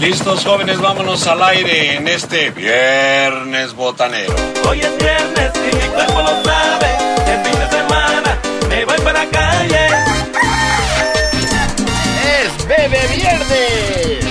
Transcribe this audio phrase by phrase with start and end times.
[0.00, 4.32] Listos jóvenes, vámonos al aire en este viernes botanero.
[4.68, 6.86] Hoy es viernes y mi cuerpo lo sabe.
[7.26, 9.88] El fin de semana me voy para la calle.
[12.40, 14.24] ¡Es Bebe Viernes!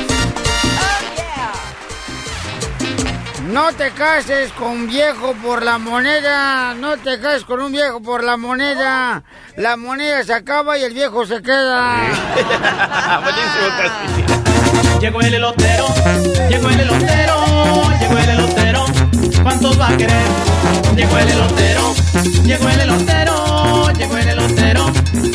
[3.47, 8.23] No te cases con viejo por la moneda, no te cases con un viejo por
[8.23, 9.21] la moneda.
[9.57, 11.97] La moneda se acaba y el viejo se queda.
[13.21, 14.36] Buenísimo, Castillo.
[14.99, 15.85] Llegó el elotero,
[16.49, 17.35] llegó el elotero,
[17.99, 18.85] llegó el elotero.
[19.43, 20.25] ¿Cuántos va a querer?
[20.95, 21.93] Llegó el elotero,
[22.43, 24.85] llegó el elotero, llegó el elotero.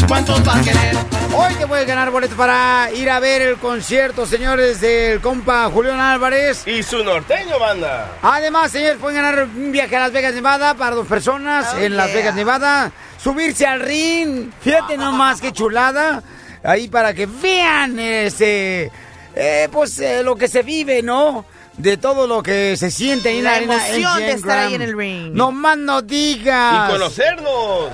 [0.08, 0.96] ¿Cuántos va a querer?
[1.34, 6.00] Hoy te puedes ganar boletos para ir a ver el concierto, señores, del compa Julián
[6.00, 6.66] Álvarez.
[6.66, 8.18] Y su norteño, banda.
[8.20, 12.12] Además, señores, pueden ganar un viaje a Las Vegas, Nevada para dos personas en Las
[12.12, 12.90] Vegas, Nevada.
[13.16, 14.50] Subirse al ring.
[14.60, 16.22] Fíjate nomás qué chulada.
[16.64, 18.90] Ahí para que vean ese,
[19.34, 21.44] eh, pues eh, lo que se vive, ¿no?
[21.76, 24.74] De todo lo que se siente ahí en la, La arena emoción de estar ahí
[24.74, 25.32] en el ring.
[25.32, 26.88] No más no digas.
[26.88, 27.90] Y conocernos.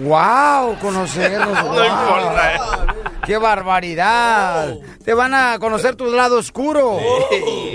[0.00, 1.48] Wow, conocernos.
[1.62, 1.84] No wow.
[1.84, 2.86] importa.
[3.26, 4.74] ¡Qué barbaridad!
[5.04, 6.98] Te van a conocer tu lado oscuro.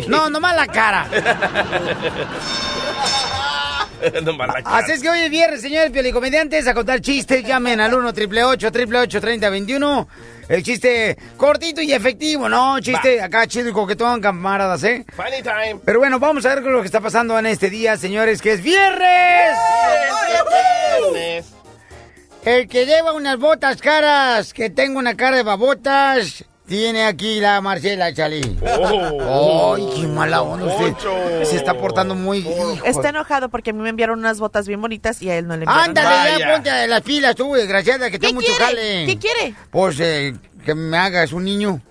[0.08, 1.08] No, nomás la cara.
[4.24, 4.62] no cara.
[4.66, 7.44] Así es que hoy es viernes, señores piolicomediantes, a contar chistes.
[7.44, 10.08] Llamen al 1 888 3021
[10.50, 12.80] El chiste cortito y efectivo, ¿no?
[12.80, 15.06] Chiste acá chido y coquetón, camaradas, ¿eh?
[15.16, 15.80] Funny time.
[15.84, 18.64] Pero bueno, vamos a ver lo que está pasando en este día, señores, que es
[18.64, 19.58] viernes.
[21.14, 21.46] Viernes.
[22.46, 27.60] El que lleva unas botas caras, que tenga una cara de babotas, tiene aquí la
[27.62, 28.60] Marcela Chalí.
[28.62, 29.76] Oh.
[29.76, 30.94] Ay, qué mala onda usted.
[30.98, 31.46] Ocho.
[31.46, 32.40] Se está portando muy...
[32.40, 32.78] hijo.
[32.86, 35.56] Está enojado porque a mí me enviaron unas botas bien bonitas y a él no
[35.56, 35.84] le enviaron.
[35.90, 36.38] Ándale, Vaya.
[36.40, 38.66] ya ponte las pilas tú, desgraciada, que ¿Qué tengo mucho quiere?
[38.66, 39.06] jale.
[39.06, 39.56] ¿Qué quiere?
[39.72, 40.36] Pues eh,
[40.66, 41.82] que me hagas un niño.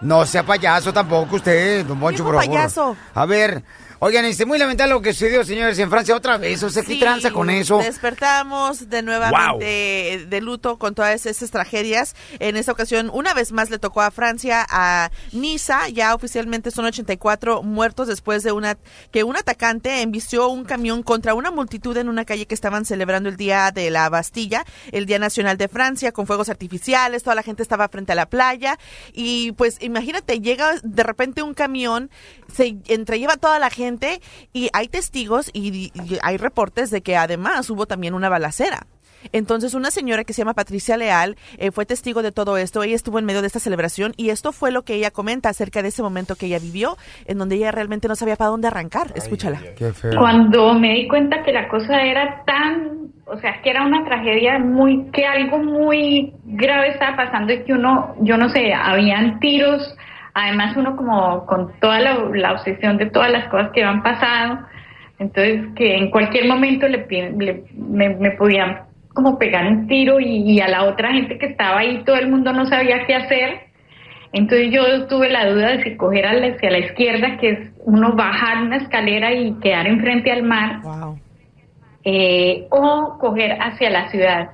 [0.00, 2.56] No sea payaso tampoco usted, don Poncho, Dijo por favor.
[2.56, 2.96] payaso.
[3.14, 3.62] A ver,
[4.04, 6.62] oigan, este muy lamentable lo que sucedió, señores, en Francia otra vez.
[6.62, 7.78] O sea, ¿qué Sí, tranza con eso?
[7.78, 12.14] Despertamos de nuevamente de luto con todas esas tragedias.
[12.38, 15.88] En esta ocasión, una vez más le tocó a Francia, a Niza.
[15.88, 18.76] Ya oficialmente son 84 muertos después de una
[19.10, 23.30] que un atacante embistió un camión contra una multitud en una calle que estaban celebrando
[23.30, 27.22] el Día de la Bastilla, el Día Nacional de Francia, con fuegos artificiales.
[27.22, 28.78] Toda la gente estaba frente a la playa.
[29.14, 32.10] Y pues imagínate, llega de repente un camión,
[32.54, 33.93] se entrelleva toda la gente
[34.52, 38.86] y hay testigos y, y hay reportes de que además hubo también una balacera.
[39.32, 42.82] Entonces, una señora que se llama Patricia Leal eh, fue testigo de todo esto.
[42.82, 45.82] Ella estuvo en medio de esta celebración y esto fue lo que ella comenta acerca
[45.82, 46.96] de ese momento que ella vivió,
[47.26, 49.12] en donde ella realmente no sabía para dónde arrancar.
[49.14, 49.60] Escúchala.
[49.76, 50.18] Qué feo.
[50.18, 54.58] Cuando me di cuenta que la cosa era tan, o sea, que era una tragedia
[54.58, 59.96] muy, que algo muy grave estaba pasando y que uno, yo no sé, habían tiros,
[60.34, 64.58] además uno como con toda la, la obsesión de todas las cosas que han pasado,
[65.18, 67.06] entonces que en cualquier momento le,
[67.38, 68.80] le- me, me podían
[69.14, 72.28] como pegar un tiro y, y a la otra gente que estaba ahí todo el
[72.28, 73.60] mundo no sabía qué hacer.
[74.32, 78.62] Entonces yo tuve la duda de si coger hacia la izquierda, que es uno bajar
[78.64, 81.16] una escalera y quedar enfrente al mar, Wow.
[82.04, 84.50] eh, o coger hacia la ciudad.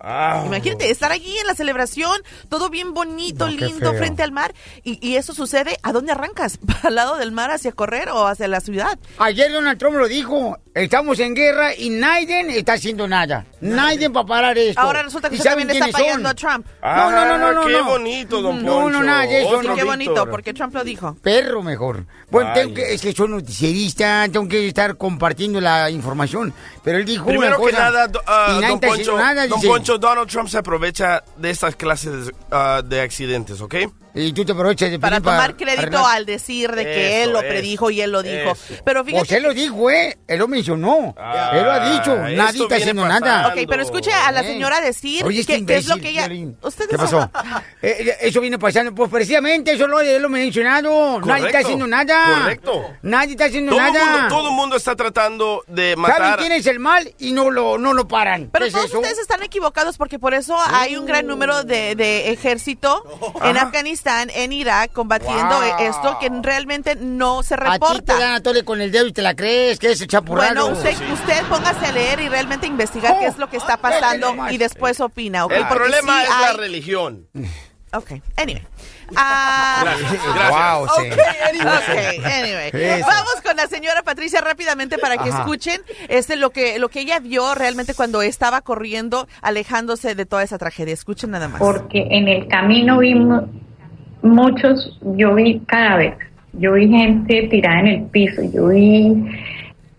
[0.00, 0.42] Ah.
[0.46, 2.16] Imagínate, estar allí en la celebración,
[2.48, 6.58] todo bien bonito, No, lindo, frente al mar, y, y eso sucede, ¿a dónde arrancas?
[6.66, 8.98] ¿Para el lado del mar hacia correr o hacia la ciudad?
[9.18, 13.44] Ayer Donald Trump lo dijo, Estamos en guerra y Naiden está haciendo nada.
[13.60, 14.80] Naiden para parar esto.
[14.80, 16.64] Ahora resulta que ¿Y usted también está apoyando a Trump.
[16.80, 17.60] No, no, no, no, no.
[17.62, 17.84] Ah, Qué no.
[17.86, 19.02] bonito, don No, no, Poncho.
[19.02, 19.74] nada eso, no.
[19.74, 21.16] Qué bonito, porque Trump lo dijo.
[21.22, 22.06] Perro mejor.
[22.30, 26.54] Bueno, tengo que, es que soy noticierista, tengo que estar compartiendo la información.
[26.84, 27.84] Pero él dijo Primero una que cosa.
[27.90, 29.60] nada, do- ah, y don, Poncho, nada, don.
[29.60, 33.74] Poncho, Donald Trump se aprovecha de estas clases ah, de accidentes, ¿ok?
[34.12, 36.16] Y tú te aprovechas de Para tomar crédito arreglar.
[36.16, 38.52] al decir de que Eso, él lo eso, predijo y él lo dijo.
[38.52, 38.82] eso.
[38.84, 39.36] Pero Pues fíjate.
[39.36, 40.18] él lo dijo, ¿eh?
[40.26, 41.14] Él lo mencionó.
[41.52, 42.12] él lo ha dicho.
[42.12, 43.26] Ah, Nadie está haciendo pasando.
[43.26, 43.48] nada.
[43.48, 44.44] Ok, pero escuche a la Eh.
[44.46, 46.28] señora decir Oye, que, que es lo imbécil, que ella.
[46.88, 47.30] ¿Qué pasó?
[47.82, 48.94] Eh, eso viene pasando.
[48.94, 51.20] Pues precisamente eso lo, lo mencionado.
[51.20, 51.58] Nadie está Correcto.
[51.58, 52.38] haciendo nada.
[52.40, 52.90] Correcto.
[53.02, 54.12] Nadie está haciendo Todo el nada.
[54.20, 56.38] mundo, todo el mundo está tratando de ¿Saben matar.
[56.38, 57.10] quién es el mal?
[57.18, 58.50] Y no lo, no lo paran.
[58.52, 58.98] Pero ¿Qué es todos eso?
[58.98, 63.02] ustedes están equivocados porque por eso hay un gran número de, de ejército
[63.42, 63.66] en Ajá.
[63.66, 65.78] Afganistán, en Irak, combatiendo Wow.
[65.80, 68.18] esto que realmente no se A ti te reporta.
[68.18, 70.49] dan a tole con el dedo y te la crees, que es chapurrado.
[70.54, 74.34] Bueno, usted, usted póngase a leer y realmente investigar qué es lo que está pasando
[74.50, 75.52] y después opina, ¿ok?
[75.52, 77.26] El Porque problema sí es la religión.
[77.92, 78.62] Ok, anyway.
[79.16, 80.50] Ah, Gracias, gracias.
[80.50, 81.10] Wow, sí.
[81.10, 82.70] Ok, anyway.
[82.72, 83.06] Eso.
[83.06, 85.40] Vamos con la señora Patricia rápidamente para que Ajá.
[85.40, 90.44] escuchen este lo que lo que ella vio realmente cuando estaba corriendo, alejándose de toda
[90.44, 90.94] esa tragedia.
[90.94, 91.58] Escuchen nada más.
[91.60, 93.42] porque en el camino vimos
[94.22, 96.14] muchos, yo vi cadáveres,
[96.52, 99.14] yo vi gente tirada en el piso, yo vi,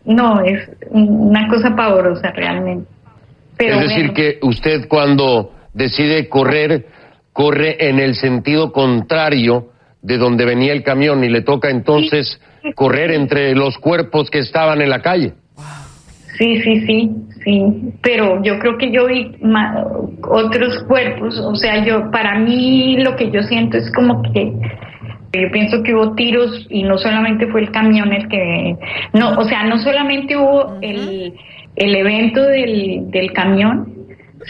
[0.05, 2.87] no, es una cosa pavorosa realmente.
[3.57, 6.87] Pero es decir, bueno, que usted cuando decide correr,
[7.33, 9.69] corre en el sentido contrario
[10.01, 12.41] de donde venía el camión y le toca entonces
[12.75, 15.33] correr entre los cuerpos que estaban en la calle.
[16.37, 17.11] Sí, sí, sí,
[17.43, 19.35] sí, pero yo creo que yo vi
[20.27, 24.51] otros cuerpos, o sea, yo, para mí lo que yo siento es como que
[25.33, 28.75] yo pienso que hubo tiros y no solamente fue el camión el que,
[29.13, 31.33] no, o sea, no solamente hubo el,
[31.75, 33.93] el evento del, del camión,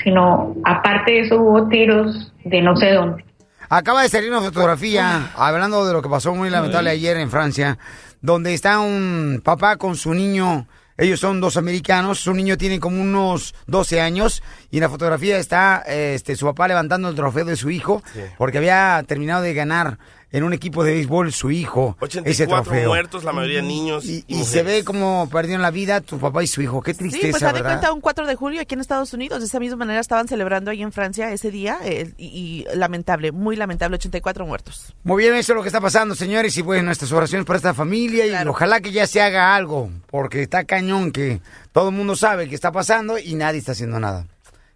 [0.03, 3.23] sino aparte de eso hubo tiros de no sé dónde.
[3.69, 7.77] Acaba de salir una fotografía hablando de lo que pasó muy lamentable ayer en Francia,
[8.19, 10.67] donde está un papá con su niño.
[10.97, 15.37] Ellos son dos americanos, su niño tiene como unos 12 años y en la fotografía
[15.37, 18.03] está este su papá levantando el trofeo de su hijo
[18.37, 19.97] porque había terminado de ganar
[20.33, 22.05] en un equipo de béisbol su hijo ese
[22.45, 22.87] 84 trofeo.
[22.89, 26.47] muertos, la mayoría niños y, Y se ve como perdieron la vida tu papá y
[26.47, 26.81] su hijo.
[26.81, 27.69] Qué Sí, tristeza, pues se de ¿verdad?
[27.69, 29.39] cuenta un 4 de julio aquí en Estados Unidos.
[29.41, 33.31] De esa misma manera estaban celebrando ahí en Francia ese día eh, y, y lamentable,
[33.31, 34.93] muy lamentable, 84 muertos.
[35.03, 37.73] Muy bien, eso es lo que está pasando, señores, y pues nuestras oraciones para esta
[37.73, 41.41] familia y ojalá que ya se haga algo, porque está cañón que
[41.73, 44.27] todo el mundo sabe que está pasando y nadie está haciendo nada.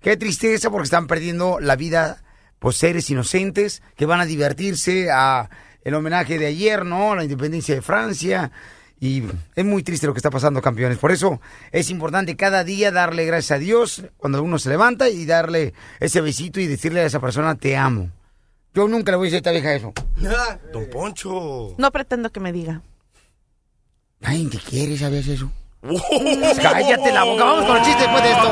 [0.02, 2.22] Qué tristeza porque están perdiendo la vida,
[2.60, 5.50] pues seres inocentes que van a divertirse a
[5.84, 7.14] el homenaje de ayer, ¿no?
[7.14, 8.52] A la independencia de Francia.
[9.00, 9.24] Y
[9.56, 10.98] es muy triste lo que está pasando, campeones.
[10.98, 11.40] Por eso
[11.72, 16.22] es importante cada día darle gracias a Dios cuando uno se levanta y darle ese
[16.22, 18.10] besito y decirle a esa persona, te amo.
[18.74, 19.94] Yo nunca le voy a decir a esta vieja eso.
[20.74, 21.76] Don Poncho.
[21.78, 22.82] No pretendo que me diga.
[24.22, 25.52] Nadie te quiere, ¿sabías eso?
[25.86, 28.52] Cállate la boca, vamos con los chistes después de esto.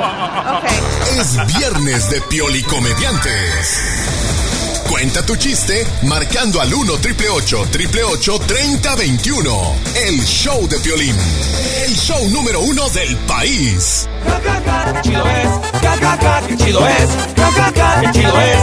[1.20, 3.80] Es viernes de Piolicomediantes.
[4.88, 9.76] Cuenta tu chiste marcando al 1 triple 888 3021.
[9.96, 11.16] El show de Piolín.
[11.88, 14.08] El show número uno del país.
[14.94, 15.50] ¡Qué chido es!
[16.48, 17.10] ¡Qué chido es!
[17.34, 18.60] ¡Qué chido es!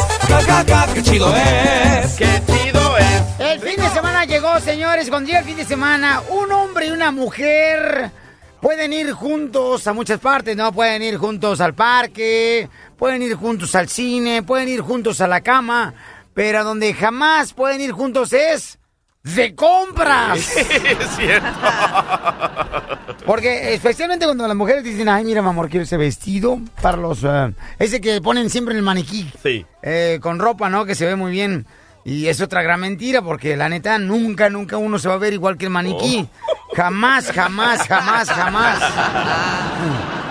[0.94, 2.12] ¡Qué chido es!
[2.14, 3.22] ¡Qué chido es!
[3.40, 5.10] El fin de semana llegó, señores.
[5.10, 8.12] Cuando llega el fin de semana, un hombre y una mujer
[8.60, 10.72] pueden ir juntos a muchas partes, ¿no?
[10.72, 15.40] Pueden ir juntos al parque, pueden ir juntos al cine, pueden ir juntos a la
[15.40, 15.94] cama,
[16.34, 18.78] pero a donde jamás pueden ir juntos es
[19.22, 20.38] de compras.
[20.56, 21.48] es cierto.
[23.26, 27.22] Porque especialmente cuando las mujeres dicen, ay, mira, mi amor, quiero ese vestido para los...
[27.22, 29.30] eh, ese que ponen siempre en el maniquí.
[29.42, 29.64] Sí.
[29.82, 30.84] eh, con ropa, ¿no?
[30.84, 31.66] Que se ve muy bien.
[32.04, 35.32] Y es otra gran mentira, porque la neta, nunca, nunca uno se va a ver
[35.32, 36.26] igual que el maniquí.
[36.74, 38.78] Jamás, jamás, jamás, jamás.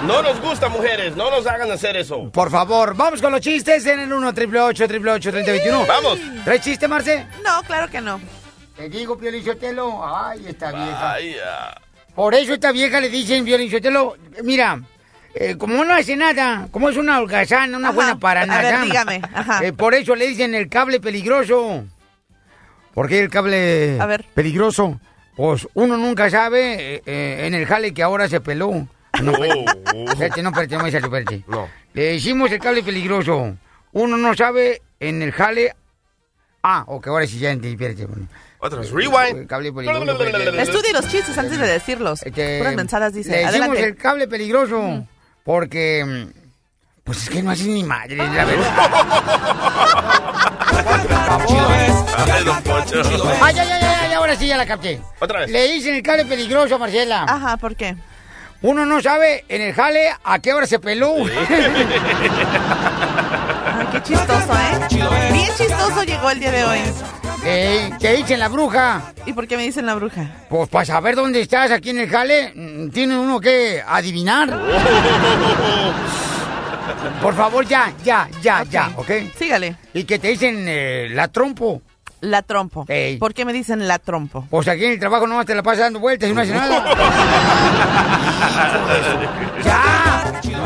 [0.07, 1.15] No nos gusta, mujeres.
[1.15, 2.31] No nos hagan hacer eso.
[2.31, 5.85] Por favor, vamos con los chistes en el 1 triple 8 triple 8 3021.
[5.85, 6.19] Vamos.
[6.43, 7.27] ¿Traes chiste, Marce?
[7.43, 8.19] No, claro que no.
[8.75, 10.01] Te digo, Piolichotelo.
[10.03, 11.01] Ay, esta vieja.
[11.01, 11.81] Vaya.
[12.15, 14.81] Por eso esta vieja le dicen, Piolichotelo, mira,
[15.35, 17.95] eh, como no hace nada, como es una holgazana, una Ajá.
[17.95, 18.61] buena para A nada.
[18.61, 19.63] ver, dígame, ajá.
[19.65, 21.85] Eh, por eso le dicen el cable peligroso.
[22.93, 24.25] ¿Por qué el cable A ver.
[24.33, 24.99] peligroso?
[25.35, 28.87] Pues uno nunca sabe eh, eh, en el jale que ahora se peló.
[29.23, 31.43] No, espérate, no, espérate, no, espérate.
[31.47, 31.69] No.
[31.93, 33.55] Le decimos el cable peligroso.
[33.93, 35.73] Uno no sabe en el jale.
[36.61, 38.05] Ah, ok, ahora sí ya entendí, espérate.
[38.05, 38.27] bueno.
[38.59, 39.47] Otra vez, rewind.
[39.47, 40.23] Cable peligroso.
[40.59, 42.19] Estudie los chistes antes de decirlos.
[42.35, 43.29] que Puras mensadas dice.
[43.31, 43.83] Le decimos Adelante.
[43.87, 45.07] el cable peligroso
[45.43, 46.03] porque...
[46.05, 46.39] mm,
[47.03, 48.89] Pues es que no haces ni madre, la verdad.
[52.31, 53.01] Ay, don Poncho.
[53.41, 55.01] Ay, ay, ay, ay, ahora sí ya la capté.
[55.19, 55.49] Otra vez.
[55.49, 57.23] Le dicen el cable peligroso a Marcela.
[57.27, 57.95] Ajá, ¿por qué?
[58.61, 61.15] Uno no sabe en el jale a qué hora se peló.
[63.65, 64.87] Ay, qué chistoso, ¿eh?
[65.31, 66.79] Bien chistoso llegó el día de hoy.
[67.45, 69.13] Ey, te dicen la bruja.
[69.25, 70.27] ¿Y por qué me dicen la bruja?
[70.49, 74.49] Pues para saber dónde estás aquí en el jale, mm, tiene uno que adivinar.
[77.21, 79.11] Por favor, ya, ya, ya, ya, ¿ok?
[79.37, 79.75] Sígale.
[79.93, 81.81] Y que te dicen eh, la trompo.
[82.21, 82.85] La trompo.
[82.87, 83.17] Ey.
[83.17, 84.45] ¿Por qué me dicen la trompo?
[84.49, 86.83] Pues aquí en el trabajo nomás te la pasas dando vueltas y no haces nada.
[89.63, 90.08] ¡Ya!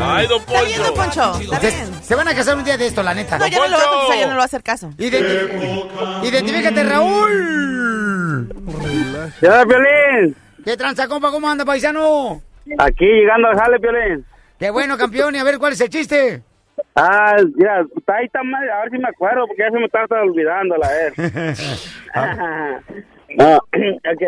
[0.06, 1.22] Ay, don Está bien, don Poncho.
[1.32, 1.40] Poncho.
[1.40, 2.02] Está Ustedes bien.
[2.04, 3.38] se van a casar un día de esto, la neta.
[3.38, 4.90] No, ya no lo va a contestar, ya no lo va a hacer caso.
[4.98, 8.48] Identi- Identifícate, Raúl.
[9.40, 10.36] Ya, Piolín.
[10.64, 11.30] ¿Qué tranza, compa?
[11.30, 12.40] ¿Cómo anda, paisano?
[12.78, 14.24] Aquí llegando al jale, Piolín.
[14.58, 15.34] Qué bueno, campeón.
[15.34, 16.42] Y a ver, ¿cuál es el chiste?
[16.96, 19.86] Ah, ya, está ahí tan mal, a ver si me acuerdo, porque ya se me
[19.86, 21.12] está olvidando la vez.
[23.36, 23.56] no,
[24.12, 24.22] ok.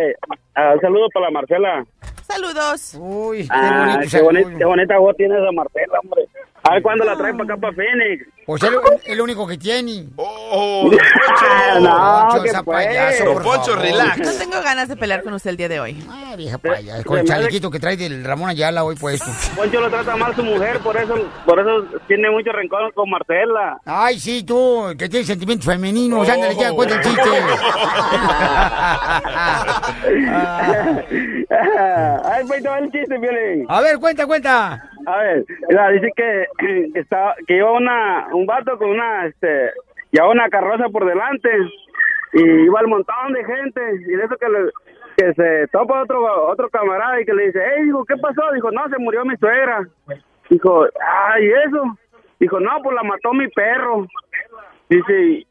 [0.55, 1.85] Ah, un saludo para la Marcela.
[2.27, 2.95] Saludos.
[2.99, 4.11] Uy, qué Ah, bonito.
[4.17, 6.27] qué, bonita, qué bonita voz tiene esa Marcela, hombre.
[6.69, 8.27] A ver cuándo la trae para acá, para Phoenix.
[8.47, 8.71] Pues es
[9.07, 10.07] el único que tiene.
[10.17, 11.81] Oh, don Poncho.
[11.81, 12.87] no, Poncho, que esa pues.
[12.87, 13.83] payaso, por Poncho, favor.
[13.83, 14.19] relax.
[14.19, 16.05] No tengo ganas de pelear con usted el día de hoy.
[16.09, 17.05] Ah, vieja payaso.
[17.05, 19.27] Con el chalequito que trae del Ramón Ayala hoy puesto.
[19.57, 23.79] Poncho lo trata mal su mujer, por eso, por eso tiene mucho rencor con Marcela.
[23.85, 26.29] Ay, sí, tú, que tienes sentimientos femeninos.
[26.29, 27.31] Ándale, ya, cuenta el chiste.
[32.25, 33.67] Ay, pues el chiste, Piolín.
[33.69, 34.89] A ver, cuenta, cuenta.
[35.07, 36.47] A ver, mira, dice que
[36.95, 39.71] estaba, que iba una, un vato con una, este,
[40.11, 41.51] llevaba una carroza por delante
[42.33, 44.71] y iba al montón de gente y de eso que le,
[45.17, 48.53] que se topa otro, otro camarada y que le dice, hey, dijo, ¿qué pasó?
[48.53, 49.87] Dijo, no, se murió mi suegra.
[50.51, 51.99] Dijo, ay, ¿y eso?
[52.39, 54.07] Dijo, no, pues la mató mi perro.
[54.89, 55.47] Dice,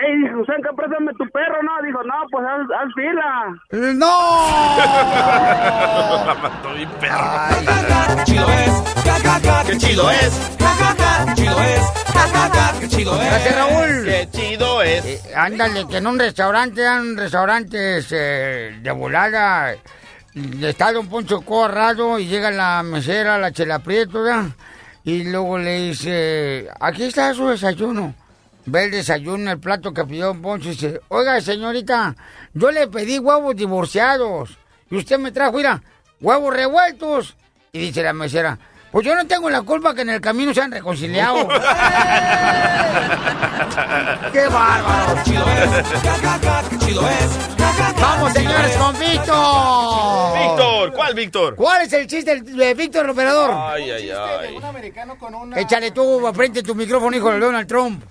[0.00, 1.82] hey, dijo, Sanca, préstame tu perro, ¿no?
[1.84, 3.56] Dijo, no, pues haz, haz fila.
[3.94, 4.76] ¡No!
[6.26, 8.24] La mató mi perro.
[8.24, 8.72] Chido es,
[9.04, 10.56] ja, ja, ja, ¡Qué chido es!
[10.58, 11.80] ja, ja, ja, chido es,
[12.12, 13.26] ja, ja, ja, qué chido es.
[13.26, 14.04] Gracias, Raúl.
[14.04, 15.04] ¡Qué chido es!
[15.04, 19.74] Eh, ándale, que en un restaurante, en un restaurante eh, de volada,
[20.62, 24.46] está Don Poncho Corrado y llega la mesera, la chela Prieto, ¿verdad?
[25.04, 28.14] Y luego le dice, aquí está su desayuno.
[28.68, 32.14] Ve el desayuno, el plato que pidió Don Poncho y dice, oiga, señorita,
[32.52, 34.58] yo le pedí huevos divorciados
[34.90, 35.82] y usted me trajo, mira,
[36.20, 37.34] huevos revueltos.
[37.72, 38.58] Y dice la mesera,
[38.92, 41.48] pues yo no tengo la culpa que en el camino se han reconciliado.
[44.32, 45.22] ¡Qué bárbaro!
[45.24, 45.70] Chido es,
[46.68, 47.38] qué chido es,
[48.00, 48.76] Vamos, señores, es.
[48.76, 50.38] con Víctor.
[50.38, 51.54] Víctor, ¿cuál Víctor?
[51.56, 53.50] ¿Cuál es el chiste de Víctor el operador?
[53.54, 54.58] Ay, ay, ay.
[55.56, 58.02] Échale tú, frente tu micrófono, hijo de Donald Trump.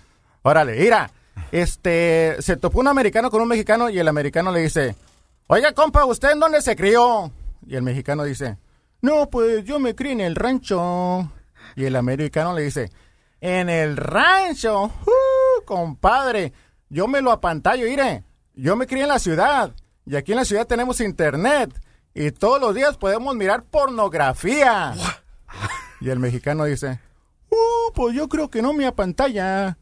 [0.50, 1.12] Órale, mira,
[1.52, 4.96] este, se topó un americano con un mexicano y el americano le dice,
[5.48, 7.30] oiga, compa, ¿usted en dónde se crió?
[7.66, 8.58] Y el mexicano dice,
[9.02, 11.30] no, pues yo me crié en el rancho.
[11.76, 12.90] Y el americano le dice,
[13.42, 16.54] en el rancho, ¡Uh, compadre,
[16.88, 18.24] yo me lo apantallo, mire,
[18.56, 19.74] yo me crié en la ciudad
[20.06, 21.78] y aquí en la ciudad tenemos internet
[22.14, 24.94] y todos los días podemos mirar pornografía.
[26.00, 27.02] Y el mexicano dice,
[27.50, 29.78] Uh, pues yo creo que no me apantalla.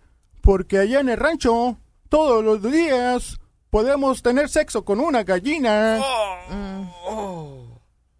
[0.45, 3.39] Porque allá en el rancho, todos los días,
[3.71, 5.99] podemos tener sexo con una gallina.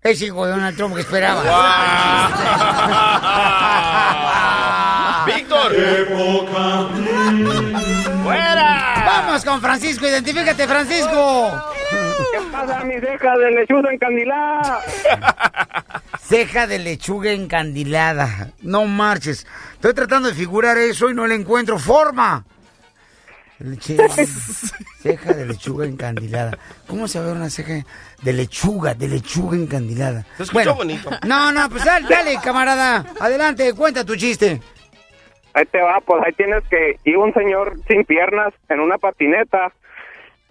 [0.02, 1.44] Es hijo de Donald Trump que esperaba.
[5.28, 5.72] ¡Víctor!
[5.72, 6.95] ¡Fuera!
[9.56, 11.50] Con Francisco, identifícate, Francisco.
[11.90, 14.82] ¿Qué pasa, mi ceja de lechuza encandilada?
[16.28, 18.52] Ceja de lechuga encandilada.
[18.62, 19.48] No marches.
[19.76, 22.44] Estoy tratando de figurar eso y no le encuentro forma.
[25.02, 26.58] Ceja de lechuga encandilada.
[26.86, 27.86] ¿Cómo se ve una ceja
[28.24, 30.26] de lechuga, de lechuga encandilada?
[30.36, 31.10] Se escuchó bonito.
[31.26, 33.06] No, no, pues dale, dale, camarada.
[33.22, 34.60] Adelante, cuenta tu chiste.
[35.56, 39.72] Ahí te va, pues ahí tienes que iba un señor sin piernas en una patineta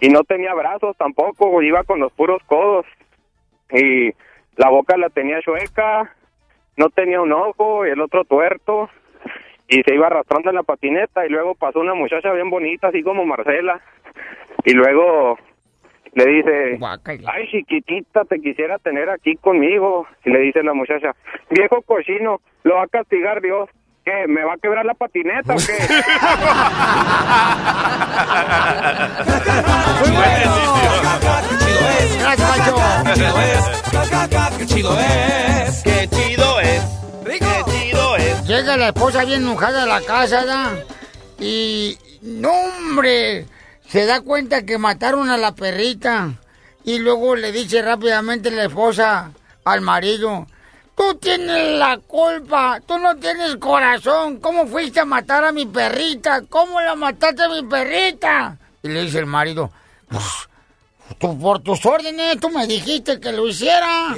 [0.00, 2.86] y no tenía brazos tampoco, iba con los puros codos.
[3.70, 4.12] Y
[4.56, 6.10] la boca la tenía chueca,
[6.78, 8.88] no tenía un ojo y el otro tuerto
[9.68, 13.02] y se iba arrastrando en la patineta y luego pasó una muchacha bien bonita así
[13.02, 13.82] como Marcela
[14.64, 15.38] y luego
[16.14, 16.78] le dice,
[17.26, 21.14] ay chiquitita, te quisiera tener aquí conmigo y le dice la muchacha,
[21.50, 23.68] viejo cochino, lo va a castigar Dios.
[24.04, 24.26] ¿Qué?
[24.28, 25.72] ¿Me va a quebrar la patineta o qué?
[30.00, 30.42] Muy buen
[34.58, 35.82] ¡Qué chido es!
[35.82, 36.82] ¡Qué chido es!
[37.24, 37.38] ¡Qué
[37.70, 38.46] chido es!
[38.46, 40.72] Llega la esposa bien enojada a la casa, ¿da?
[41.38, 41.96] Y...
[42.20, 43.46] ¡No, hombre!
[43.88, 46.34] Se da cuenta que mataron a la perrita.
[46.84, 49.30] Y luego le dice rápidamente la esposa
[49.64, 50.46] al marido
[50.96, 56.42] tú tienes la culpa, tú no tienes corazón, ¿cómo fuiste a matar a mi perrita?
[56.48, 58.56] ¿Cómo la mataste a mi perrita?
[58.82, 59.70] Y le dice el marido,
[60.08, 60.24] pues,
[61.18, 64.14] tú, por tus órdenes, tú me dijiste que lo hiciera.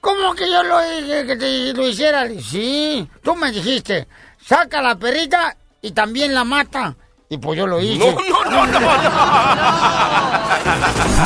[0.00, 2.24] ¿Cómo que yo lo dije que te- lo hiciera?
[2.24, 4.06] Le dice, Sí, tú me dijiste,
[4.44, 6.94] saca la perrita y también la mata.
[7.30, 8.14] Y pues yo lo hice.
[8.14, 8.88] No, no, no, no,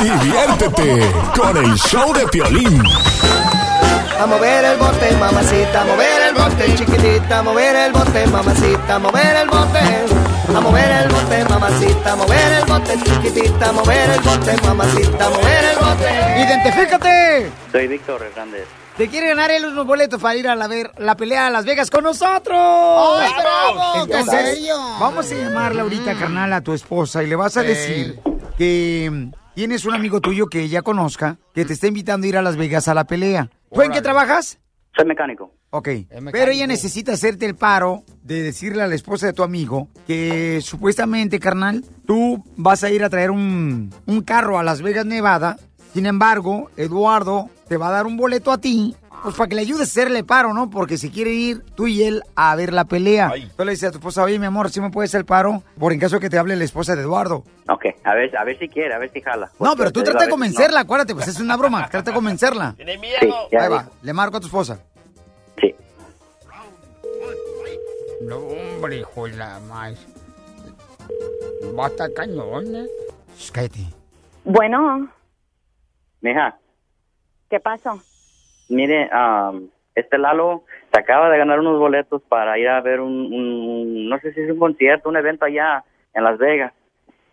[0.01, 2.83] Diviértete con el show de Piolín.
[4.19, 8.95] A mover el bote, mamacita, a mover el bote, chiquitita, a mover el bote, mamacita,
[8.95, 9.79] a mover el bote.
[10.53, 15.25] A mover el bote, mamacita, a mover el bote, chiquitita, a mover el bote, mamacita,
[15.25, 16.41] a mover el bote.
[16.41, 17.51] ¡Identifícate!
[17.71, 18.67] Soy Víctor Hernández.
[18.97, 21.63] Te quiere ganar él unos boletos para ir a la, ver, la pelea a Las
[21.63, 22.57] Vegas con nosotros.
[23.21, 23.95] ¡Ay, bravo!
[23.95, 24.75] ¿En Entonces, serio?
[24.99, 28.19] vamos a llamarle ahorita, carnal, a tu esposa y le vas a decir
[28.57, 32.37] que mm, tienes un amigo tuyo que ella conozca que te está invitando a ir
[32.37, 33.49] a Las Vegas a la pelea.
[33.71, 34.59] ¿Tú en qué trabajas?
[34.95, 35.53] Soy mecánico.
[35.71, 35.89] Ok,
[36.31, 40.61] pero ella necesita hacerte el paro de decirle a la esposa de tu amigo que
[40.61, 45.57] supuestamente, carnal, tú vas a ir a traer un, un carro a Las Vegas, Nevada.
[45.93, 49.61] Sin embargo, Eduardo te va a dar un boleto a ti, pues para que le
[49.61, 50.69] ayudes a hacerle paro, ¿no?
[50.69, 53.31] Porque si quiere ir tú y él a ver la pelea.
[53.57, 55.63] Tú le dices a tu esposa, oye, mi amor, ¿sí me puedes hacer el paro?
[55.79, 57.43] Por en caso de que te hable la esposa de Eduardo.
[57.67, 59.51] Ok, a ver, a ver si quiere, a ver si jala.
[59.59, 61.87] No, pero tú trata de convencerla, acuérdate, pues es una broma.
[61.91, 62.75] Trata de convencerla.
[62.77, 62.85] Sí,
[63.51, 63.91] ya Ahí va, dijo.
[64.01, 64.79] le marco a tu esposa.
[65.59, 65.75] Sí.
[68.21, 69.95] No, hombre, hijo de la más.
[71.75, 72.87] Basta cañón, ¿eh?
[73.37, 73.85] Shh, cállate.
[74.43, 75.09] Bueno,
[76.21, 76.57] Mija,
[77.49, 78.01] ¿qué pasó?
[78.69, 83.11] Mire, am, este Lalo se acaba de ganar unos boletos para ir a ver un,
[83.33, 85.83] un- no sé si es un concierto, un evento allá
[86.13, 86.73] en Las Vegas.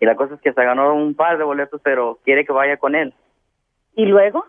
[0.00, 2.76] Y la cosa es que se ganó un par de boletos, pero quiere que vaya
[2.76, 3.14] con él.
[3.94, 4.44] ¿Y luego?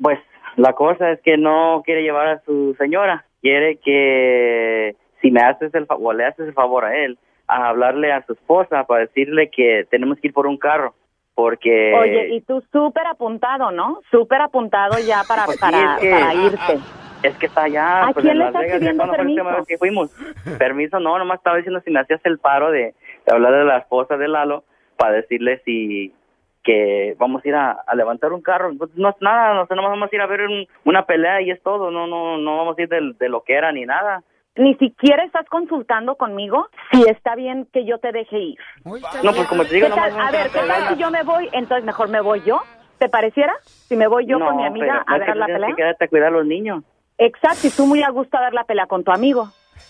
[0.00, 0.18] Pues
[0.56, 3.24] la cosa es que no quiere llevar a su señora.
[3.40, 8.12] Quiere que si me haces el favor, le haces el favor a él, a hablarle
[8.12, 10.94] a su esposa para decirle que tenemos que ir por un carro.
[11.36, 11.94] Porque...
[11.94, 14.00] Oye, y tú súper apuntado, ¿no?
[14.10, 16.78] Súper apuntado ya para, Pues sí, para, es que- para irte.
[17.22, 18.04] Es que está allá.
[18.04, 19.44] ¿A pues, quién en le Las estás Vegas, pidiendo permiso?
[19.44, 20.10] vez que fuimos.
[20.58, 22.94] Permiso, no, nomás estaba diciendo si me hacías el paro de,
[23.26, 24.64] de hablarle a la esposa de Lalo
[24.96, 26.12] para decirle si
[26.62, 28.70] que vamos a ir a, a levantar un carro.
[28.78, 31.40] Pues, no es nada, no sé, nomás vamos a ir a ver un- una pelea
[31.42, 31.90] y es todo.
[31.90, 34.22] No, no, no vamos a ir de, lo que era ni nada.
[34.56, 38.58] Ni siquiera estás consultando conmigo si está bien que yo te deje ir.
[38.84, 41.48] No, pues como te digo, vamos A ver, ¿qué tal si yo me voy?
[41.52, 42.62] Entonces mejor me voy yo.
[42.98, 43.54] ¿Te pareciera?
[43.62, 45.68] Si me voy yo no, con mi amiga pero a no ver la pelea.
[45.68, 46.82] que quedarte a cuidar a los niños.
[47.18, 49.48] Exacto, y tú muy a gusto a ver la pelea con tu amigo.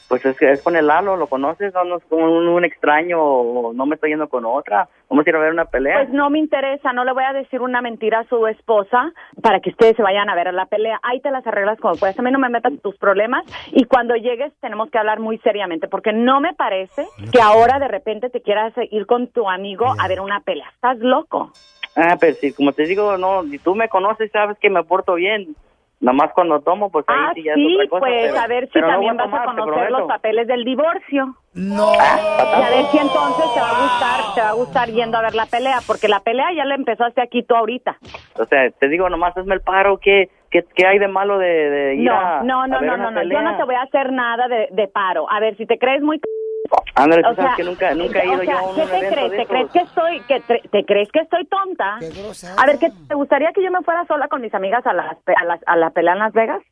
[0.09, 1.75] Pues es que es con el Lalo, ¿lo conoces?
[1.75, 4.88] No, no es como un, un extraño o no me estoy yendo con otra.
[5.09, 5.99] Vamos a ir a ver una pelea.
[5.99, 9.61] Pues no me interesa, no le voy a decir una mentira a su esposa para
[9.61, 10.99] que ustedes se vayan a ver la pelea.
[11.03, 12.18] Ahí te las arreglas como puedes.
[12.18, 15.38] A mí no me metas en tus problemas y cuando llegues tenemos que hablar muy
[15.38, 19.87] seriamente porque no me parece que ahora de repente te quieras ir con tu amigo
[19.99, 20.68] a ver una pelea.
[20.75, 21.53] Estás loco.
[21.96, 25.14] Ah, pero si, como te digo, no, si tú me conoces, sabes que me porto
[25.14, 25.57] bien.
[25.98, 28.00] Nada más cuando tomo, pues ahí Ah, sí ya es sí, otra cosa.
[28.00, 30.46] pues pero- a ver si no también voy vas a tomar, te conocer los papeles
[30.46, 31.35] del divorcio.
[31.54, 31.92] No.
[31.94, 35.22] Y a ver si entonces te va a gustar, te va a gustar yendo a
[35.22, 37.96] ver la pelea, porque la pelea ya la empezaste aquí tú ahorita.
[38.38, 39.96] O sea, te digo, nomás hazme el paro.
[39.98, 42.88] ¿Qué, qué, qué hay de malo de, de ir No, a no, no, a ver
[42.90, 45.26] no, una no, no, yo no te voy a hacer nada de, de paro.
[45.32, 46.20] A ver, si te crees muy...
[46.94, 48.76] Ándale, tú o sabes sea, que nunca, nunca he o ido sea, yo a un
[48.76, 49.31] ¿qué te evento crees?
[49.37, 51.98] ¿Te crees que estoy, que te, te crees que estoy tonta?
[52.57, 55.16] A ver, ¿qué, ¿te gustaría que yo me fuera sola con mis amigas a, las,
[55.26, 56.62] a, las, a la pelea en Las Vegas?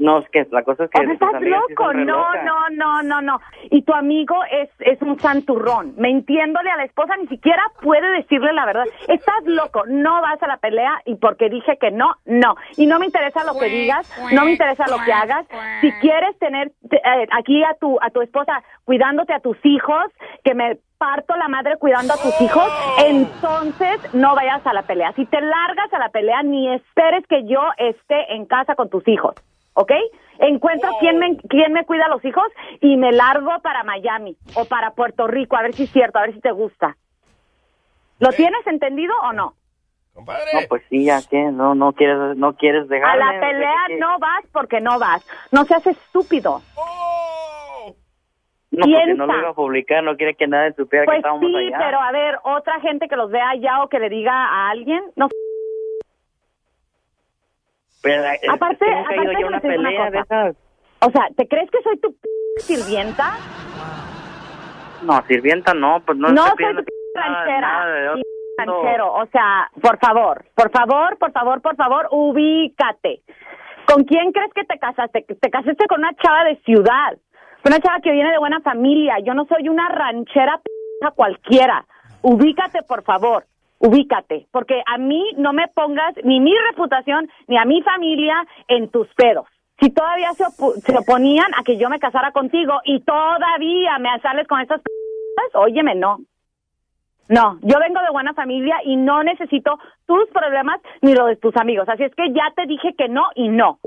[0.00, 2.68] No, es que la cosa es que O sea, tus estás sí loco, no, no,
[2.70, 3.40] no, no, no.
[3.70, 8.52] Y tu amigo es, es un santurrón, mintiéndole a la esposa, ni siquiera puede decirle
[8.52, 8.84] la verdad.
[9.08, 12.56] Estás loco, no vas a la pelea y porque dije que no, no.
[12.76, 15.46] Y no me interesa lo que digas, no me interesa lo que hagas.
[15.80, 20.04] Si quieres tener te- eh, aquí a tu, a tu esposa cuidándote a tus hijos,
[20.42, 22.68] que me parto la madre cuidando a tus hijos,
[23.06, 25.12] entonces no vayas a la pelea.
[25.12, 29.06] Si te largas a la pelea, ni esperes que yo esté en casa con tus
[29.08, 29.34] hijos.
[29.80, 29.92] ¿Ok?
[30.38, 32.44] Encuentro quién me, quién me cuida a los hijos
[32.80, 36.22] y me largo para Miami o para Puerto Rico, a ver si es cierto, a
[36.22, 36.96] ver si te gusta.
[38.18, 39.54] ¿Lo tienes entendido o no?
[40.14, 40.24] No,
[40.68, 43.18] pues sí, ya que no, no quieres, no quieres A dejarme.
[43.18, 45.24] la no sé pelea qué- no vas porque no vas.
[45.52, 46.60] No seas estúpido.
[48.72, 51.44] No, porque no lo iba a publicar, no quiere que nadie supiera que Pues estábamos
[51.46, 51.78] sí, allá.
[51.78, 55.02] pero a ver, otra gente que los vea allá o que le diga a alguien,
[55.16, 55.28] no
[58.02, 60.56] Pero, eh, Aparte, aparte yo una pelea de esas.
[61.00, 62.28] O sea, ¿te crees que soy tu p-
[62.60, 63.34] sirvienta?
[65.02, 67.60] No, sirvienta no, pues no, No, soy tu p- ranchera.
[67.60, 68.22] nada de
[68.58, 69.14] ranchero.
[69.14, 73.22] O sea, por favor, por favor, por favor, por favor, ubícate.
[73.86, 75.22] ¿Con quién crees que te casaste?
[75.40, 77.16] Te casaste con una chava de ciudad.
[77.64, 79.16] Una chava que viene de buena familia.
[79.24, 81.84] Yo no soy una ranchera p- cualquiera.
[82.22, 83.44] Ubícate, por favor.
[83.80, 84.46] Ubícate.
[84.52, 89.08] Porque a mí no me pongas ni mi reputación ni a mi familia en tus
[89.14, 89.46] pedos.
[89.80, 94.10] Si todavía se, opu- se oponían a que yo me casara contigo y todavía me
[94.20, 94.90] sales con estas p***,
[95.54, 96.18] óyeme, no.
[97.28, 101.56] No, yo vengo de buena familia y no necesito tus problemas ni los de tus
[101.56, 101.88] amigos.
[101.88, 103.78] Así es que ya te dije que no y no.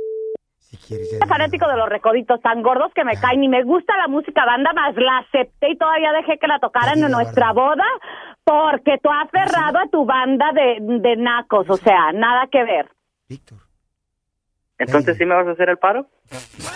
[0.57, 4.43] Soy fanático de los recoditos tan gordos que me caen y me gusta la música
[4.45, 7.85] banda, más la acepté y todavía dejé que la tocaran en nuestra boda
[8.43, 12.89] porque tú has aferrado a tu banda de, de nacos, o sea, nada que ver.
[14.77, 16.07] Entonces, ¿sí me vas a hacer el paro?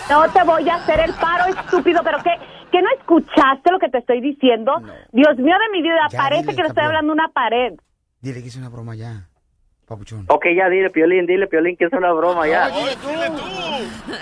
[0.08, 2.30] No te voy a hacer el paro, estúpido, pero ¿qué,
[2.72, 4.72] ¿qué no escuchaste lo que te estoy diciendo?
[5.12, 7.74] Dios mío de mi vida, Ya, parece dile, que le estoy hablando a una pared.
[8.20, 9.27] Dile que es una broma ya,
[9.88, 10.24] papuchón.
[10.28, 12.68] Ok, ya dile, Piolín, dile, Piolín, que es una broma, ya.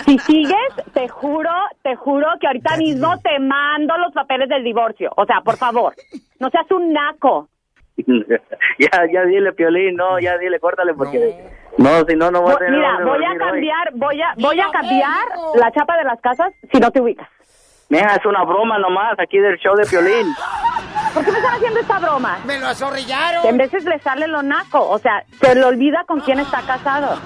[0.04, 1.50] Si sigues, te juro,
[1.82, 5.10] te juro que ahorita mismo te mando los papeles del divorcio.
[5.16, 5.94] O sea, por favor,
[6.38, 7.48] no seas un naco.
[7.96, 11.34] ya, ya dile, Piolín, no, ya dile, córtale, porque...
[11.78, 13.38] No, si no, no voy a tener mira, voy a hoy.
[13.38, 15.26] cambiar, voy a, voy a cambiar
[15.56, 17.28] la chapa de las casas si no te ubicas.
[17.88, 20.34] Mira, es una broma nomás aquí del show de Piolín.
[21.14, 22.38] ¿Por qué me están haciendo esta broma?
[22.44, 23.46] Me lo azorrillaron.
[23.46, 27.16] En veces le sale lo naco, o sea, se le olvida con quién está casado.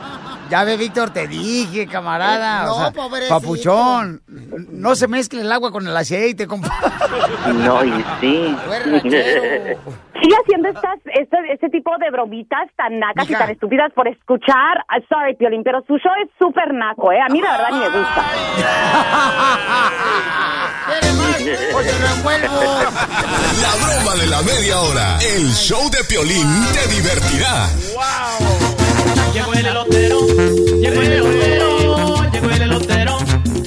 [0.51, 2.65] Ya ve, Víctor, te dije, camarada.
[2.65, 3.39] No, o sea, pobrecito.
[3.39, 6.77] Papuchón, no se mezcle el agua con el aceite, compa.
[7.55, 8.57] No, y sí.
[10.21, 14.85] Sigue haciendo estas, este, este tipo de bromitas tan nacas y tan estúpidas por escuchar.
[14.89, 17.21] ah, sorry, Piolín, pero su show es súper naco, ¿eh?
[17.21, 18.25] A mí la verdad ni me gusta.
[23.63, 25.19] La broma de la media hora.
[25.21, 28.80] El show de Piolín te divertirá.
[29.33, 33.19] Llegó el elotero, llegó el elotero, llegó el elotero.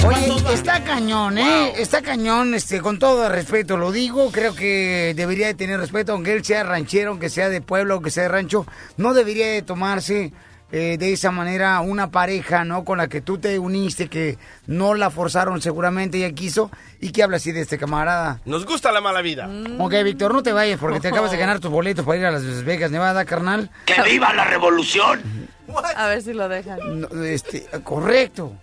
[0.06, 1.74] Oye, está cañón, ¿eh?
[1.78, 4.32] Está cañón, este, con todo respeto lo digo.
[4.32, 8.12] Creo que debería de tener respeto, aunque él sea ranchero, aunque sea de pueblo, aunque
[8.12, 8.66] sea de rancho.
[8.98, 10.34] No debería de tomarse
[10.76, 12.84] eh, de esa manera una pareja, ¿no?
[12.84, 16.72] Con la que tú te uniste, que no la forzaron seguramente, ella quiso.
[17.00, 18.42] ¿Y que habla así de este camarada?
[18.46, 19.48] Nos gusta la mala vida.
[19.78, 22.32] Ok, Víctor, no te vayas porque te acabas de ganar tus boletos para ir a
[22.32, 23.70] Las Vegas, Nevada, carnal.
[23.86, 25.22] ¡Que viva la revolución!
[25.96, 26.80] A ver si lo dejan.
[27.02, 28.54] No, este, correcto.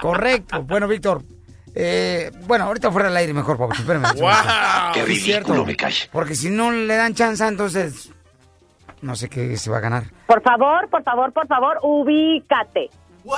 [0.00, 0.62] Correcto.
[0.62, 1.22] Bueno, Víctor.
[1.74, 3.74] eh, bueno, ahorita fuera del aire mejor, Pablo.
[3.74, 4.06] Espérame.
[4.14, 4.22] Sí,
[4.94, 5.92] ¡Qué ridículo me cae!
[6.12, 8.10] Porque si no le dan chance, entonces
[9.02, 10.04] no sé qué se va a ganar.
[10.26, 12.88] Por favor, por favor, por favor, ubícate.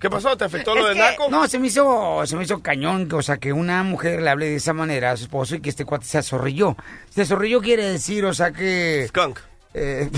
[0.00, 0.34] ¿Qué pasó?
[0.36, 1.28] ¿Te afectó lo Es de que- Naco?
[1.30, 4.30] No, se me hizo, se me hizo cañón, que, o sea, que una mujer le
[4.30, 6.74] hable de esa manera a su esposo y que este cuate se azorrilló.
[7.10, 9.04] Se azorrilló quiere decir, o sea, que...
[9.08, 9.40] Skunk.
[9.74, 10.08] Eh,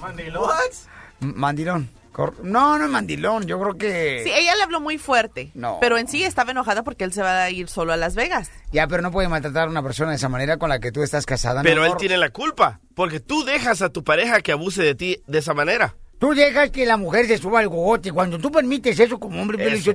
[1.20, 1.90] mandilón.
[1.90, 1.90] Cor-
[2.42, 4.22] No, no es mandilón, yo creo que...
[4.24, 5.50] Sí, ella le habló muy fuerte.
[5.54, 5.78] No.
[5.80, 8.50] Pero en sí estaba enojada porque él se va a ir solo a Las Vegas.
[8.72, 11.02] Ya, pero no puede maltratar a una persona de esa manera con la que tú
[11.02, 11.62] estás casada.
[11.62, 14.94] mi Pero él tiene la culpa, porque tú dejas a tu pareja que abuse de
[14.94, 15.94] ti de esa manera.
[16.18, 18.10] Tú dejas que la mujer se suba al gogote.
[18.10, 19.92] Cuando tú permites eso como hombre, Eso,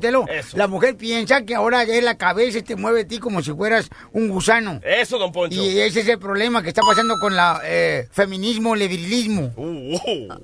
[0.55, 3.51] la mujer piensa que ahora es la cabeza y te mueve a ti como si
[3.53, 4.79] fueras un gusano.
[4.83, 5.59] Eso, don Poncho.
[5.59, 9.51] Y ese es el problema que está pasando con la eh, feminismo, el virilismo.
[9.55, 10.41] Uh, wow.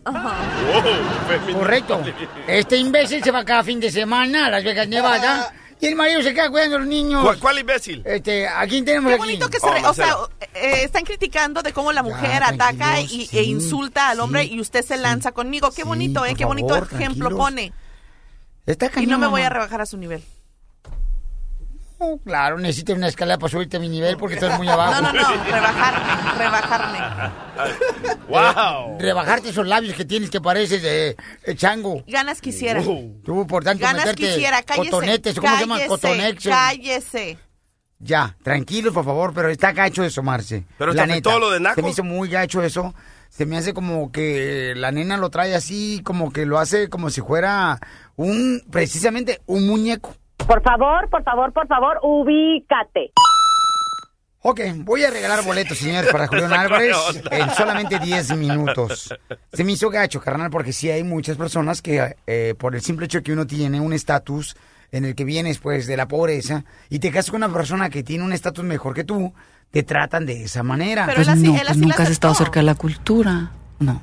[1.54, 2.02] Correcto.
[2.48, 5.54] Este imbécil se va cada fin de semana a Las Vegas, Nevada.
[5.80, 7.24] Y el marido se queda cuidando a los niños.
[7.24, 8.02] ¿Cuál, cuál imbécil?
[8.06, 9.20] Este, ¿a quién tenemos Qué aquí?
[9.24, 9.70] bonito que se...
[9.70, 10.16] re- o sea,
[10.56, 14.84] eh, están criticando de cómo la mujer ataca y, e insulta al hombre y usted
[14.84, 15.72] se lanza conmigo.
[15.72, 16.30] Qué bonito, ¿eh?
[16.30, 17.34] por Qué bonito favor, ejemplo tranquilos.
[17.38, 17.74] pone.
[18.66, 20.24] Está Y no me voy a rebajar a su nivel.
[21.99, 25.01] Oh, claro, necesito una escalera para subirte a mi nivel porque estás muy abajo.
[25.01, 26.99] No, no, no, rebajarme, rebajarme.
[28.29, 28.97] ¡Wow!
[28.99, 32.03] Rebajarte esos labios que tienes que pareces de eh, chango.
[32.07, 32.83] Ganas quisiera.
[32.83, 34.89] Tú, por tanto, Ganas meterte quisiera, cállese.
[34.91, 35.77] cotonetes, ¿cómo se llaman?
[35.79, 36.51] Cállese, Cotonexes.
[36.51, 37.38] Cállese.
[37.99, 40.65] Ya, tranquilos, por favor, pero está gacho eso, Marce.
[40.77, 41.39] ¿Pero la neta.
[41.39, 41.75] lo de Naco?
[41.75, 42.93] Se me hizo muy gacho eso.
[43.29, 47.10] Se me hace como que la nena lo trae así, como que lo hace como
[47.10, 47.79] si fuera
[48.15, 50.15] un, precisamente, un muñeco.
[50.47, 53.12] Por favor, por favor, por favor, ubícate.
[54.41, 56.95] Ok, voy a regalar boletos, señores, para Julián Álvarez
[57.31, 59.13] en solamente 10 minutos.
[59.51, 63.07] Se me hizo gacho, carnal, porque sí hay muchas personas que eh, por el simple
[63.07, 64.55] hecho que uno tiene un estatus
[64.91, 68.03] en el que vienes pues de la pobreza y te casas con una persona que
[68.03, 69.33] tiene un estatus mejor que tú,
[69.71, 71.05] te tratan de esa manera.
[71.07, 73.51] Pero él así- no, él pues nunca has estado cerca de la cultura.
[73.79, 74.01] No.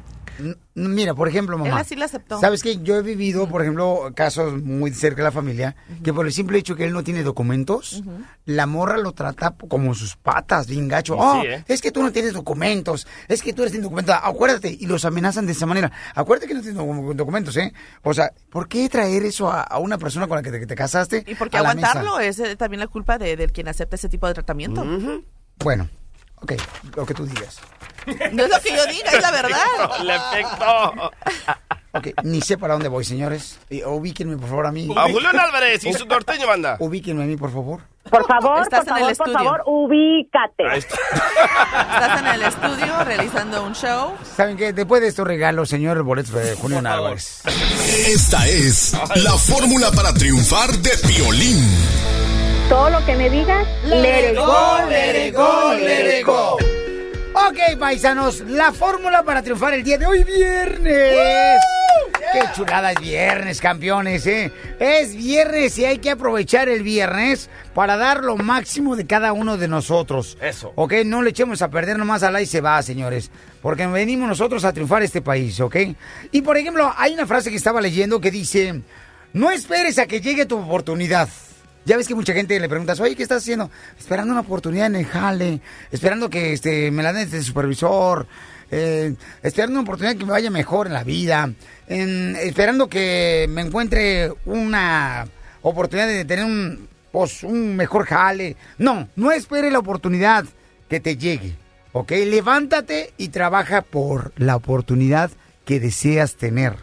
[0.75, 1.71] Mira, por ejemplo, mamá.
[1.71, 2.41] Él así lo aceptó.
[2.41, 2.79] ¿Sabes qué?
[2.83, 6.59] Yo he vivido, por ejemplo, casos muy cerca de la familia, que por el simple
[6.59, 8.03] hecho que él no tiene documentos,
[8.45, 11.15] la morra lo trata como sus patas, bien gacho.
[11.15, 11.65] Y Oh, sí, ¿eh?
[11.69, 14.25] es que tú no tienes documentos, es que tú eres indocumentado.
[14.27, 15.93] Acuérdate, y los amenazan de esa manera.
[16.15, 17.73] Acuérdate que no tienes docu- documentos, ¿eh?
[18.03, 20.67] O sea, ¿por qué traer eso a, a una persona con la que te, que
[20.67, 21.25] te casaste?
[21.27, 24.27] Y porque la aguantarlo es eh, también la culpa de, del quien acepta ese tipo
[24.27, 24.85] de tratamiento.
[25.59, 25.89] Bueno,
[26.45, 26.53] ok,
[26.97, 27.59] lo que tú digas.
[28.33, 29.59] No es lo que yo diga, es la verdad.
[30.01, 31.11] El efecto.
[31.93, 33.59] Ok, ni sé para dónde voy, señores.
[33.71, 34.89] Y ubíquenme, por favor, a mí.
[34.97, 36.77] A Julián Álvarez y su norteño banda.
[36.81, 37.81] Ubíquenme a mí, por favor.
[38.11, 39.39] Por favor, Estás por en el favor, por estudio.
[39.39, 40.77] favor, ubícate.
[40.77, 44.13] Estás en el estudio realizando un show.
[44.37, 44.73] ¿Saben qué?
[44.75, 47.41] Después de estos regalos, señor, el boleto de Julián Álvarez.
[48.07, 51.65] Esta es la fórmula para triunfar de Piolín.
[52.69, 56.57] Todo lo que me digas, let it go, let it go, let it go.
[57.35, 61.61] Ok, paisanos, la fórmula para triunfar el día de hoy, viernes.
[62.33, 64.51] Qué chulada es viernes, campeones, ¿eh?
[64.81, 69.57] Es viernes y hay que aprovechar el viernes para dar lo máximo de cada uno
[69.57, 70.39] de nosotros.
[70.41, 70.73] Eso.
[70.75, 73.31] Ok, no le echemos a perder nomás a la y se va, señores.
[73.61, 75.77] Porque venimos nosotros a triunfar este país, ¿ok?
[76.33, 78.81] Y por ejemplo, hay una frase que estaba leyendo que dice:
[79.33, 81.29] No esperes a que llegue tu oportunidad.
[81.85, 83.71] Ya ves que mucha gente le preguntas, oye, ¿qué estás haciendo?
[83.99, 88.27] Esperando una oportunidad en el jale, esperando que este, me la den este supervisor,
[88.71, 91.53] eh, esperando una oportunidad que me vaya mejor en la vida,
[91.87, 95.27] esperando que me encuentre una
[95.61, 98.57] oportunidad de tener un, pues, un mejor jale.
[98.79, 100.47] No, no espere la oportunidad
[100.89, 101.55] que te llegue,
[101.93, 102.13] ¿ok?
[102.13, 105.31] Levántate y trabaja por la oportunidad
[105.67, 106.77] que deseas tener.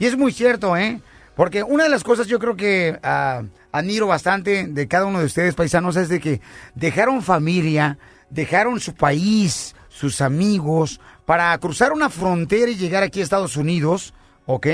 [0.00, 1.00] Y es muy cierto, ¿eh?
[1.36, 5.26] Porque una de las cosas yo creo que ah, admiro bastante de cada uno de
[5.26, 6.40] ustedes, paisanos, es de que
[6.74, 7.98] dejaron familia,
[8.30, 14.14] dejaron su país, sus amigos, para cruzar una frontera y llegar aquí a Estados Unidos,
[14.46, 14.66] ¿ok?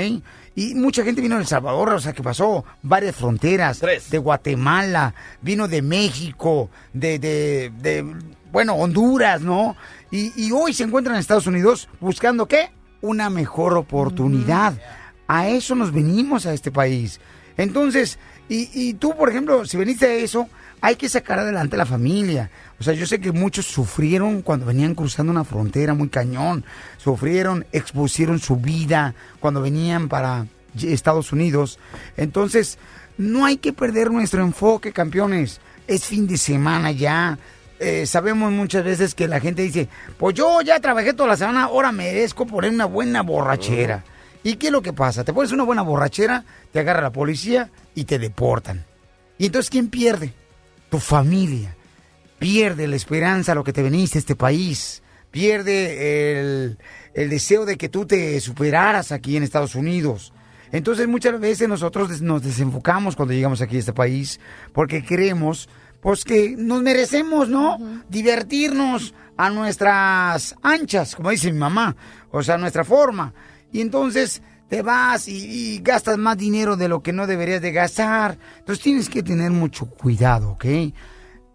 [0.55, 3.79] Y mucha gente vino de El Salvador, o sea, que pasó varias fronteras.
[4.09, 8.15] De Guatemala, vino de México, de, de, de,
[8.51, 9.75] bueno, Honduras, ¿no?
[10.09, 12.71] Y, y hoy se encuentran en Estados Unidos buscando, ¿qué?
[13.01, 14.73] Una mejor oportunidad.
[15.27, 17.19] A eso nos venimos a este país.
[17.57, 18.17] Entonces,
[18.49, 20.47] y, y tú, por ejemplo, si veniste a eso,
[20.81, 22.49] hay que sacar adelante la familia.
[22.79, 26.63] O sea, yo sé que muchos sufrieron cuando venían cruzando una frontera muy cañón.
[26.97, 30.45] Sufrieron, expusieron su vida cuando venían para
[30.79, 31.79] Estados Unidos.
[32.15, 32.77] Entonces,
[33.17, 35.59] no hay que perder nuestro enfoque, campeones.
[35.87, 37.37] Es fin de semana ya.
[37.79, 41.65] Eh, sabemos muchas veces que la gente dice, pues yo ya trabajé toda la semana,
[41.65, 44.03] ahora merezco poner una buena borrachera.
[44.47, 45.25] ¿Y qué es lo que pasa?
[45.25, 48.85] Te pones una buena borrachera, te agarra la policía y te deportan.
[49.37, 50.33] ¿Y entonces quién pierde?
[50.89, 51.75] Tu familia.
[52.39, 55.03] Pierde la esperanza a lo que te veniste a este país.
[55.31, 56.77] Pierde el,
[57.13, 60.31] el deseo de que tú te superaras aquí en Estados Unidos.
[60.71, 64.39] Entonces muchas veces nosotros nos desenfocamos cuando llegamos aquí a este país
[64.71, 65.67] porque creemos
[65.99, 67.77] pues que nos merecemos, ¿no?
[68.07, 71.97] Divertirnos a nuestras anchas, como dice mi mamá,
[72.31, 73.33] o sea, a nuestra forma.
[73.71, 78.37] Y entonces te vas y, gastas más dinero de lo que no deberías de gastar.
[78.59, 80.65] Entonces tienes que tener mucho cuidado, ¿ok?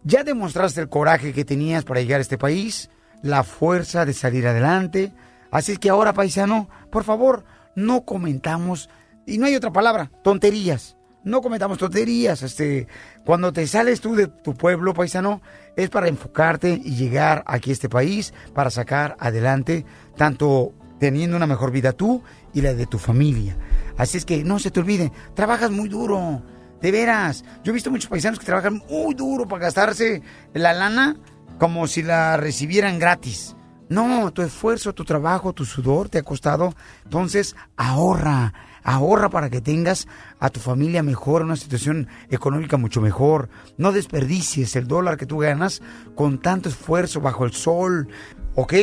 [0.05, 2.90] Ya demostraste el coraje que tenías para llegar a este país,
[3.22, 5.12] la fuerza de salir adelante.
[5.51, 7.44] Así es que ahora, paisano, por favor,
[7.77, 8.88] no comentamos,
[9.27, 10.96] y no hay otra palabra, tonterías.
[11.25, 12.42] No cometamos tonterías.
[12.42, 12.88] Este,
[13.25, 15.40] cuando te sales tú de tu pueblo, paisano,
[15.77, 21.48] es para enfocarte y llegar aquí a este país para sacar adelante tanto teniendo una
[21.48, 22.22] mejor vida tú
[22.54, 23.56] y la de tu familia.
[23.96, 26.40] Así es que no se te olvide, trabajas muy duro,
[26.80, 27.44] de veras.
[27.64, 30.22] Yo he visto muchos paisanos que trabajan muy duro para gastarse
[30.54, 31.16] la lana
[31.58, 33.56] como si la recibieran gratis.
[33.88, 36.72] No, tu esfuerzo, tu trabajo, tu sudor te ha costado.
[37.02, 40.06] Entonces, ahorra, ahorra para que tengas
[40.38, 43.48] a tu familia mejor, una situación económica mucho mejor.
[43.76, 45.82] No desperdicies el dólar que tú ganas
[46.14, 48.06] con tanto esfuerzo bajo el sol,
[48.54, 48.74] ¿ok?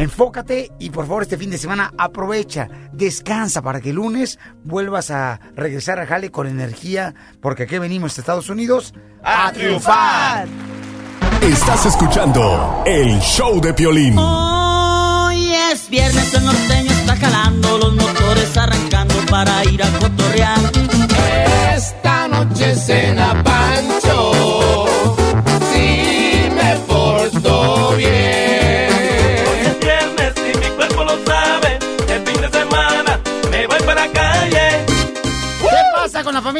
[0.00, 5.10] Enfócate y por favor este fin de semana aprovecha, descansa para que el lunes vuelvas
[5.10, 10.48] a regresar a Jale con energía, porque aquí venimos a Estados Unidos a, triunfar.
[11.42, 14.16] Estás escuchando el show de Piolín.
[14.16, 20.60] Hoy es viernes, el norteño está jalando, los motores arrancando para ir a cotorrear.
[21.76, 23.99] Esta noche cena Pancho,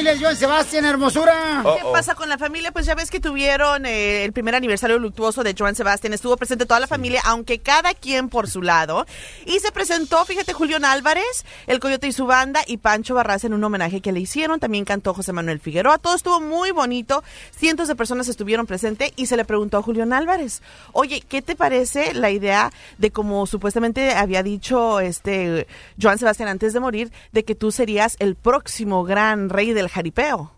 [0.01, 1.63] familia Joan Sebastián, hermosura?
[1.77, 2.73] ¿Qué pasa con la familia?
[2.73, 6.15] Pues ya ves que tuvieron eh, el primer aniversario luctuoso de Joan Sebastián.
[6.15, 9.05] Estuvo presente toda la familia, aunque cada quien por su lado.
[9.45, 13.53] Y se presentó, fíjate, Julián Álvarez, el Coyote y su banda, y Pancho Barras en
[13.53, 14.59] un homenaje que le hicieron.
[14.59, 15.99] También cantó José Manuel Figueroa.
[15.99, 17.23] Todo estuvo muy bonito.
[17.55, 21.57] Cientos de personas estuvieron presentes y se le preguntó a Julián Álvarez, oye, ¿qué te
[21.57, 25.67] parece la idea de como supuestamente había dicho este
[26.01, 30.53] Joan Sebastián antes de morir, de que tú serías el próximo gran rey del jaripeo?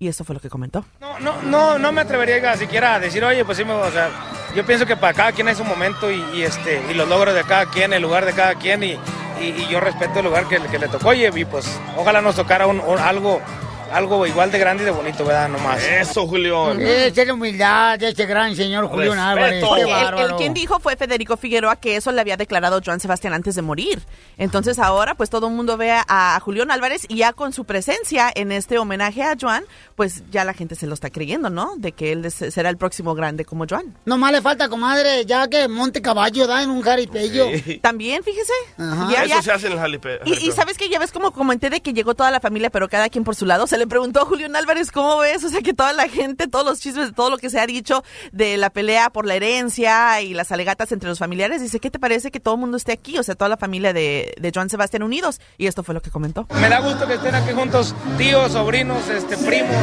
[0.00, 0.84] Y eso fue lo que comentó.
[1.00, 4.10] No, no, no, no me atrevería siquiera a decir, oye, pues sí, me, o sea,
[4.54, 7.42] yo pienso que para cada quien es un momento y, este, y los logros de
[7.42, 8.98] cada quien, el lugar de cada quien y,
[9.40, 12.80] y, yo respeto el lugar que, le tocó, oye, y pues ojalá nos tocara un,
[12.98, 13.40] algo
[13.92, 15.48] algo igual de grande y de bonito, ¿verdad?
[15.48, 15.82] Nomás.
[15.82, 16.80] Eso, Julián.
[16.80, 19.74] Esa es la humildad de este gran señor Julián Respeto.
[19.74, 20.30] Álvarez.
[20.30, 23.62] El, quien dijo fue Federico Figueroa que eso le había declarado Joan Sebastián antes de
[23.62, 24.02] morir.
[24.36, 27.64] Entonces ahora pues todo el mundo ve a, a Julián Álvarez y ya con su
[27.64, 29.64] presencia en este homenaje a Joan,
[29.96, 31.74] pues ya la gente se lo está creyendo, ¿no?
[31.76, 33.96] De que él será el próximo grande como Joan.
[34.04, 37.46] Nomás le falta, comadre, ya que monte caballo, da en un jaripello.
[37.80, 38.52] También, fíjese.
[38.76, 39.08] Ajá.
[39.10, 39.42] Ya, Eso ya.
[39.42, 40.20] se hace en el jalipe.
[40.24, 42.88] Y, y sabes que ya ves como comenté de que llegó toda la familia, pero
[42.88, 43.66] cada quien por su lado.
[43.66, 45.42] Se le preguntó a Julián Álvarez, ¿cómo ves?
[45.44, 48.04] O sea, que toda la gente, todos los chismes, todo lo que se ha dicho
[48.32, 51.62] de la pelea por la herencia y las alegatas entre los familiares.
[51.62, 53.18] Dice, ¿qué te parece que todo el mundo esté aquí?
[53.18, 55.40] O sea, toda la familia de, de Joan Sebastián unidos.
[55.56, 56.46] Y esto fue lo que comentó.
[56.60, 59.76] Me da gusto que estén aquí juntos tíos, sobrinos, este, primos.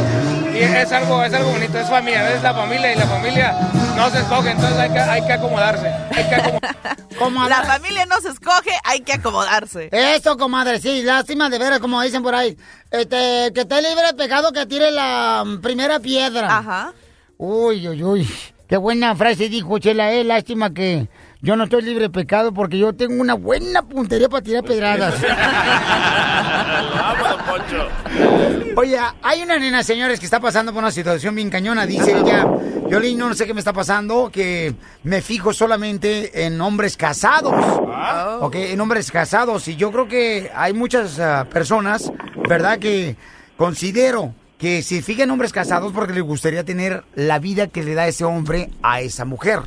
[0.54, 3.58] Y es algo, es algo bonito, es familia, es la familia y la familia
[3.96, 5.88] no se escoge, entonces hay que, hay que acomodarse.
[5.88, 6.62] Hay que acomod-
[7.50, 9.88] La familia no se escoge, hay que acomodarse.
[9.92, 12.58] Eso, comadre, sí, lástima de veras, como dicen por ahí.
[12.92, 16.58] Este, que esté libre de pecado que tire la mm, primera piedra.
[16.58, 16.94] Ajá.
[17.38, 18.28] Uy, uy, uy.
[18.68, 20.24] Qué buena frase dijo Chela, eh.
[20.24, 21.08] Lástima que
[21.42, 25.22] yo no estoy libre de pecado porque yo tengo una buena puntería para tirar pedradas.
[26.96, 27.88] Vamos, Poncho.
[28.76, 31.86] Oye, hay una nena, señores, que está pasando por una situación bien cañona.
[31.86, 32.48] Dice ella,
[32.90, 37.54] yo no sé qué me está pasando, que me fijo solamente en hombres casados.
[38.42, 39.68] Ok, en hombres casados.
[39.68, 42.12] Y yo creo que hay muchas ah, personas,
[42.50, 42.80] ¿verdad?
[42.80, 43.16] Que
[43.58, 47.94] considero que se fijan en hombres casados porque les gustaría tener la vida que le
[47.94, 49.60] da ese hombre a esa mujer.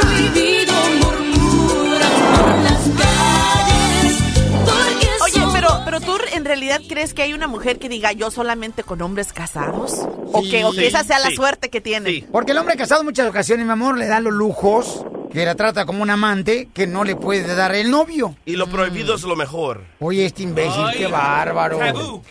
[0.00, 4.22] prohibido murmuran por las calles
[4.64, 8.30] porque Oye, pero, pero tú en realidad crees que hay una mujer que diga yo
[8.30, 9.94] solamente con hombres casados?
[10.32, 10.50] ¿O, Sí.
[10.50, 11.36] que, o que esa sea la Sí.
[11.36, 12.24] suerte que tiene?
[12.30, 15.54] Porque el hombre casado en muchas ocasiones, mi amor, le da los lujos, que la
[15.54, 18.36] trata como un amante, que no le puede dar el novio.
[18.44, 19.82] Y lo prohibido es lo mejor.
[20.00, 21.78] Oye, este imbécil, Ay, qué bárbaro.
[21.78, 22.22] No,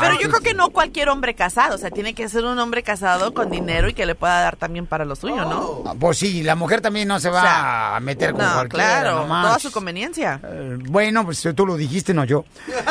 [0.00, 2.82] Pero yo creo que no cualquier hombre casado, o sea, tiene que ser un hombre
[2.82, 5.82] casado con dinero y que le pueda dar también para lo suyo, ¿no?
[5.86, 8.52] Ah, Pues sí, la mujer también no se va O sea, a meter con No,
[8.54, 9.46] cualquiera, claro, no más.
[9.46, 10.40] toda su conveniencia.
[10.44, 12.44] Eh, bueno, pues tú lo dijiste, no yo.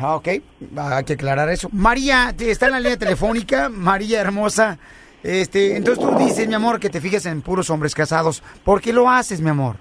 [0.00, 0.28] Ah, ok,
[0.76, 1.68] hay que aclarar eso.
[1.72, 3.68] María, está en la línea telefónica.
[3.68, 4.78] María hermosa.
[5.24, 8.42] Este, entonces tú dices, mi amor, que te fijas en puros hombres casados.
[8.62, 9.76] ¿Por qué lo haces, mi amor?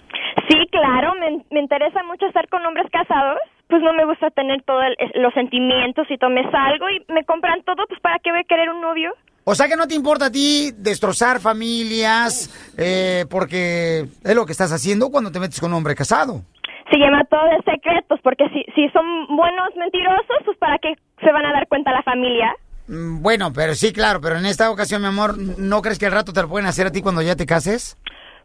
[0.47, 3.39] Sí, claro, me, me interesa mucho estar con hombres casados.
[3.67, 4.83] Pues no me gusta tener todos
[5.15, 6.29] los sentimientos y todo.
[6.29, 9.13] Me salgo y me compran todo, pues ¿para qué voy a querer un novio?
[9.45, 14.53] O sea que no te importa a ti destrozar familias, eh, porque es lo que
[14.53, 16.43] estás haciendo cuando te metes con un hombre casado.
[16.89, 21.31] Se llama todo de secretos, porque si, si son buenos mentirosos, pues ¿para qué se
[21.31, 22.55] van a dar cuenta la familia?
[22.87, 26.11] Mm, Bueno, pero sí, claro, pero en esta ocasión, mi amor, ¿no crees que al
[26.11, 27.97] rato te lo pueden hacer a ti cuando ya te cases?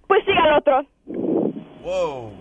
[0.07, 0.87] Pues siga al otro.
[1.83, 2.33] Wow.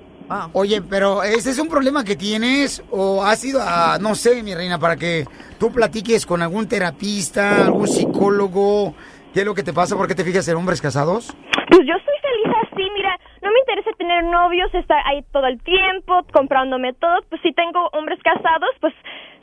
[0.54, 4.54] Oye, pero ¿ese es un problema que tienes o has ido a, no sé, mi
[4.54, 5.26] reina, para que
[5.58, 8.94] tú platiques con algún terapista, algún psicólogo?
[9.34, 9.96] ¿Qué es lo que te pasa?
[9.96, 11.34] ¿Por qué te fijas en hombres casados?
[11.70, 15.62] Pues yo soy feliz así, mira, no me interesa tener novios, estar ahí todo el
[15.64, 17.16] tiempo, comprándome todo.
[17.30, 18.94] Pues si tengo hombres casados, pues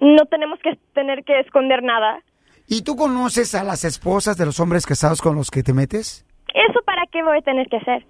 [0.00, 2.20] no tenemos que tener que esconder nada.
[2.66, 6.24] ¿Y tú conoces a las esposas de los hombres casados con los que te metes?
[6.54, 8.06] ¿Eso para qué voy a tener que hacer?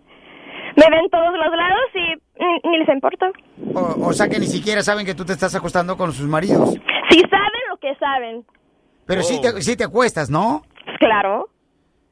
[0.77, 3.31] Me ven todos los lados y ni, ni les importa.
[3.75, 6.71] O, o sea que ni siquiera saben que tú te estás acostando con sus maridos.
[7.11, 8.45] Si saben lo que saben,
[9.07, 10.63] Pero sí, te, sí te acuestas, ¿no?
[10.99, 11.49] claro.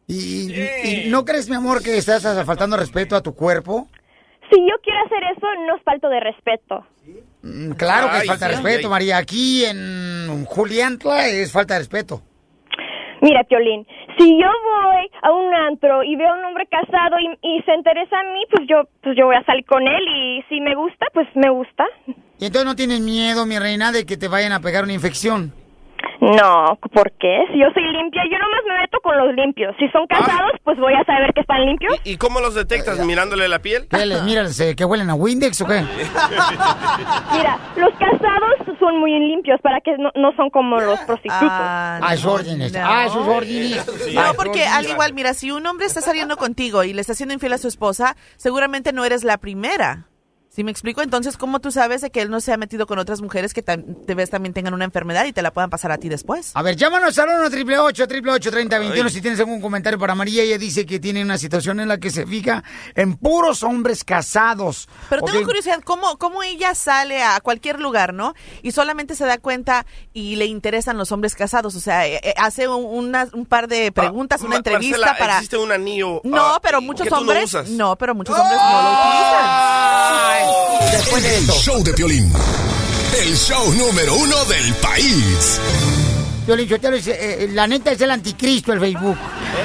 [0.08, 3.88] Y, y no crees, mi amor, que estás faltando respeto a tu cuerpo?
[4.50, 6.84] Si yo quiero hacer eso, no es falta de respeto.
[7.42, 8.90] Mm, Claro que es falta de ay, respeto, ay.
[8.90, 9.16] María.
[9.16, 12.22] Aquí en Juliantla es falta de respeto.
[13.22, 13.86] Mira, Piolín,
[14.18, 18.18] si yo voy a un antro y veo a un hombre casado y, se interesa
[18.18, 21.06] a mí, pues yo, pues yo voy a salir con él y si me gusta,
[21.14, 21.84] pues me gusta.
[22.40, 25.52] Y entonces no tienes miedo, mi reina, de que te vayan a pegar una infección.
[26.22, 27.40] No, ¿por qué?
[27.52, 29.74] Si yo soy limpia, yo nomás me meto con los limpios.
[29.76, 31.94] Si son casados, pues voy a saber que están limpios.
[32.04, 33.04] ¿Y cómo los detectas?
[33.04, 33.88] ¿Mirándole la piel?
[33.90, 34.58] ¿Qué les miras?
[34.60, 35.80] eh, ¿Que huelen a Windex o qué?
[37.32, 41.42] Mira, los casados son muy limpios, para que no, no son como los prostitutos.
[41.50, 42.72] A sus órdenes.
[42.72, 42.86] no.
[42.88, 43.84] A sus órdenes.
[44.14, 47.34] No, porque al igual, mira, si un hombre está saliendo contigo y le está haciendo
[47.34, 50.06] infiel a su esposa, seguramente no eres la primera.
[50.54, 51.00] ¿Sí me explico?
[51.00, 53.62] Entonces, ¿cómo tú sabes de que él no se ha metido con otras mujeres que
[53.62, 56.50] te ves también tengan una enfermedad y te la puedan pasar a ti después?
[56.52, 60.42] A ver, llámanos al 1 888 3021 si tienes algún comentario para María.
[60.42, 62.62] Ella dice que tiene una situación en la que se fija
[62.94, 64.90] en puros hombres casados.
[65.08, 68.34] Pero tengo curiosidad, ¿cómo, ¿cómo ella sale a cualquier lugar, no?
[68.60, 71.74] Y solamente se da cuenta y le interesan los hombres casados.
[71.76, 75.34] O sea, eh, eh, hace un, una- un par de preguntas, una entrevista Marcela, para...
[75.36, 76.20] existe un anillo.
[76.24, 77.54] No, ah, pero muchos no hombres...
[77.70, 80.41] No, pero muchos hombres no lo utilizan.
[80.90, 81.52] Después de El esto.
[81.54, 82.32] show de Piolín.
[83.20, 85.60] El show número uno del país.
[86.46, 89.16] Piolín eh, la neta es el anticristo el Facebook.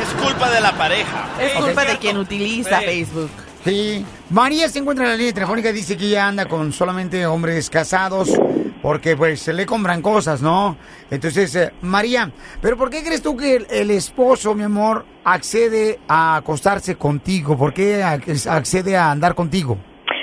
[0.01, 1.29] Es culpa de la pareja.
[1.41, 3.29] Es culpa de quien utiliza Facebook.
[3.65, 4.05] Sí.
[4.29, 7.69] María se encuentra en la línea telefónica y dice que ella anda con solamente hombres
[7.69, 8.29] casados
[8.81, 10.77] porque pues se le compran cosas, ¿no?
[11.09, 15.99] Entonces, eh, María, ¿pero por qué crees tú que el, el esposo, mi amor, accede
[16.07, 17.57] a acostarse contigo?
[17.57, 19.77] ¿Por qué ac- accede a andar contigo?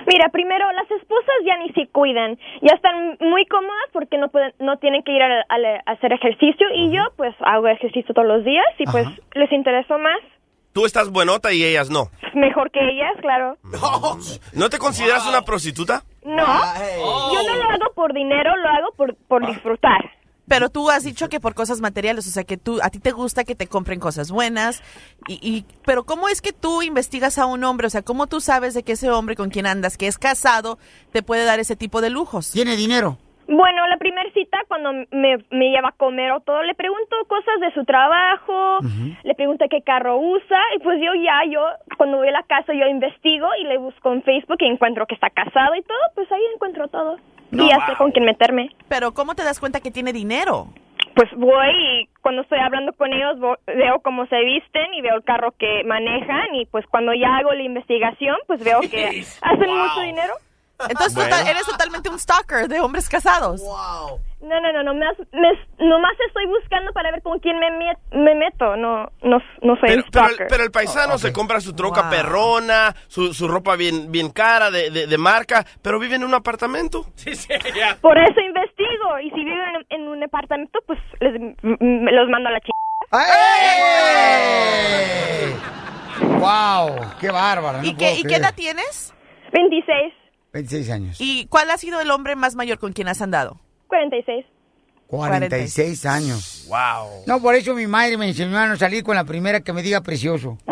[0.07, 4.53] Mira, primero, las esposas ya ni se cuidan, ya están muy cómodas porque no pueden,
[4.59, 6.67] no tienen que ir a, a- a hacer ejercicio.
[6.75, 10.19] Y yo pues hago ejercicio todos los días y pues les intereso más,
[10.73, 12.09] Tú estás buenota y ellas no.
[12.35, 13.57] mejor que ellas, claro.
[13.63, 14.69] ¿No.
[14.69, 16.03] Te consideras una prostituta?
[16.25, 20.01] No, yo no lo hago por dinero, lo hago por, por disfrutar.
[20.49, 23.12] Pero tú has dicho que por cosas materiales, o sea, que tú a ti te
[23.12, 24.82] gusta que te compren cosas buenas
[25.26, 28.40] y, y pero cómo es que tú investigas a un hombre, o sea, cómo tú
[28.40, 30.78] sabes de que ese hombre con quien andas, que es casado,
[31.12, 32.51] te puede dar ese tipo de lujos?
[32.51, 33.18] Tiene dinero.
[33.47, 37.61] Bueno, la primera cita cuando me, me lleva a comer o todo, le pregunto cosas
[37.61, 38.78] de su trabajo,
[39.22, 41.61] le pregunto qué carro usa y pues yo ya, yo
[41.99, 45.14] cuando voy a la casa yo investigo y le busco en Facebook y encuentro que
[45.14, 47.18] está casado y todo, pues ahí encuentro todo.
[47.63, 48.71] Y ya sé con quién meterme.
[48.89, 50.69] Pero ¿cómo te das cuenta que tiene dinero?
[51.15, 55.15] Pues voy y cuando estoy hablando con ellos vo- veo cómo se visten y veo
[55.15, 59.71] el carro que manejan y pues cuando ya hago la investigación pues veo que hacen
[59.79, 60.33] mucho dinero.
[60.89, 61.31] Entonces Bueno.
[61.31, 63.62] total- eres totalmente un stalker de hombres casados.
[63.62, 67.99] No, no, no, no, más, me- nomás estoy buscando para ver con quién me, met-
[68.12, 70.47] me meto, no, no, no soy Pero, un pero el, stalker.
[70.49, 74.91] pero el paisano se compra su troca perrona, su, su ropa bien, bien cara, de,
[74.91, 77.07] de- de marca, pero vive en un apartamento.
[77.14, 77.49] Sí, sí.
[78.03, 82.53] Por eso investigo, y si viven en, en un departamento, pues les, los mando a
[82.53, 82.75] la chica.
[86.39, 86.97] ¡Wow!
[87.20, 87.79] ¡Qué bárbaro!
[87.79, 89.14] no ¿Y, qué, ¿Y qué edad tienes?
[89.53, 90.12] 26.
[90.55, 91.17] 26 años.
[91.21, 93.59] ¿Y cuál ha sido el hombre más mayor con quien has andado?
[93.89, 94.47] 46.
[95.09, 96.67] 46 años.
[96.69, 97.25] ¡Wow!
[97.27, 99.83] No, por eso mi madre me enseñó a no salir con la primera que me
[99.83, 100.57] diga precioso.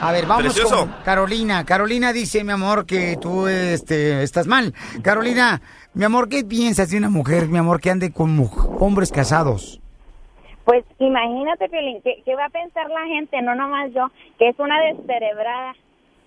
[0.00, 0.86] A ver, vamos Precioso.
[0.86, 1.64] con Carolina.
[1.64, 4.72] Carolina dice, mi amor, que tú este, estás mal.
[5.02, 5.60] Carolina,
[5.94, 8.48] mi amor, ¿qué piensas de una mujer, mi amor, que ande con
[8.78, 9.80] hombres casados?
[10.64, 13.42] Pues imagínate, Piolín, ¿qué, qué va a pensar la gente?
[13.42, 14.06] No nomás yo,
[14.38, 15.74] que es una descerebrada.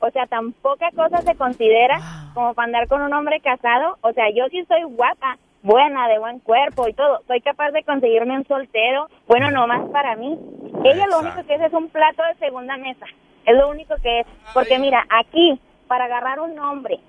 [0.01, 1.99] O sea, tan poca cosa se considera
[2.33, 3.97] como para andar con un hombre casado.
[4.01, 7.21] O sea, yo sí soy guapa, buena, de buen cuerpo y todo.
[7.27, 10.37] Soy capaz de conseguirme un soltero, bueno, nomás para mí.
[10.83, 13.05] Ella lo único que es es un plato de segunda mesa.
[13.45, 14.27] Es lo único que es.
[14.53, 16.99] Porque mira, aquí, para agarrar un hombre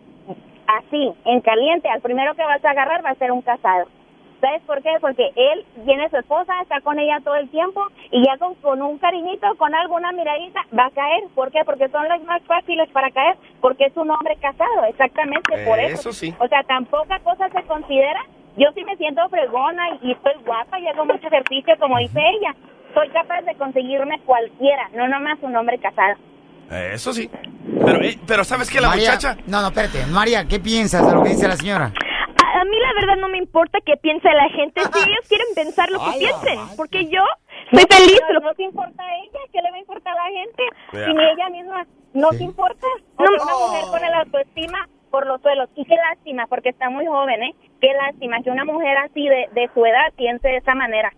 [0.67, 3.87] así, en caliente, al primero que vas a agarrar va a ser un casado.
[4.43, 4.91] ¿Sabes por qué?
[5.01, 7.81] Porque él tiene su esposa, está con ella todo el tiempo
[8.11, 11.23] y ya con, con un cariñito, con alguna miradita, va a caer.
[11.35, 11.61] ¿Por qué?
[11.65, 15.95] Porque son los más fáciles para caer, porque es un hombre casado, exactamente por eso.
[15.95, 16.35] Eso sí.
[16.41, 18.21] O sea, tan poca cosa se considera.
[18.57, 22.19] Yo sí me siento fregona y, y estoy guapa y hago mucho ejercicio, como dice
[22.21, 22.55] ella.
[22.95, 26.17] Soy capaz de conseguirme cualquiera, no nomás un hombre casado.
[26.71, 27.31] Eso sí.
[27.85, 28.81] Pero, eh, pero ¿sabes qué?
[28.81, 29.37] La María- muchacha...
[29.47, 30.05] No, no, espérate.
[30.07, 31.93] María, ¿qué piensas de lo que dice la señora?
[32.53, 35.91] A, mí la verdad no me importa qué piense la gente, si ellos quieren pensar
[35.91, 37.23] lo que Ay, piensen, porque yo
[37.71, 38.21] soy feliz.
[38.33, 40.63] No, no te importa a ella, ¿qué le va a importar a la gente?
[40.91, 42.87] Si ni ella misma no te importa.
[43.17, 45.69] O sea, una mujer con el autoestima por los suelos.
[45.77, 47.55] Y qué lástima, porque está muy joven, ¿eh?
[47.81, 51.13] Qué lástima que una mujer así de, de su edad piense de esa manera.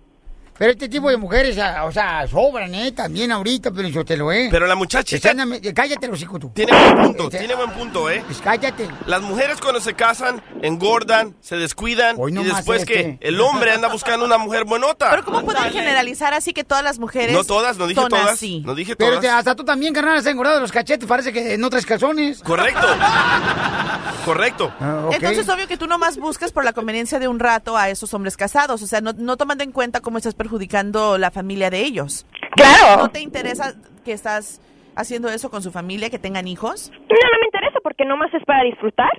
[0.59, 2.93] Pero este tipo de mujeres, o sea, sobran, ¿eh?
[2.93, 4.49] También ahorita, pero yo te lo eh.
[4.51, 5.17] Pero la muchacha...
[5.47, 6.51] Me- Cállate, los hijos tú.
[6.55, 8.23] Tiene buen punto, tiene buen punto, ¿eh?
[8.27, 8.89] Pues cállate.
[9.07, 12.93] Las mujeres cuando se casan, engordan, se descuidan y nomás después este.
[12.93, 15.11] que el hombre anda buscando una mujer buenota.
[15.11, 18.29] Pero ¿cómo pueden generalizar así que todas las mujeres No todas, no dije son todas,
[18.35, 18.61] así?
[18.65, 19.23] no dije Pero todas.
[19.23, 21.09] te- hasta tú también, carnal, has engordado los cachetes.
[21.09, 22.41] Parece que no traes calzones.
[22.43, 22.87] Correcto.
[24.25, 24.73] Correcto.
[24.81, 28.15] Ah, Entonces, obvio que tú nomás buscas por la conveniencia de un rato a esos
[28.15, 31.81] hombres casados, o sea, no, no tomando en cuenta cómo estás perjudicando la familia de
[31.81, 32.27] ellos.
[32.55, 33.03] Claro.
[33.03, 33.75] ¿No te interesa
[34.05, 34.61] que estás
[34.95, 36.91] haciendo eso con su familia, que tengan hijos?
[36.93, 39.11] No, no me interesa porque nomás es para disfrutar.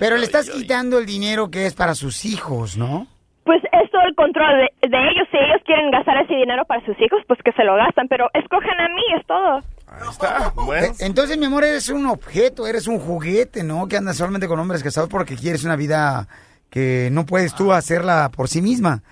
[0.00, 3.06] Pero le estás quitando el dinero que es para sus hijos, ¿no?
[3.44, 5.28] Pues es todo el control de, de ellos.
[5.30, 8.08] Si ellos quieren gastar ese dinero para sus hijos, pues que se lo gastan.
[8.08, 9.56] Pero escogen a mí, es todo.
[9.86, 10.52] Ahí está.
[10.56, 10.86] Bueno.
[10.86, 13.86] Eh, Entonces, mi amor, eres un objeto, eres un juguete, ¿no?
[13.86, 16.26] Que andas solamente con hombres casados porque quieres una vida
[16.70, 19.02] que no puedes tú hacerla por sí misma.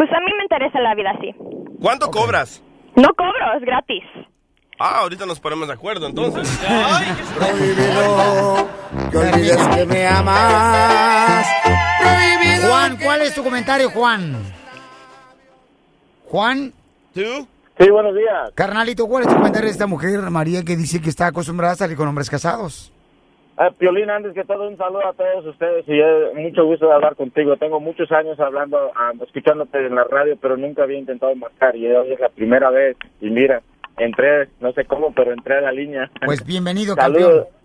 [0.00, 1.30] Pues a mí me interesa la vida así.
[1.78, 2.62] ¿Cuánto cobras?
[2.96, 4.02] No cobro, es gratis.
[4.78, 6.48] Ah, ahorita nos ponemos de acuerdo, entonces.
[7.36, 8.66] Prohibido
[9.10, 11.46] que olvides que me amas.
[12.66, 14.42] Juan, ¿cuál es tu comentario, Juan?
[16.30, 16.72] Juan.
[17.12, 17.46] ¿Tú?
[17.78, 18.52] Sí, buenos días.
[18.54, 21.76] Carnalito, ¿cuál es tu comentario de esta mujer, María, que dice que está acostumbrada a
[21.76, 22.90] salir con hombres casados?
[23.62, 26.94] Ah, Piolín, antes que todo, un saludo a todos ustedes y eh, mucho gusto de
[26.94, 27.58] hablar contigo.
[27.58, 31.86] Tengo muchos años hablando, ah, escuchándote en la radio, pero nunca había intentado marcar y
[31.92, 32.96] hoy es la primera vez.
[33.20, 33.60] Y mira,
[33.98, 36.10] entré, no sé cómo, pero entré a la línea.
[36.24, 37.44] Pues bienvenido, Saludos.
[37.44, 37.59] campeón.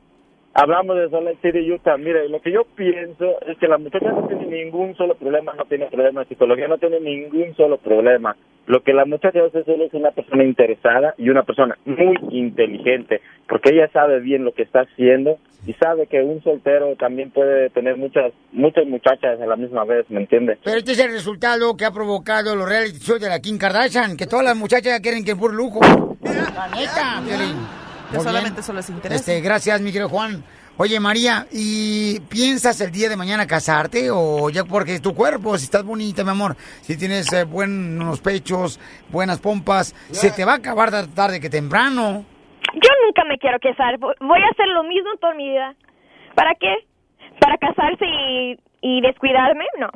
[0.58, 1.97] Hablamos de Salt Lake City, Utah.
[1.97, 5.66] Mire, lo que yo pienso es que la muchacha no tiene ningún solo problema, no
[5.66, 8.38] tiene problema de psicología, no tiene ningún solo problema.
[8.66, 13.20] Lo que la muchacha hace solo es una persona interesada y una persona muy inteligente,
[13.49, 17.70] porque ella sabe bien lo que está haciendo y sabe que un soltero también puede
[17.72, 20.58] tener muchas muchas muchachas a la misma vez, ¿me entiende?
[20.64, 24.16] Pero este es el resultado que ha provocado los reality shows de la Kim Kardashian,
[24.16, 25.82] que todas las muchachas quieren que por lujo.
[26.24, 27.84] La neta.
[28.12, 28.60] Que Muy solamente bien.
[28.64, 29.16] eso les interesa.
[29.16, 30.43] Este, gracias, mi querido Juan.
[30.78, 35.64] Oye, María, ¿y piensas el día de mañana casarte o ya porque tu cuerpo, si
[35.66, 38.78] estás bonita, mi amor, si tienes eh, buenos pechos,
[39.10, 42.26] buenas pompas, se te va a acabar tar- tarde que temprano?
[42.74, 43.97] Yo nunca me quiero casar.
[43.99, 45.74] Vo- Voy a hacer lo mismo toda mi vida.
[46.36, 46.74] ¿Para qué?
[47.39, 49.64] ¿Para casarse y, y descuidarme?
[49.80, 49.88] No.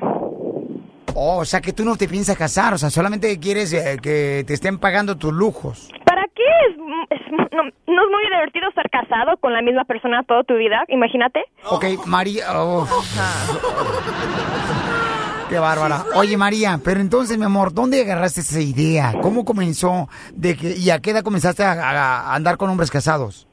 [1.15, 4.45] Oh, o sea que tú no te piensas casar, o sea, solamente quieres eh, que
[4.47, 5.89] te estén pagando tus lujos.
[6.05, 6.23] ¿Para?
[6.69, 6.75] Es,
[7.21, 10.83] es- no, no es muy divertido estar casado con la misma persona toda tu vida,
[10.87, 11.43] imagínate.
[11.69, 12.43] Ok, María.
[12.55, 12.87] oh.
[15.49, 16.03] Qué bárbara.
[16.15, 19.13] Oye, María, pero entonces, mi amor, ¿dónde agarraste esa idea?
[19.21, 22.91] ¿Cómo comenzó de que y a qué edad comenzaste a, a- a andar con hombres
[22.91, 23.47] casados?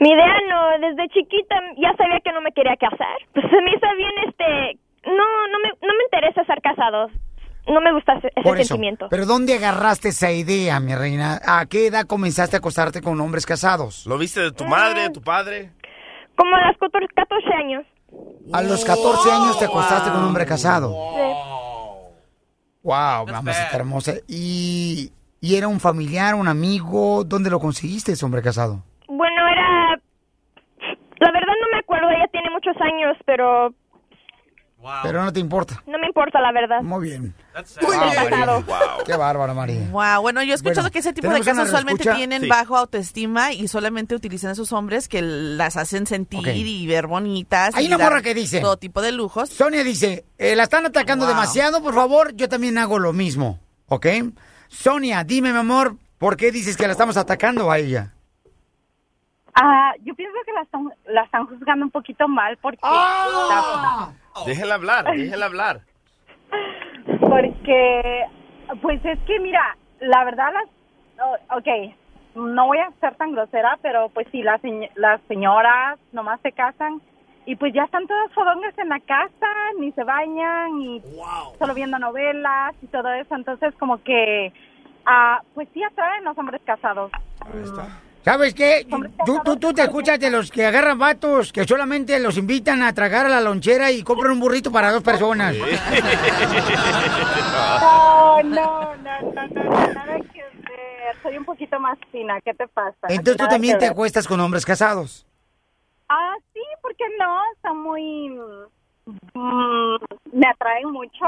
[0.00, 3.16] Mi idea no, desde chiquita ya sabía que no me quería casar.
[3.32, 4.78] Pues se me hizo bien este...
[5.06, 7.08] No, no me, no me interesa estar casado.
[7.68, 8.68] No me gusta ese, ese Por eso.
[8.68, 9.06] sentimiento.
[9.10, 11.40] Pero ¿dónde agarraste esa idea, mi reina?
[11.46, 14.06] ¿A qué edad comenzaste a acostarte con hombres casados?
[14.06, 15.72] ¿Lo viste de tu madre, de tu padre?
[16.36, 17.84] Como a los 14 14 años.
[18.52, 20.90] A los 14 años te acostaste con un hombre casado.
[22.82, 24.12] Wow, mamacita hermosa.
[24.26, 25.10] ¿Y,
[25.40, 27.24] ¿Y era un familiar, un amigo?
[27.24, 28.82] ¿Dónde lo conseguiste ese hombre casado?
[29.08, 30.00] Bueno, era...
[31.20, 33.74] La verdad no me acuerdo, ya tiene muchos años, pero
[35.02, 35.82] Pero no te importa.
[35.86, 36.80] no me importa la verdad.
[36.82, 37.34] Muy bien.
[37.82, 38.30] Muy Wow, bien.
[38.30, 38.64] María.
[39.04, 39.88] Qué bárbara, María.
[39.90, 42.16] Wow, bueno, yo he escuchado Bueno, que ese tipo de ¿tenemos una casos solamente reescucha?
[42.16, 42.48] tienen Sí.
[42.48, 46.48] bajo autoestima y solamente utilizan a esos hombres que las hacen sentir Ok.
[46.54, 47.74] y ver bonitas.
[47.74, 48.60] Hay y una morra que dice.
[48.60, 49.50] Todo tipo de lujos.
[49.50, 51.34] Sonia dice, eh, la están atacando Wow.
[51.34, 53.58] demasiado, por favor, yo también hago lo mismo,
[53.88, 54.06] ¿ok?
[54.68, 58.12] Sonia, dime, mi amor, ¿por qué dices que la estamos atacando a ella?
[59.54, 62.78] Ah, yo pienso que la están, la están juzgando un poquito mal porque...
[62.82, 64.12] ¡Ah!
[64.46, 65.80] Déjenla hablar, déjenla hablar.
[67.20, 68.24] Porque,
[68.80, 70.66] pues es que, mira, la verdad, las,
[71.20, 71.94] oh, ok,
[72.34, 74.60] no voy a ser tan grosera, pero pues sí, las,
[74.94, 77.00] las señoras nomás se casan
[77.46, 79.46] y pues ya están todas fodongas en la casa,
[79.80, 81.02] ni se bañan, y
[81.58, 84.52] solo viendo novelas y todo eso, entonces como que,
[85.06, 87.10] ah, pues sí atraen los hombres casados.
[88.28, 88.86] ¿Sabes qué?
[89.24, 92.92] Tú, tú, tú te escuchas de los que agarran vatos, que solamente los invitan a
[92.92, 95.56] tragar a la lonchera y compran un burrito para dos personas.
[97.80, 101.16] No, no, no, no, no, no, nada que ver.
[101.22, 102.38] Soy un poquito más fina.
[102.42, 102.96] ¿Qué te pasa?
[103.08, 103.92] Entonces tú Nada también te ver.
[103.92, 105.26] acuestas con hombres casados.
[106.08, 107.38] Ah, sí, ¿por qué no?
[107.62, 108.30] Son muy...
[109.34, 109.96] mm,
[110.32, 111.26] me atraen mucho.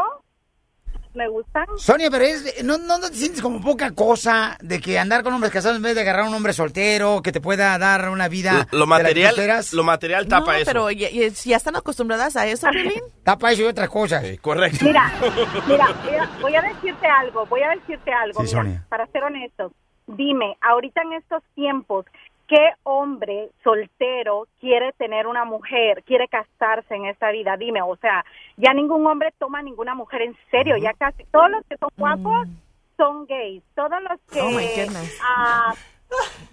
[1.13, 1.67] Me gustan.
[1.77, 5.35] Sonia, pero es, ¿no, no, no te sientes como poca cosa de que andar con
[5.35, 8.29] hombres casados en vez de agarrar a un hombre soltero que te pueda dar una
[8.29, 9.35] vida Lo material,
[9.73, 10.65] lo material tapa no, eso.
[10.67, 12.69] pero ya, ya- están acostumbradas a eso.
[13.25, 14.25] Tapa eso y otras cosas.
[14.41, 14.85] correcto.
[14.85, 15.13] Mira,
[15.67, 18.87] mira, mira, voy a decirte algo, voy a decirte algo, Sí, mira, Sonia.
[18.89, 19.73] para ser honestos.
[20.07, 22.05] Dime, ahorita en estos tiempos,
[22.51, 27.57] ¿qué hombre soltero quiere tener una mujer, quiere casarse en esta vida?
[27.57, 28.25] Dime, o sea,
[28.57, 32.49] ya ningún hombre toma ninguna mujer en serio, ya casi todos los que son guapos
[32.97, 34.41] son gays, todos los que...
[34.41, 35.17] Oh, my goodness.
[35.23, 35.73] ah,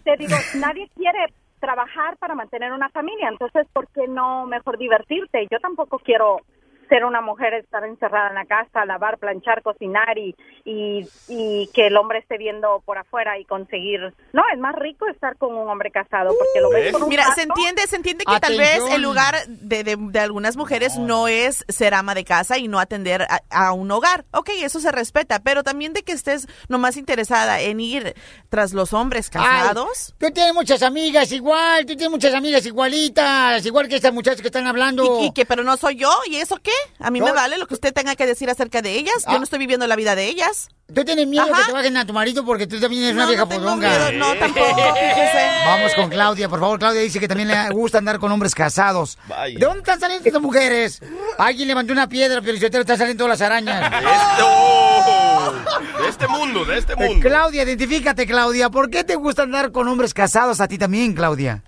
[0.04, 5.48] te digo, nadie quiere trabajar para mantener una familia, entonces, ¿por qué no mejor divertirte?
[5.50, 6.42] Yo tampoco quiero
[6.90, 10.36] ser una mujer estar encerrada en la casa, lavar, planchar, cocinar y,
[10.66, 14.14] y, y que el hombre esté viendo por afuera y conseguir.
[14.34, 17.24] No, es más rico estar con un hombre casado porque lo ves con un Mira,
[17.24, 17.36] gato.
[17.36, 21.28] se entiende, se entiende que tal vez el lugar de, de- de algunas mujeres no
[21.28, 24.26] es ser ama de casa y no atender a, a un hogar.
[24.32, 28.16] Ok, eso se respeta, pero también de que estés nomás interesada en ir
[28.50, 30.14] tras los hombres casados.
[30.18, 34.48] Tú tienes muchas amigas igual, tú tienes muchas amigas igualitas, igual que estas muchachas que
[34.48, 35.22] están hablando.
[35.22, 36.10] ¿Y, y que, pero no soy yo?
[36.28, 36.72] ¿Y eso qué?
[37.00, 39.16] A mí me vale lo que usted tenga que decir acerca de ellas.
[39.30, 40.70] Yo no estoy viviendo la vida de ellas.
[40.94, 41.62] ¿Tú tienes miedo Ajá.
[41.62, 43.90] que te bajen a tu marido porque tú también eres una vieja no podonga?
[43.90, 45.50] miedo, no, tampoco, fíjese.
[45.66, 46.80] Vamos con Claudia, por favor.
[46.80, 49.18] Claudia dice que también le gusta andar con hombres casados.
[49.54, 51.02] ¿De dónde están saliendo estas mujeres?
[51.38, 53.84] Alguien levantó una piedra, pero yo te están saliendo todas las arañas.
[53.92, 55.54] Este, oh,
[56.02, 57.28] de este mundo, de este Eh, mundo.
[57.28, 58.70] Claudia, identifícate, Claudia.
[58.70, 61.64] ¿Por qué te gusta andar con hombres casados a ti también, Claudia?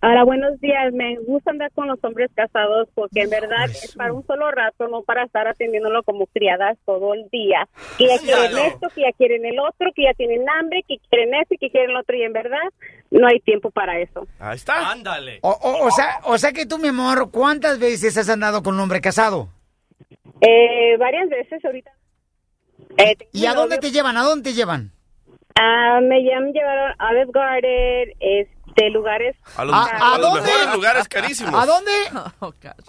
[0.00, 0.92] Ahora, buenos días.
[0.92, 4.86] Me gusta andar con los hombres casados porque en verdad es para un solo rato,
[4.86, 7.68] no para estar atendiéndolo como criadas todo el día.
[7.98, 11.34] Que ya quieren esto, que ya quieren el otro, que ya tienen hambre, que quieren
[11.34, 12.16] esto y que quieren lo otro.
[12.16, 12.60] Y en verdad
[13.10, 14.24] no hay tiempo para eso.
[14.38, 14.88] Ahí está.
[14.92, 15.40] Ándale.
[15.42, 18.74] O, o- o sea, o sea que tú, mi amor, ¿cuántas veces has andado con
[18.74, 19.48] un hombre casado?
[20.40, 21.90] Eh, varias veces ahorita.
[22.98, 24.16] Eh, ¿Y a un dónde novio- te llevan?
[24.16, 24.92] ¿A dónde te llevan?
[25.60, 28.57] Ah, me llaman llevaron a Olive Garden, este,
[28.90, 29.36] lugares.
[29.56, 30.42] A los, ¿A- a a los dónde?
[30.50, 31.54] mejores lugares carísimos.
[31.62, 31.92] ¿A dónde?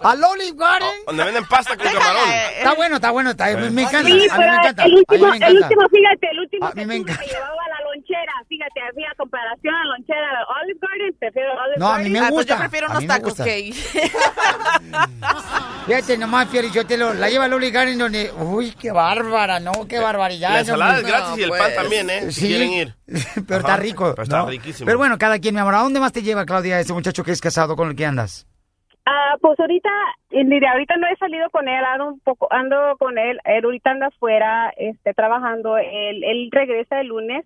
[0.00, 0.88] ¿Al Olive Garden?
[1.06, 2.28] Donde venden pasta con camarón.
[2.58, 4.08] Está bueno, está bueno, está, me, me encanta.
[4.08, 4.84] Sí, a mí pero me encanta.
[4.84, 7.02] el a último, mí me el último, fíjate, el último A que mí me tuve
[7.12, 7.20] encanta.
[7.22, 11.76] me llevaba la lonchera, fíjate, así a comparación a lonchera de Olive Garden, prefiero Olive
[11.78, 12.06] No, a Garden.
[12.12, 12.54] mí me Ah, pues gusta.
[12.54, 13.44] yo prefiero a unos mí me tacos gusta.
[13.44, 13.72] que...
[15.86, 18.30] Fíjate nomás, Fiorichotelo, la lleva al Olive Garden donde...
[18.32, 19.72] Uy, qué bárbara, ¿no?
[19.88, 20.50] Qué barbaridad.
[20.52, 22.30] La ensalada es gratis y el pan también, ¿eh?
[22.32, 22.46] Si Sí.
[22.48, 22.94] quieren ir.
[23.46, 24.12] Pero está Ajá, rico.
[24.14, 24.48] pero está ¿no?
[24.50, 24.86] riquísimo.
[24.86, 25.74] Pero bueno, cada quien, mi amor.
[25.74, 28.46] ¿A dónde más te lleva, Claudia, ese muchacho que es casado con el que andas?
[29.06, 29.88] Ah, pues ahorita,
[30.30, 33.64] y mire, ahorita no he salido con él, ando un poco, ando con él, él
[33.64, 37.44] ahorita anda afuera, este, trabajando, él, él regresa el lunes,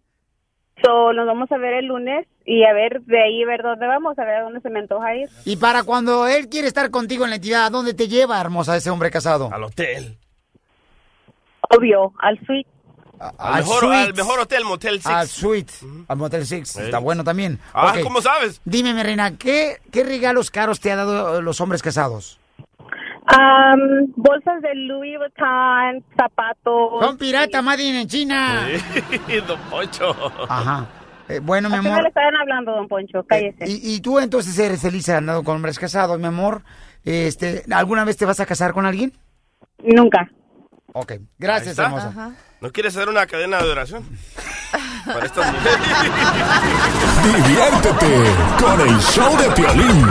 [0.83, 3.87] so, nos vamos a ver el lunes y a ver de ahí, a ver dónde
[3.87, 5.29] vamos, a ver a dónde se me antoja ir.
[5.45, 8.77] Y para cuando él quiere estar contigo en la entidad, ¿a dónde te lleva, hermosa,
[8.77, 9.51] ese hombre casado?
[9.53, 10.19] Al hotel.
[11.71, 12.69] Obvio, al suite.
[13.39, 13.97] Al mejor, suite.
[13.97, 15.07] al mejor hotel, Motel Six.
[15.07, 15.73] Al suite,
[16.09, 16.77] al Motel Six.
[16.77, 17.59] Está bueno también.
[17.73, 17.95] Ah.
[18.03, 18.61] ¿cómo sabes?
[18.65, 22.39] Dime, mi reina, ¿qué, ¿qué regalos caros te ha dado los hombres casados?
[23.27, 23.81] Am,
[24.17, 27.01] bolsas de Louis Vuitton, zapatos.
[27.01, 28.67] Son pirata, Madrid en China.
[29.27, 30.15] Sí, Don Poncho.
[30.49, 30.87] Ajá.
[31.29, 32.03] Eh, bueno, mi amor.
[32.03, 33.65] le estaban hablando, don Poncho, cállese.
[33.67, 36.63] Y, y tú entonces eres feliz andando con hombres casados, mi amor.
[37.03, 39.13] Este, ¿Alguna vez te vas a casar con alguien?
[39.83, 40.29] Nunca.
[40.93, 42.35] Ok, gracias, hermosa.
[42.61, 44.05] ¿No quieres hacer una cadena de oración?
[45.07, 45.79] Para estas mujeres.
[47.25, 50.07] Diviértete con el show de Piolín.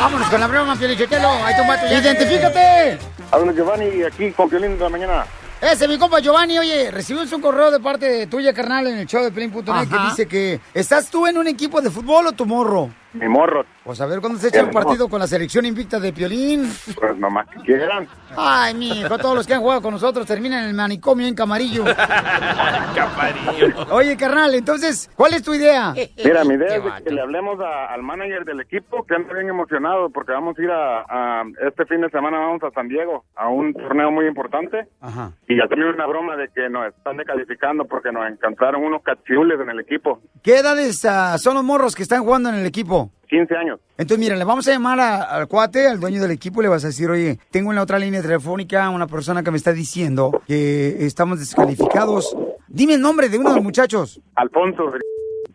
[0.00, 1.28] Vámonos con la broma, Piolichotelo.
[1.28, 1.98] Ahí tu vato ya.
[1.98, 2.98] ¡Identifícate!
[3.30, 5.26] Habla Giovanni aquí con Piolín de la mañana.
[5.60, 9.22] Ese, mi compa Giovanni, oye, recibimos un correo de parte tuya, carnal, en el show
[9.22, 12.90] de Pelín.net que dice que ¿estás tú en un equipo de fútbol o tu morro?
[13.14, 13.64] Mi morro.
[13.84, 16.68] Pues a ver cuándo se echa un partido con la selección invicta de Piolín.
[16.96, 18.08] Pues nomás que quieran.
[18.36, 21.34] Ay, mi hijo, todos los que han jugado con nosotros terminan en el manicomio en
[21.34, 21.84] Camarillo.
[23.90, 25.94] Oye, carnal, entonces, ¿cuál es tu idea?
[26.24, 29.48] Mira, mi idea es que le hablemos a- al manager del equipo que anda bien
[29.48, 33.24] emocionado porque vamos a ir a, a- este fin de semana vamos a San Diego
[33.36, 35.32] a un torneo muy importante Ajá.
[35.48, 39.60] y ya tenía una broma de que nos están descalificando porque nos encantaron unos cachiules
[39.60, 40.20] en el equipo.
[40.42, 43.03] ¿Qué edades ah, son los morros que están jugando en el equipo?
[43.28, 43.80] 15 años.
[43.98, 46.68] Entonces, mira, le vamos a llamar a- al cuate, al dueño del equipo, y le
[46.68, 49.72] vas a decir, oye, tengo en la otra línea telefónica una persona que me está
[49.72, 52.36] diciendo que estamos descalificados.
[52.68, 54.20] Dime el nombre de uno de los muchachos.
[54.36, 54.84] Alfonso.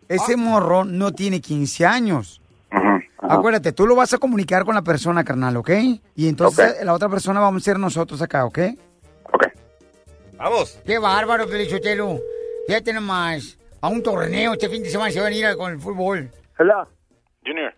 [0.08, 2.40] Ese morro no tiene 15 años.
[3.18, 5.70] Acuérdate, tú lo vas a comunicar con la persona, carnal, ¿ok?
[6.16, 8.58] Y entonces la otra persona vamos a ser nosotros acá, ¿ok?
[10.36, 10.78] Vamos.
[10.86, 12.18] Qué bárbaro, Pelichotelo.
[12.66, 13.56] Fíjate nomás.
[13.82, 16.30] A un torneo este fin de semana se van a ir con el fútbol.
[16.58, 16.86] Hello.
[17.50, 17.72] Junior.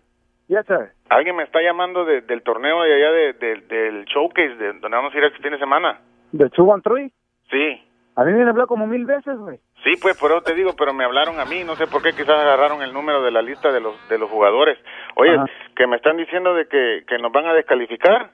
[0.47, 0.91] Yes, sir.
[1.09, 4.89] Alguien me está llamando de- del torneo de allá de- de- del showcase de donde
[4.89, 5.99] vamos a ir este fin de semana.
[6.31, 7.13] ¿De 213?
[7.49, 7.83] Sí.
[8.15, 9.57] A mí me han hablado como mil veces, güey.
[9.83, 12.11] Sí, pues por eso te digo, pero me hablaron a mí, no sé por qué,
[12.11, 14.77] quizás agarraron el número de la lista de los de los jugadores.
[15.15, 15.45] Oye, Ajá.
[15.75, 18.29] que me están diciendo de que, que nos van a descalificar,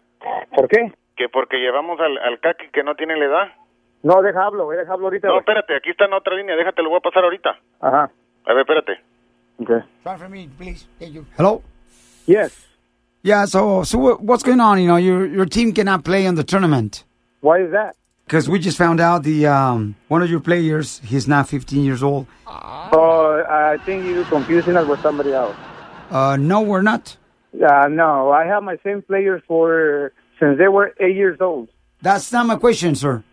[0.55, 0.91] ¿Por qué?
[1.15, 3.47] que porque llevamos al, al Kaki que no tiene la edad.
[4.03, 5.27] No, deja hablo, güey, deja hablo ahorita.
[5.27, 7.57] No, espérate, aquí está en otra línea, déjate, lo voy a pasar ahorita.
[7.81, 8.09] Ajá.
[8.45, 8.99] A ver, espérate.
[9.61, 9.85] Okay.
[10.03, 10.85] Try for me, please.
[10.99, 11.25] Thank you.
[11.35, 11.61] Hello?
[12.25, 12.51] Yes.
[13.23, 14.79] Yeah, so, so what- what's going on?
[14.81, 17.03] You know, your, your team cannot play in the tournament.
[17.41, 17.95] Why is that?
[18.25, 22.03] Because we just found out the um, one of your players, he's now 15 years
[22.03, 22.27] old.
[22.47, 25.55] Oh, I think you're confusing us with somebody else.
[26.11, 27.17] Uh, no, we're not.
[27.53, 31.69] Uh, no, I have my same players for since they were eight years old.
[32.01, 33.23] That's not my question, sir.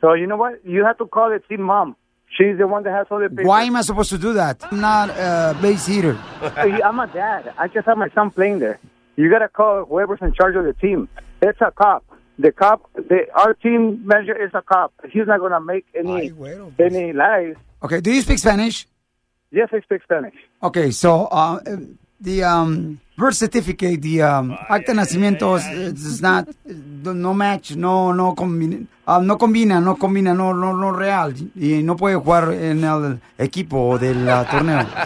[0.00, 0.64] So you know what?
[0.64, 1.96] You have to call the team mom.
[2.36, 3.46] She's the one that has all the papers.
[3.46, 4.62] Why am I supposed to do that?
[4.70, 6.18] I'm not a base hitter.
[6.42, 7.54] I'm a dad.
[7.56, 8.80] I just have my son playing there.
[9.16, 11.08] You gotta call whoever's in charge of the team.
[11.40, 12.04] It's a cop.
[12.36, 14.92] The cop, the our team manager is a cop.
[15.08, 16.32] He's not gonna make any
[16.80, 17.54] any lies.
[17.82, 18.88] Okay, do you speak Spanish?
[19.52, 20.34] Yes, I speak Spanish.
[20.60, 21.60] Okay, so uh,
[22.20, 25.66] the um, birth certificate, the um, acta de nacimiento is,
[26.04, 30.90] is not no match, no no combina, ah, no combina, no combina, no no no
[30.90, 34.86] real y no puede jugar en el equipo del ah, torneo.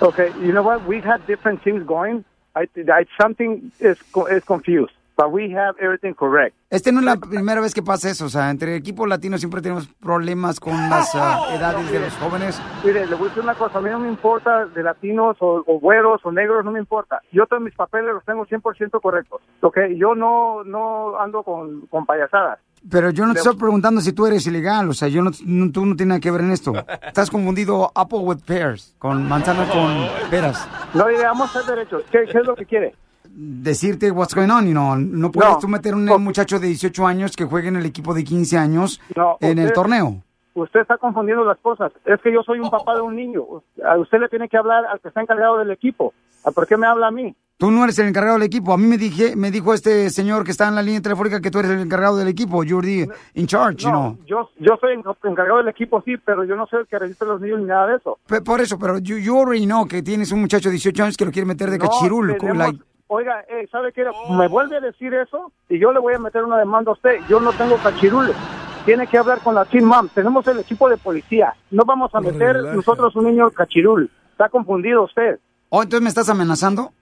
[0.00, 0.86] Okay, you know what?
[0.86, 2.24] We've had different teams going.
[2.54, 6.54] I, I something is co- is confused, but we have everything correct.
[6.70, 9.60] Este no es la primera vez que pasa eso, o sea, entre equipos latinos siempre
[9.60, 12.60] tenemos problemas con las ah, edades de los jóvenes.
[12.84, 15.64] Mire, le voy a decir una cosa, a mí no me importa de latinos o,
[15.66, 17.20] o güeros o negros, no me importa.
[17.32, 19.78] Yo todos mis papeles los tengo 100% correctos, ¿ok?
[19.96, 22.60] Yo no, no ando con, con payasadas.
[22.88, 25.72] Pero yo no te estoy preguntando si tú eres ilegal, o sea, yo no, no-
[25.72, 26.72] tú no tienes nada que ver en esto.
[27.02, 30.68] Estás confundido apple with pears, con manzana con peras.
[30.94, 32.04] No, vamos a hacer derechos.
[32.12, 32.94] ¿Qué, qué es lo que quiere?
[33.40, 35.58] Decirte what's going on, you know, no puedes No.
[35.60, 39.00] tú meter un muchacho de 18 años que juegue en el equipo de 15 años
[39.14, 40.22] No, en el torneo.
[40.54, 41.92] Usted está confundiendo las cosas.
[42.04, 43.42] Es que yo soy un papá de un niño.
[43.88, 46.12] A usted le tiene que hablar al que está encargado del equipo.
[46.44, 47.32] ¿A ¿Por qué me habla a mí?
[47.58, 48.72] Tú no eres el encargado del equipo.
[48.72, 51.52] A mí me dije, me dijo este señor que está en la línea telefónica que
[51.52, 52.64] tú eres el encargado del equipo.
[52.64, 53.08] You're the
[53.40, 54.16] in charge, you know.
[54.18, 56.98] No, yo, yo soy en- encargado del equipo, sí, pero yo no soy el que
[56.98, 58.18] registra los niños ni nada de eso.
[58.26, 61.16] Pe- Por eso, pero you, you already know que tienes un muchacho de 18 años
[61.16, 62.36] que lo quiere meter de No, cachirul.
[62.36, 64.04] tenemos- like- Oiga, eh, ¿sabe qué?
[64.30, 67.20] Me vuelve a decir eso y yo le voy a meter una demanda a usted.
[67.26, 68.36] Yo no tengo cachirules.
[68.84, 70.08] Tiene que hablar con la Team Mom.
[70.14, 71.54] Tenemos el equipo de policía.
[71.70, 72.76] No vamos a meter Relaja.
[72.76, 74.10] nosotros un niño cachirul.
[74.32, 75.38] Está confundido usted.
[75.70, 76.92] ¿O entonces me estás amenazando?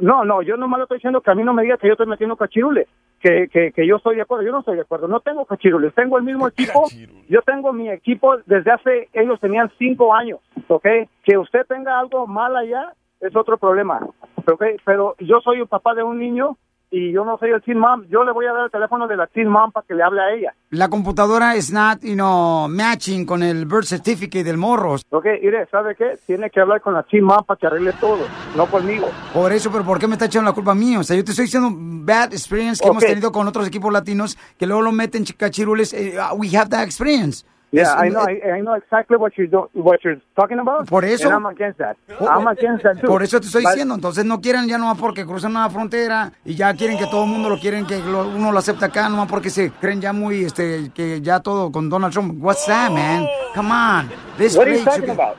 [0.00, 1.94] No, no, yo nomás le estoy diciendo que a mí no me diga que yo
[1.94, 2.86] estoy metiendo cachirules.
[3.20, 4.44] Que, que, que yo estoy de acuerdo.
[4.44, 5.08] Yo no estoy de acuerdo.
[5.08, 5.92] No tengo cachirules.
[5.94, 6.84] Tengo el mismo equipo.
[7.28, 10.38] Yo tengo mi equipo desde hace, ellos tenían cinco años.
[10.68, 10.86] ¿Ok?
[11.24, 14.00] Que usted tenga algo mal allá es otro problema.
[14.50, 14.62] ¿Ok?
[14.84, 16.56] Pero yo soy el papá de un niño
[16.92, 18.04] y yo no soy el Teen Mom.
[18.08, 20.20] Yo le voy a dar el teléfono de la Teen Mom para que le hable
[20.20, 20.54] a ella.
[20.70, 24.96] La computadora is not, you know, matching con el birth certificate del morro.
[25.10, 25.26] ¿Ok?
[25.40, 26.18] Mire, ¿sabe qué?
[26.26, 28.18] Tiene que hablar con la Teen Mom para que arregle todo.
[28.56, 29.08] No conmigo.
[29.32, 30.96] Por eso, pero ¿por qué me está echando la culpa a mí?
[30.96, 32.94] O sea, yo te estoy diciendo bad experience que Ok.
[32.94, 35.92] hemos tenido con otros equipos latinos que luego lo meten ch- cachirules.
[35.92, 37.44] uh, we have that experience.
[37.72, 38.22] Yeah, I know.
[38.26, 40.88] I, I know exactly what you're do, what you're talking about.
[40.88, 41.96] Por eso- And I'm against that.
[42.20, 43.06] I'm against that too.
[43.06, 46.32] Por eso te estoy But- diciendo, entonces no quieren ya nomás porque cruzan una frontera
[46.44, 49.08] y ya quieren que todo el mundo lo quieren, que lo- uno lo acepte acá,
[49.08, 52.42] nomás porque se creen ya muy, este, que ya todo con Donald Trump.
[52.42, 53.24] What's that, man?
[53.54, 54.10] Come on.
[54.36, 55.36] This What are you talking can- about?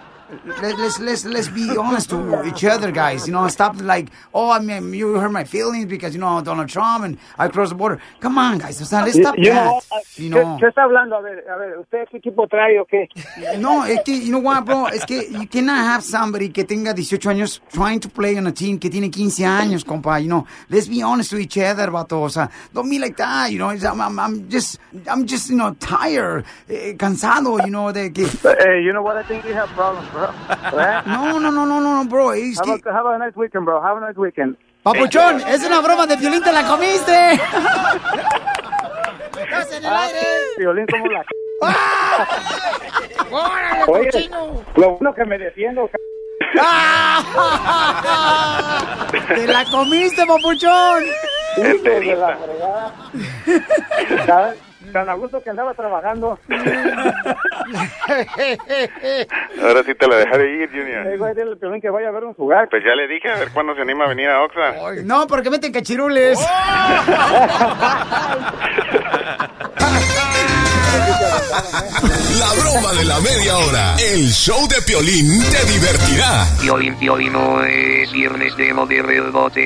[0.62, 3.28] Let, let's let's let's be honest to each other, guys.
[3.28, 6.70] You know, stop like, oh, I mean, you hurt my feelings because you know Donald
[6.70, 8.00] Trump and I crossed the border.
[8.20, 8.82] Come on, guys.
[8.82, 9.66] O sea, let's stop you that.
[9.66, 10.58] know, uh, You ¿qué, know.
[10.58, 11.18] qué está hablando?
[11.18, 13.10] A ver, a ver, ¿usted qué equipo trae o qué?
[13.58, 16.94] No, es que, you know what, bro, es que you cannot have somebody que tenga
[16.94, 20.46] 18 años trying to play on a team que tiene 15 años, compa, you know.
[20.70, 23.70] Let's be honest to each other, vato, o sea, don't be like that, you know.
[23.70, 24.80] I'm, I'm, I'm just,
[25.10, 28.26] I'm just, you know, tired, eh, cansado, you know, de que...
[28.44, 29.18] Hey, you know what?
[29.18, 30.21] I think you have problems, bro.
[30.72, 31.06] Right?
[31.06, 33.82] No, no, no, no, no, bro, es Have, a, have a nice weekend, bro.
[33.82, 34.56] Have a nice weekend.
[34.84, 37.40] Papuchón, es una broma de violín, te la comiste.
[39.84, 40.08] Ah,
[40.58, 41.26] Violín como la...
[43.32, 44.64] ¡Órale, Oye, cochino!
[44.76, 45.90] lo bueno que me defiendo.
[45.90, 45.98] ca-
[49.36, 51.04] ¡Te la comiste, papuchón!
[51.58, 52.94] Hijo de la fregada.
[54.92, 56.38] Tan- a gusto que andaba trabajando.
[59.62, 61.08] Ahora sí te la dejaré ir, Junior.
[61.08, 62.68] Eh, güey, dile al Piolín que vaya a ver un jugar.
[62.70, 65.04] Pues ya le dije, a ver cuándo se anima a venir a Oxnard.
[65.06, 66.40] No, porque meten cachirules.
[72.40, 73.96] La broma de la media hora.
[73.98, 76.46] El show de Piolín te divertirá.
[76.62, 79.66] Violín, violín, no es viernes de mover el bote.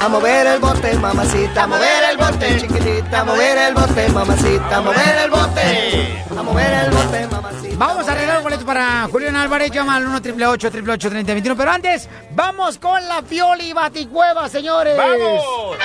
[0.00, 4.76] A mover el bote, mamacita, a mover el bote, chiquitita, a mover el bote, mamacita,
[4.76, 7.76] a mover el bote, a mover el bote, mamacita.
[7.76, 9.70] Vamos a arreglar boletos para Julián Álvarez.
[9.72, 14.96] Llama al 1 888 3021 Pero antes, vamos con la Pioli Baticueva, señores.
[14.96, 15.76] ¡Vamos!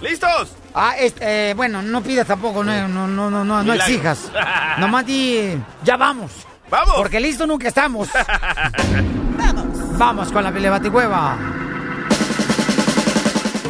[0.00, 0.48] ¿Listos?
[0.74, 3.84] Ah, este, eh, bueno, no pidas tampoco, no, no, no, no, no, no Milagro.
[3.84, 4.30] exijas.
[4.78, 6.32] Nomás di, ya vamos.
[6.68, 6.94] ¡Vamos!
[6.96, 8.08] Porque listo nunca estamos.
[9.38, 9.66] vamos.
[9.98, 11.36] Vamos con la Pioli Baticueva.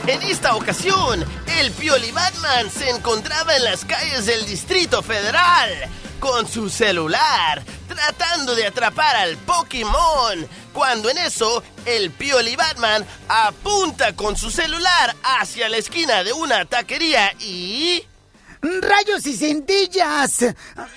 [0.06, 1.24] En esta ocasión,
[1.60, 5.70] el Pioli Batman se encontraba en las calles del Distrito Federal
[6.18, 10.44] con su celular, tratando de atrapar al Pokémon.
[10.72, 16.64] Cuando en eso, el Pioli Batman apunta con su celular hacia la esquina de una
[16.64, 18.02] taquería y...
[18.60, 20.44] ¡Rayos y centellas!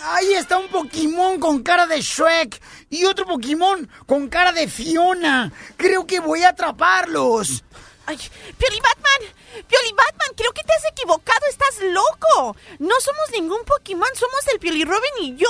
[0.02, 5.52] Ahí está un Pokémon con cara de Shrek y otro Pokémon con cara de Fiona.
[5.78, 7.64] Creo que voy a atraparlos.
[8.08, 8.18] Ay,
[8.58, 9.34] Pioli Batman,
[9.68, 12.56] Pioli Batman, creo que te has equivocado, estás loco.
[12.80, 15.48] No somos ningún Pokémon, somos el Pioli Robin y yo.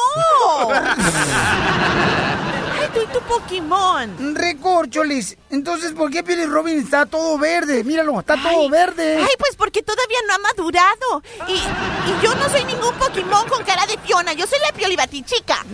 [2.93, 4.35] Tú y tu Pokémon.
[4.35, 7.83] Recorcholis, entonces, ¿por qué Billy Robin está todo verde?
[7.83, 9.17] Míralo, está todo verde.
[9.19, 11.23] Ay, pues porque todavía no ha madurado.
[11.47, 14.95] Y, y yo no soy ningún Pokémon con cara de Fiona, yo soy la Pioli
[14.95, 15.65] Batichica.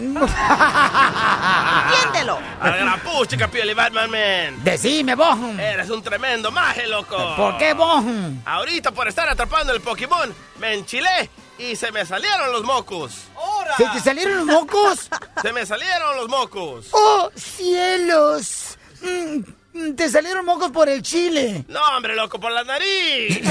[1.91, 2.39] Entiéndelo.
[2.61, 4.63] A la puchica, Pioli Batman Man.
[4.63, 5.37] Decime, vos.
[5.59, 7.35] Eres un tremendo maje, loco.
[7.35, 8.03] ¿Por qué vos?
[8.45, 13.25] Ahorita por estar atrapando el Pokémon, me enchilé y se me salieron los mocos.
[13.77, 15.09] ¿Se te salieron los mocos?
[15.41, 16.87] Se me salieron los mocos.
[16.91, 18.77] ¡Oh, cielos!
[19.01, 21.63] Mm, Te salieron mocos por el chile.
[21.67, 23.39] No, hombre, loco, por la nariz.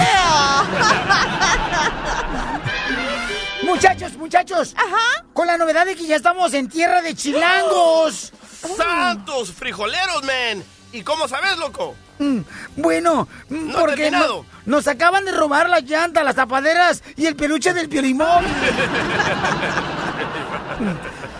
[3.64, 4.74] Muchachos, muchachos.
[4.76, 5.24] Ajá.
[5.32, 8.32] Con la novedad de que ya estamos en tierra de chilangos.
[8.76, 10.64] ¡Santos frijoleros, men!
[10.92, 11.94] ¿Y cómo sabes, loco?
[12.18, 12.40] Mm,
[12.76, 17.36] Bueno, mm, No porque no- nos acaban de robar las llantas, las tapaderas y el
[17.36, 18.44] peluche del piolimón.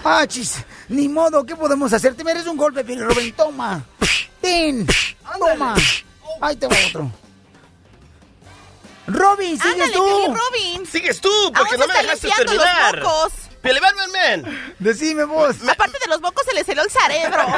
[0.04, 2.14] ah, chis, ni modo, ¿qué podemos hacer?
[2.14, 3.82] Te mereces un golpe, Piolín Robin, toma.
[4.40, 4.86] Ten,
[5.38, 5.74] toma.
[6.40, 7.10] Ahí te va otro.
[9.06, 10.34] Robin, sigues Ándale, tú.
[10.34, 10.86] Robin.
[10.86, 13.02] Sigues tú, porque Aún no me está dejaste limpiando los terminar.
[13.02, 13.32] mocos.
[13.60, 14.74] Pioli Batman Man.
[14.78, 15.56] Decime vos.
[15.68, 17.44] Aparte de los mocos se le celó el cerebro.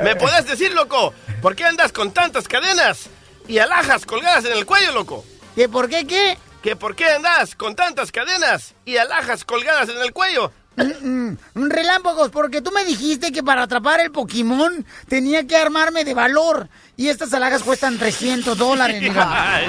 [0.00, 1.12] ¿Me puedes decir, loco?
[1.42, 3.08] ¿Por qué andas con tantas cadenas
[3.48, 5.24] y alhajas colgadas en el cuello, loco?
[5.56, 6.38] ¿Que por qué qué?
[6.62, 10.52] ¿Que por qué andas con tantas cadenas y alhajas colgadas en el cuello?
[10.76, 16.04] Mm, mm, Relámpagos, porque tú me dijiste que para atrapar el Pokémon tenía que armarme
[16.04, 16.68] de valor.
[16.96, 19.62] Y estas alhajas cuestan 300 dólares, mira.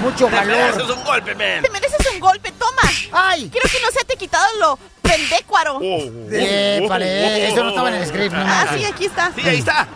[0.00, 0.56] Mucho Te valor.
[0.56, 1.62] mereces un golpe, man.
[1.62, 2.90] Te mereces un golpe, toma.
[3.12, 3.48] ¡Ay!
[3.50, 5.78] Quiero que no se te quitado lo pendécuaro.
[5.82, 9.30] Épale, eso no estaba en el script, no Ah, sí, aquí está.
[9.34, 9.86] Sí, ahí está.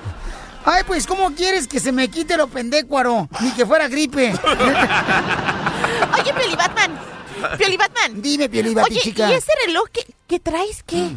[0.65, 3.29] Ay, pues, ¿cómo quieres que se me quite lo pendécuaro?
[3.41, 4.33] Ni que fuera gripe.
[6.20, 6.98] Oye, Pioli Batman.
[7.59, 8.22] Pioli Batman.
[8.22, 9.30] Dime, Pioli Oye, Batichica.
[9.30, 11.16] ¿y ese reloj que, que traes qué?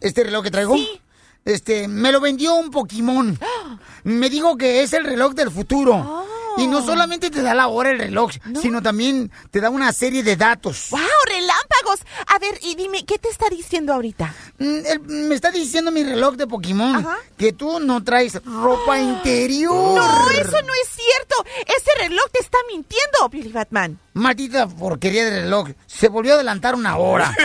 [0.00, 0.76] ¿Este reloj que traigo?
[0.76, 1.00] Sí.
[1.44, 3.38] Este, me lo vendió un Pokémon.
[4.04, 6.24] Me dijo que es el reloj del futuro.
[6.56, 10.22] Y no solamente te da la hora el reloj, sino también te da una serie
[10.22, 10.88] de datos.
[10.90, 11.00] ¡Wow!
[11.26, 12.00] ¡Relámpagos!
[12.28, 14.34] A ver, y dime, ¿qué te está diciendo ahorita?
[14.58, 19.74] Mm, me está diciendo mi reloj de Pokémon que tú no traes ropa interior.
[19.74, 21.44] No, eso no es cierto.
[21.66, 23.98] Ese reloj te está mintiendo, Pioli Batman.
[24.14, 25.70] Maldita porquería de reloj.
[25.86, 27.34] Se volvió a adelantar una hora.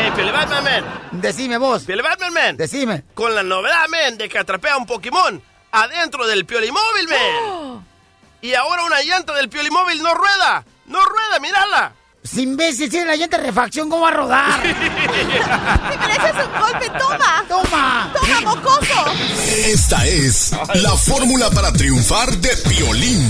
[0.00, 0.84] Hey, Pioli Batman Man.
[1.12, 1.82] Decime vos.
[1.82, 2.56] Pioli Batman Man.
[2.56, 3.02] Decime.
[3.14, 5.42] Con la novedad, man, de que atrapé a un Pokémon
[5.72, 7.86] adentro del Piolimóvil, man.
[8.40, 10.64] Y ahora una llanta del Piolimóvil no rueda.
[10.86, 11.92] No rueda, mírala.
[12.22, 14.62] Sin imbécil, si la llanta de refacción, ¿cómo va a rodar?
[14.62, 16.90] ¡Te mereces un golpe!
[16.98, 17.44] ¡Toma!
[17.48, 18.12] ¡Toma!
[18.12, 19.04] ¡Toma, mocoso!
[19.64, 23.26] Esta es la fórmula para triunfar de Piolín.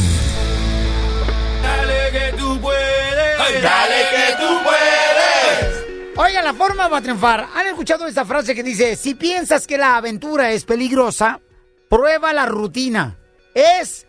[1.63, 3.63] Dale que tú puedes.
[3.63, 6.17] Dale que tú puedes.
[6.17, 7.49] Oiga, la forma para triunfar.
[7.55, 11.41] ¿Han escuchado esta frase que dice, si piensas que la aventura es peligrosa,
[11.89, 13.19] prueba la rutina.
[13.55, 14.07] Es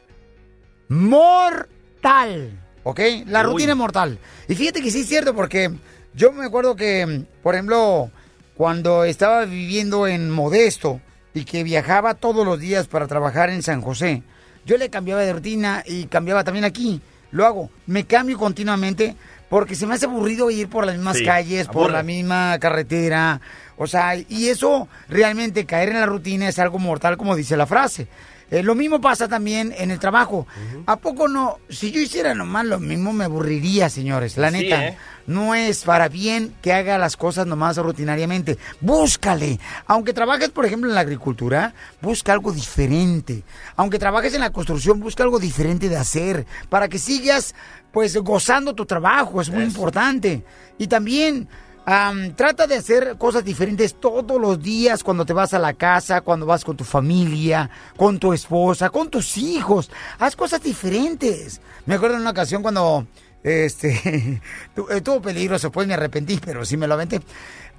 [0.88, 2.60] mortal.
[2.84, 3.00] ¿Ok?
[3.28, 3.46] La Uy.
[3.46, 4.20] rutina es mortal.
[4.48, 5.72] Y fíjate que sí es cierto porque
[6.14, 8.12] yo me acuerdo que, por ejemplo,
[8.56, 11.02] cuando estaba viviendo en Modesto
[11.34, 14.24] y que viajaba todos los días para trabajar en San José,
[14.66, 17.02] yo le cambiaba de rutina y cambiaba también aquí.
[17.32, 19.16] Lo hago, me cambio continuamente
[19.50, 23.42] porque se me hace aburrido ir por las mismas Sí, calles, por la misma carretera.
[23.78, 27.66] O sea, y eso realmente caer en la rutina es algo mortal, como dice la
[27.66, 28.08] frase.
[28.52, 30.48] Eh, lo mismo pasa también en el trabajo.
[30.88, 31.60] ¿A poco no?
[31.70, 34.38] Si yo hiciera nomás lo mismo, me aburriría, señores.
[34.38, 34.88] La Sí, neta.
[34.88, 34.98] ¿eh?
[35.28, 38.58] No es para bien que haga las cosas nomás rutinariamente.
[38.82, 39.60] Búscale.
[39.86, 43.44] Aunque trabajes, por ejemplo, en la agricultura, busca algo diferente.
[43.76, 46.48] Aunque trabajes en la construcción, busca algo diferente de hacer.
[46.70, 47.54] Para que sigas,
[47.92, 49.42] pues, gozando tu trabajo.
[49.42, 50.44] Es muy importante.
[50.78, 51.48] Y también...
[51.86, 56.22] am, trata de hacer cosas diferentes todos los días cuando te vas a la casa,
[56.22, 57.68] cuando vas con tu familia,
[57.98, 59.90] con tu esposa, con tus hijos.
[60.20, 61.60] Haz cosas diferentes.
[61.88, 63.08] Me acuerdo en una ocasión cuando
[63.42, 64.40] este
[64.76, 67.22] tu- eh, peligroso, pues me arrepentí, pero sí me lo aventé.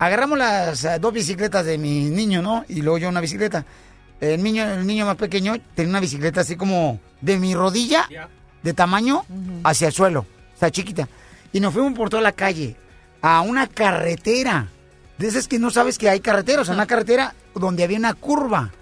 [0.00, 2.64] Agarramos las eh, dos bicicletas de mi niño, ¿no?
[2.68, 3.64] Y luego yo una bicicleta.
[4.20, 8.08] El niño, el niño más pequeño tenía una bicicleta así como de mi rodilla,
[8.62, 9.24] de tamaño,
[9.64, 10.26] hacia el suelo.
[10.54, 11.08] Está chiquita.
[11.52, 12.76] Y nos fuimos por toda la calle.
[13.22, 14.68] a una carretera.
[15.18, 18.14] De esas que no sabes que hay carreteras, o sea, una carretera donde había una
[18.14, 18.72] curva.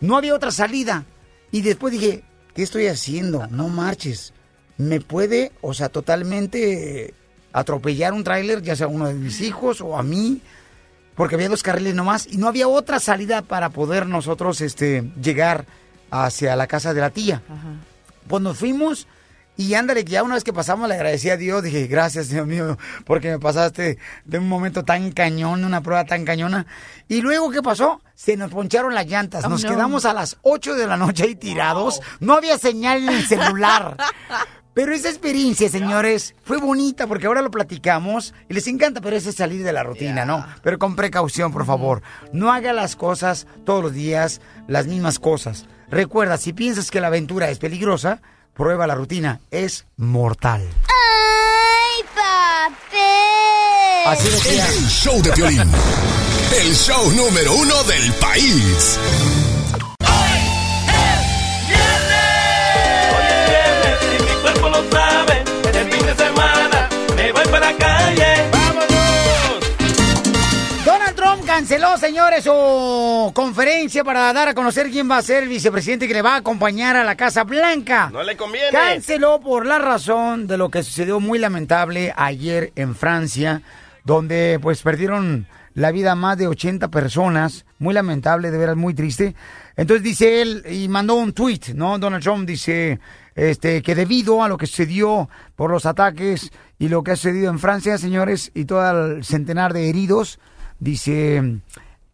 [0.00, 1.04] No había otra salida.
[1.50, 2.22] Y después dije,
[2.54, 3.46] ¿qué estoy haciendo?
[3.46, 4.34] No marches.
[4.76, 7.14] Me puede, o sea, totalmente
[7.52, 10.42] atropellar un tráiler, ya sea uno de mis hijos o a mí,
[11.14, 15.64] porque había dos carriles nomás y no había otra salida para poder nosotros este, llegar
[16.10, 17.42] hacia la casa de la tía.
[18.28, 19.06] Pues nos fuimos
[19.58, 22.46] y ándale, que ya una vez que pasamos le agradecí a Dios, dije, gracias Dios
[22.46, 26.66] mío, porque me pasaste de un momento tan cañón, una prueba tan cañona.
[27.08, 28.00] Y luego, ¿qué pasó?
[28.14, 29.70] Se nos poncharon las llantas, Oh, nos no.
[29.70, 33.96] quedamos a las 8 de la noche ahí tirados, no había señal en el celular.
[34.74, 39.30] Pero esa experiencia, señores, fue bonita porque ahora lo platicamos y les encanta, pero ese
[39.30, 40.46] es salir de la rutina, ¿no?
[40.62, 42.00] Pero con precaución, por favor.
[42.32, 45.66] No haga las cosas todos los días, las mismas cosas.
[45.90, 48.22] Recuerda, si piensas que la aventura es peligrosa,
[48.58, 50.68] prueba la rutina, es mortal.
[50.88, 52.98] ¡Ay, papel!
[54.04, 54.66] Así decía.
[54.66, 55.70] El show de violín.
[56.60, 58.98] El show número uno del país.
[71.58, 76.14] Canceló, señores, su conferencia para dar a conocer quién va a ser el vicepresidente que
[76.14, 78.10] le va a acompañar a la Casa Blanca.
[78.12, 78.70] No le conviene.
[78.70, 83.62] Canceló por la razón de lo que sucedió muy lamentable ayer en Francia,
[84.04, 87.64] donde pues perdieron la vida más de 80 personas.
[87.80, 89.34] Muy lamentable, de veras muy triste.
[89.76, 91.98] Entonces dice él, y mandó un tweet, ¿no?
[91.98, 93.00] Donald Trump dice
[93.34, 97.50] este, que debido a lo que sucedió por los ataques y lo que ha sucedido
[97.50, 100.38] en Francia, señores, y todo el centenar de heridos,
[100.78, 101.60] dice,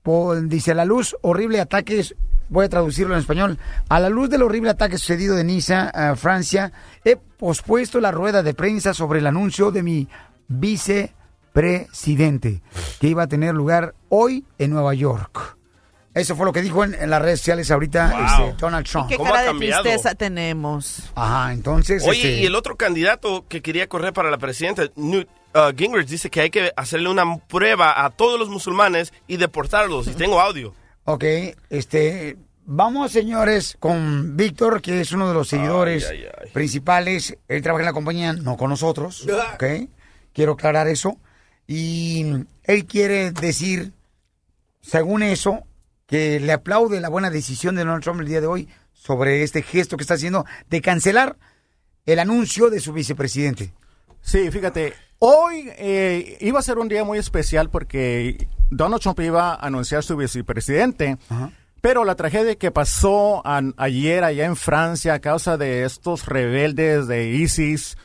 [0.03, 2.15] po- dice a la luz, horrible ataques,
[2.49, 3.59] voy a traducirlo en español,
[3.89, 6.73] a la luz del horrible ataque sucedido en Niza, eh, Francia,
[7.05, 10.09] he pospuesto la rueda de prensa sobre el anuncio de mi
[10.49, 12.62] vicepresidente,
[13.01, 15.57] que iba a tener lugar hoy en Nueva York.
[16.15, 18.21] Eso fue lo que dijo en, en las redes sociales ahorita Wow.
[18.51, 19.09] este, Donald Trump.
[19.09, 21.11] ¿Qué ¿Cómo cara ha de tristeza tenemos?
[21.17, 22.05] Ajá, entonces...
[22.07, 26.09] Oye, este, y el otro candidato que quería correr para la presidenta, Newt uh, Gingrich,
[26.09, 30.09] dice que hay que hacerle una prueba a todos los musulmanes y deportarlos.
[30.09, 30.75] Y tengo audio.
[31.05, 31.25] Ok,
[31.71, 37.37] este, vamos señores con Víctor, que es uno de los seguidores Ay, ay, principales.
[37.49, 39.65] Él trabaja en la compañía, no con nosotros, ok.
[40.33, 41.19] Quiero aclarar eso.
[41.67, 42.27] Y
[42.65, 43.93] él quiere decir,
[44.81, 45.65] según eso,
[46.07, 49.63] que le aplaude la buena decisión de Donald Trump el día de hoy sobre este
[49.63, 51.37] gesto que está haciendo de cancelar
[52.07, 53.73] el anuncio de su vicepresidente.
[54.21, 59.55] Sí, fíjate, hoy eh, iba a ser un día muy especial porque Donald Trump iba
[59.55, 61.19] a anunciar su vicepresidente,
[61.81, 63.43] pero la tragedia que pasó
[63.77, 67.97] ayer allá en Francia a causa de estos rebeldes de ISIS,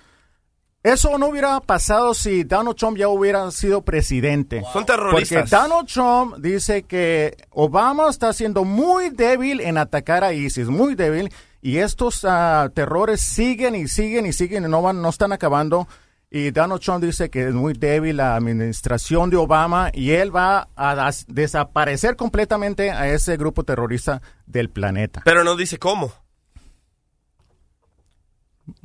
[0.82, 4.64] eso no hubiera pasado si Donald Trump ya hubiera sido presidente.
[4.72, 5.50] Son terroristas.
[5.50, 10.96] Porque Donald Trump dice que Obama está siendo muy débil en atacar a ISIS, muy
[10.96, 15.34] débil, y estos ah, terrores siguen y siguen y siguen y no, van, no están
[15.34, 15.88] acabando.
[16.32, 20.68] Y Donald Trump dice que es muy débil la administración de Obama y él va
[20.76, 25.22] a desaparecer completamente a ese grupo terrorista del planeta.
[25.26, 26.14] Pero no dice cómo.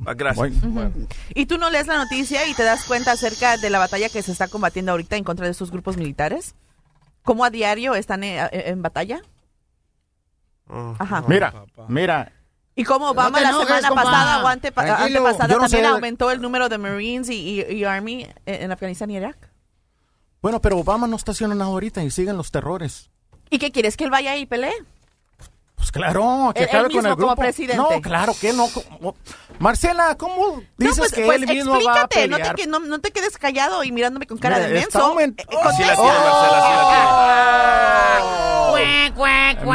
[0.05, 0.61] Ah, gracias.
[0.61, 0.91] Bueno.
[1.35, 4.23] ¿Y tú no lees la noticia y te das cuenta acerca de la batalla que
[4.23, 6.55] se está combatiendo ahorita en contra de estos grupos militares?
[7.21, 9.21] ¿Cómo a diario están eh, eh, en, batalla?
[10.67, 11.23] Ajá.
[11.27, 11.53] Mira,
[11.87, 12.31] mira,
[12.75, 14.03] Y cómo Obama la semana compa.
[14.03, 17.83] pasada o ante- antepasada no también sé- aumentó el número de Marines y, y- y
[17.85, 19.49] Army en en Afganistán y Irak.
[20.41, 23.09] bueno, pero Obama no está haciendo nada ahorita y siguen los terrores.
[23.49, 23.95] ¿Y qué quieres?
[23.97, 24.73] ¿Que él vaya y pelee?
[25.75, 27.41] Pues claro, que Él- acabe él con el mismo como grupo.
[27.41, 27.95] presidente.
[27.95, 28.67] No, claro que no.
[28.69, 29.15] ¿Cómo?
[29.59, 32.67] Marcela, ¿cómo dices no, pues, que pues él mismo va a explícate, no te, pelear?
[32.67, 34.99] no, no te quedes callado y mirándome con cara Mira, de menso.
[35.13, 35.71] aument- Eh, Oh.
[35.71, 37.05] Sí la tiene, Marcela, sí la tiene.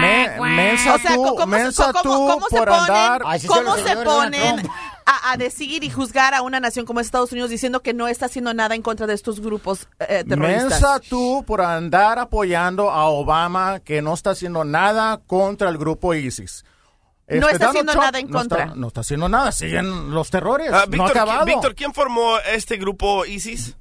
[0.01, 4.68] Me- mensa tú, ¿cómo, cómo- mensa tú cómo se por ponen, andar- cómo se ponen.
[5.11, 8.26] A, a decidir y juzgar a una nación como Estados Unidos diciendo que no está
[8.26, 10.70] haciendo nada en contra de estos grupos eh, terroristas?
[10.80, 16.14] Mensa tú por andar apoyando a Obama que no está haciendo nada contra el grupo
[16.14, 16.64] ISIS.
[17.28, 18.62] No Este, está haciendo Trump nada en no contra.
[18.64, 20.68] está- no está haciendo nada, siguen los terrores.
[20.72, 21.42] Ah, no ha Víctor, acabado.
[21.42, 23.76] ¿qui- Víctor, ¿quién formó este grupo ISIS?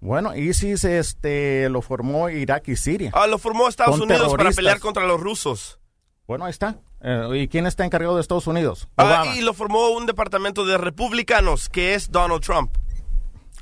[0.00, 3.10] Bueno, ISIS este, lo formó Irak y Siria.
[3.14, 5.78] Ah, lo formó Estados Unidos para pelear contra los rusos.
[6.26, 6.76] Bueno, ahí está.
[7.02, 8.88] Eh, ¿Y quién está encargado de Estados Unidos?
[8.96, 9.36] Ah, Obama.
[9.36, 12.76] y lo formó un departamento de republicanos que es Donald Trump.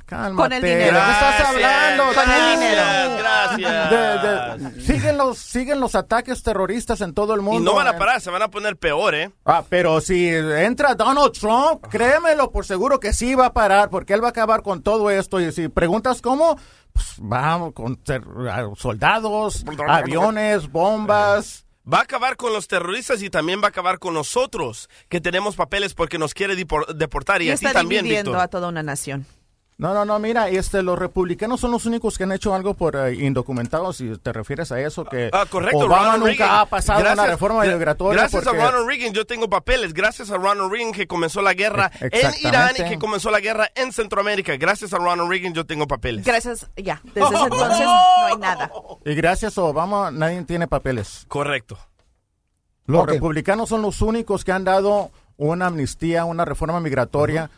[0.05, 0.35] Cálmate.
[0.35, 0.97] Con el dinero.
[0.99, 2.03] ¿De qué estás hablando?
[2.13, 2.83] Con el dinero.
[3.17, 3.89] Gracias.
[3.89, 7.59] De- de- siguen, los, siguen los ataques terroristas en todo el mundo.
[7.59, 7.97] Y no van a eh.
[7.97, 9.31] parar, se van a poner peor, ¿eh?
[9.45, 14.13] Ah, pero si entra Donald Trump, créemelo por seguro que sí va a parar, porque
[14.13, 15.41] él va a acabar con todo esto.
[15.41, 16.55] Y si preguntas cómo,
[16.93, 17.99] pues vamos con
[18.47, 21.64] ah, soldados, aviones, bombas.
[21.91, 25.55] Va a acabar con los terroristas y también va a acabar con nosotros, que tenemos
[25.55, 28.43] papeles porque nos quiere depor- deportar y, Y a ti está también, dividiendo Víctor.
[28.43, 29.25] a toda una nación.
[29.77, 32.95] No, no, no, mira, este, los republicanos son los únicos que han hecho algo por
[32.95, 36.59] eh, indocumentados, si te refieres a eso, que Ah, correcto, Obama Ronald nunca Reagan.
[36.61, 38.21] ha pasado una reforma gra- migratoria.
[38.21, 39.93] Gracias porque- a Ronald Reagan yo tengo papeles.
[39.93, 42.47] Gracias a Ronald Reagan que comenzó la guerra E- en.
[42.47, 44.55] Irán y que comenzó la guerra en Centroamérica.
[44.55, 46.25] Gracias a Ronald Reagan yo tengo papeles.
[46.25, 47.01] Gracias, ya.
[47.03, 48.71] Desde ese entonces no hay nada.
[49.03, 51.25] Y gracias a Obama nadie tiene papeles.
[51.27, 51.77] Correcto.
[52.85, 57.49] Los republicanos son los únicos que han dado una amnistía, una reforma migratoria.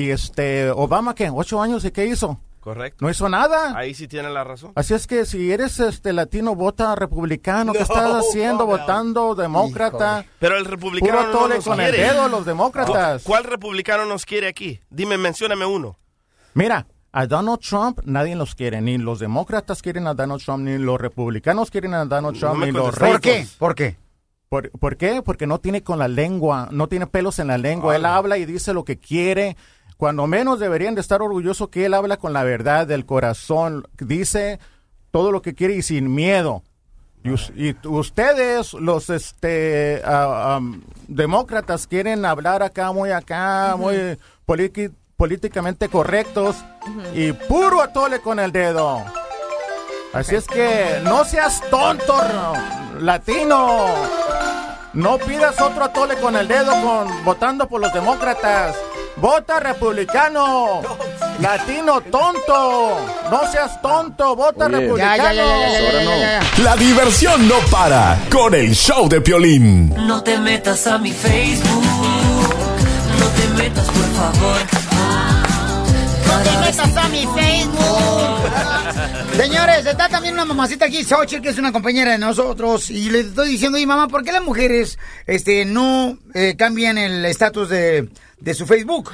[0.00, 1.28] Y este, Obama, ¿qué?
[1.30, 2.40] ¿Ocho años y qué hizo?
[2.60, 3.04] Correcto.
[3.04, 3.76] No hizo nada.
[3.76, 4.72] Ahí sí tiene la razón.
[4.74, 7.72] Así es que si eres este latino, vota republicano.
[7.72, 8.64] ¿Qué No, estás haciendo?
[8.64, 8.78] no, no.
[8.78, 10.24] Votando demócrata.
[10.38, 12.12] Pero el republicano no nos con el quiere.
[12.12, 13.22] dedo, los demócratas.
[13.24, 14.80] ¿Cuál republicano nos quiere aquí?
[14.90, 15.98] Dime, mencióname uno.
[16.54, 18.80] Mira, a Donald Trump nadie los quiere.
[18.80, 22.72] Ni los demócratas quieren a Donald Trump, ni los republicanos quieren a Donald Trump, ni
[22.72, 22.94] los.
[22.98, 23.46] ¿Por qué?
[23.58, 23.96] ¿Por qué?
[24.50, 25.22] ¿Por, por qué?
[25.22, 27.94] Porque no tiene con la lengua, no tiene pelos en la lengua.
[27.94, 29.56] Él habla y dice lo que quiere.
[30.00, 33.86] Cuando menos deberían de estar orgullosos que él habla con la verdad del corazón.
[33.98, 34.58] Dice
[35.10, 36.62] todo lo que quiere y sin miedo.
[37.22, 44.16] Y, us- y ustedes, los este ah, am, demócratas, quieren hablar acá muy acá, muy
[45.16, 46.56] políticamente correctos
[47.14, 49.04] y puro atole con el dedo.
[50.14, 52.18] Así es que no seas tonto,
[53.00, 53.84] latino.
[54.94, 58.74] No pidas otro atole con el dedo con votando por los demócratas.
[59.20, 60.80] Vota republicano.
[61.40, 62.98] Latino tonto.
[63.30, 64.34] No seas tonto.
[64.34, 65.16] Vota republicano.
[65.16, 69.90] Ya, ya, ya, La diversión no para con el show de Piolín.
[70.06, 71.84] No te metas a mi Facebook.
[73.18, 74.60] No te metas, por favor.
[76.26, 78.40] no te metas A mi Facebook.
[79.36, 82.90] Señores, está también una mamacita aquí, Xochitl, que es una compañera de nosotros.
[82.90, 87.24] Y le estoy diciendo, y mamá, ¿por qué las mujeres este, no eh, cambian el
[87.26, 88.08] estatus de
[88.40, 89.10] de su Facebook?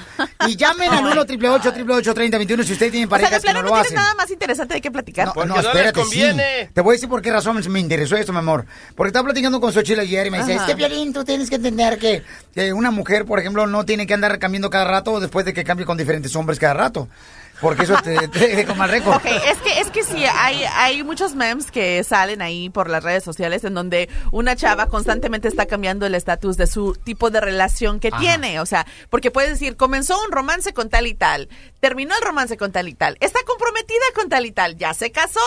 [0.47, 3.62] Y llamen al 1 888 3021 si ustedes tienen O sea, parejas de que plano
[3.62, 3.97] no no lo tienes hacen.
[3.97, 5.33] nada más interesante de qué platicar.
[5.35, 6.62] Porque no les conviene.
[6.66, 6.70] sí.
[6.72, 8.66] Te voy a decir por qué razón me interesó esto, mi amor.
[8.95, 10.62] Porque estaba platicando con Xochitl ayer y me dice, Ajá.
[10.64, 12.22] es que Piolín, tú tienes que entender que,
[12.55, 15.64] que una mujer, por ejemplo, no tiene que andar cambiando cada rato después de que
[15.64, 17.09] cambie con diferentes hombres cada rato.
[17.61, 19.17] Porque eso te, te deja con mal récord.
[19.17, 23.03] Ok, es que, es que sí, hay, hay muchos memes que salen ahí por las
[23.03, 27.41] redes sociales en donde una chava constantemente está cambiando el estatus de su tipo de
[27.41, 28.19] relación que Ajá.
[28.21, 28.61] tiene.
[28.61, 31.49] O sea, porque puedes decir, comenzó un romance con tal y tal,
[31.81, 35.11] terminó el romance con tal y tal, está comprometida con tal y tal, ya se
[35.11, 35.41] casó.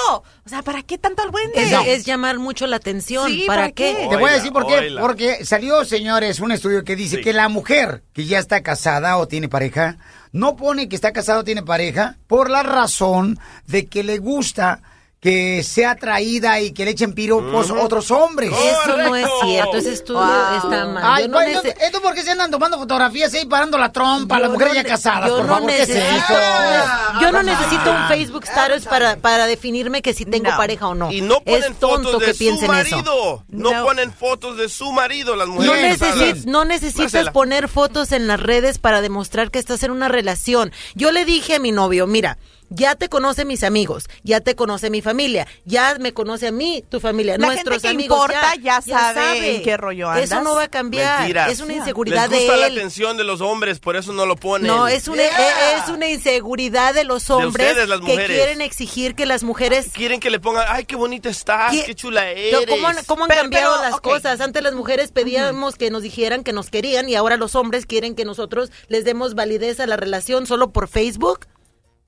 [0.46, 3.28] O sea, ¿para qué tanto al buen Es, es llamar mucho la atención.
[3.28, 3.96] Sí, ¿Para, ¿para qué?
[4.00, 4.08] qué?
[4.10, 4.76] Te voy a decir por qué.
[4.80, 5.02] Oila.
[5.02, 7.22] Porque salió, señores, un estudio que dice Sí.
[7.24, 9.98] que la mujer que ya está casada o tiene pareja,
[10.32, 14.82] no pone que está casada o tiene pareja por la razón de que le gusta
[15.20, 18.52] que sea atraída y que le echen piropos otros hombres.
[18.54, 19.76] Eso no es cierto.
[19.78, 20.56] Ese estudio Wow.
[20.56, 21.04] está mal.
[21.06, 23.92] Ay, Yo no pues, nece- esto, esto porque se andan tomando fotografías ahí parando la
[23.92, 27.20] trompa, Yo las mujeres no ya casadas, yo por no favor, ¿qué es necesito- eso?
[27.22, 30.56] Yo no necesito un Facebook status para, para definirme que si tengo No.
[30.58, 31.12] pareja o no.
[31.12, 32.96] Y no ponen es tonto fotos de que su piensen eso.
[32.96, 33.44] marido.
[33.50, 33.84] No, No.
[33.84, 36.00] ponen fotos de su marido las No, mujeres.
[36.00, 36.46] necesi- casadas.
[36.46, 40.72] no necesitas poner fotos en las redes para demostrar que estás en una relación.
[40.96, 42.38] Yo le dije a mi novio, mira,
[42.70, 46.84] ya te conoce mis amigos, ya te conoce mi familia, ya me conoce a mí,
[46.90, 48.18] tu familia, La nuestros gente que amigos.
[48.18, 50.44] importa ya sabe en qué rollo Eso andas.
[50.44, 51.20] no va a cambiar.
[51.20, 51.52] Mentiras.
[51.52, 52.78] Es una inseguridad Les gusta de la él.
[52.78, 54.68] atención de los hombres, por eso no lo ponen.
[54.68, 59.16] No, es una, e- es una inseguridad de los hombres ustedes, las que quieren exigir
[59.16, 62.66] que las mujeres Quieren que le pongan, ay, qué bonita estás, ¿Qué- qué chula eres.
[62.68, 64.42] ¿Cómo han, cómo han Pero- cambiado pero, las cosas?
[64.42, 68.16] Antes las mujeres pedíamos que nos dijeran que nos querían y ahora los hombres quieren
[68.16, 71.46] que nosotros les demos validez a la relación solo por Facebook.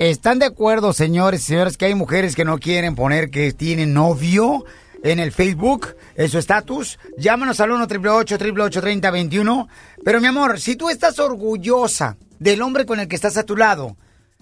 [0.02, 3.94] ¿Están de acuerdo, señores y señores, que hay mujeres que no quieren poner que tienen
[3.94, 4.66] novio
[5.04, 6.98] en el Facebook, en su estatus?
[7.20, 9.70] Llámanos al 1 888 3021
[10.04, 13.56] Pero, mi amor, si tú estás orgullosa del hombre con el que estás a tu
[13.56, 13.96] lado,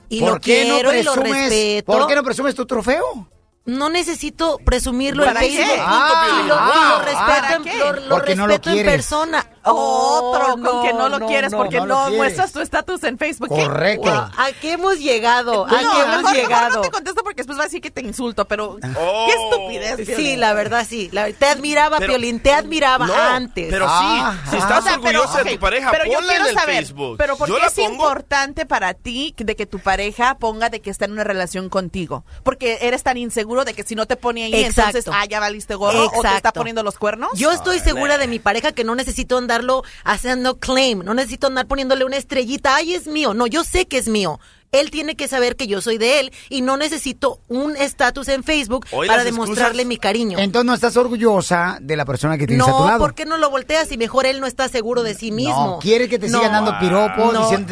[0.07, 1.83] Y ¿por qué no quiero presumes.
[1.83, 3.27] ¿por qué no presumes tu trofeo?
[3.69, 5.35] No necesito presumirlo en.
[5.35, 5.65] Facebook.
[5.65, 8.93] Y lo, lo ah, respeto, ¿para en, lo- lo Porque no lo respeto en quieres.
[8.93, 9.45] persona.
[9.63, 12.17] Otro con no, que no lo no, quieres no, porque no no, lo quieres.
[12.17, 13.49] muestras tu estatus en Facebook.
[13.53, 13.63] ¿Qué?
[13.65, 14.09] Correcto.
[14.09, 15.65] Wow, ¿A qué hemos llegado?
[15.65, 16.75] ¿A No, qué mejor, hemos mejor llegado?
[16.75, 19.25] no te contesto porque después va a decir que te insulto, pero Oh.
[19.27, 19.97] qué estupidez.
[19.97, 20.39] Sí, Piolín.
[20.39, 21.09] la verdad sí.
[21.11, 23.67] La- te admiraba, Pero- Piolín, te admiraba No, antes.
[23.69, 26.27] Pero Ah, sí, si estás O sea, pero, orgullosa de tu pareja, pero yo ponla
[26.33, 27.15] quiero en el saber, Facebook.
[27.17, 27.91] Pero ¿por Yo qué es pongo.
[27.93, 32.23] importante para ti de que tu pareja ponga de que está en una relación contigo?
[32.43, 34.97] Porque eres tan inseguro de que si no te pone ahí, Exacto.
[34.97, 36.59] entonces, ah, ya valiste gorro o te está Exacto.
[36.59, 37.29] poniendo los cuernos.
[37.35, 41.67] Yo estoy segura de mi pareja que no necesito andarlo haciendo claim, no necesito andar
[41.67, 43.33] poniéndole una estrellita, ay, es mío.
[43.33, 44.39] No, yo sé que es mío.
[44.71, 48.43] Él tiene que saber que yo soy de él y no necesito un estatus en
[48.43, 49.85] Facebook para demostrarle excusas.
[49.87, 50.37] mi cariño.
[50.39, 52.99] Entonces no estás orgullosa de la persona que tienes a tu No, lado.
[52.99, 55.65] ¿por qué no lo volteas y mejor él no está seguro de sí mismo?
[55.65, 56.51] No, quiere que te sigan No.
[56.51, 57.65] dando piropos, No, qué él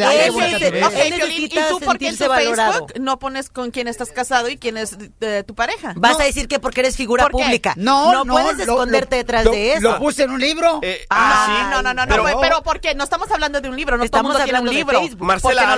[1.17, 2.73] necesita ¿Y tú por qué en tu sentirse valorado.
[2.73, 5.93] Facebook no pones con quién estás casado y quién es eh, tu pareja?
[5.95, 6.19] Vas No.
[6.19, 7.73] a decir que porque eres figura pública.
[7.77, 9.81] No, no, no, puedes lo- esconderte lo- detrás lo- de eso.
[9.81, 10.81] Lo puse en un libro.
[11.09, 12.95] Ah, no, no, no, no, Pero- pero, pero ¿por qué?
[12.95, 14.99] No estamos hablando de un libro, no Estamos hablando de un libro.
[14.99, 15.19] Facebook.
[15.19, 15.75] ¿Por qué Marcela, no a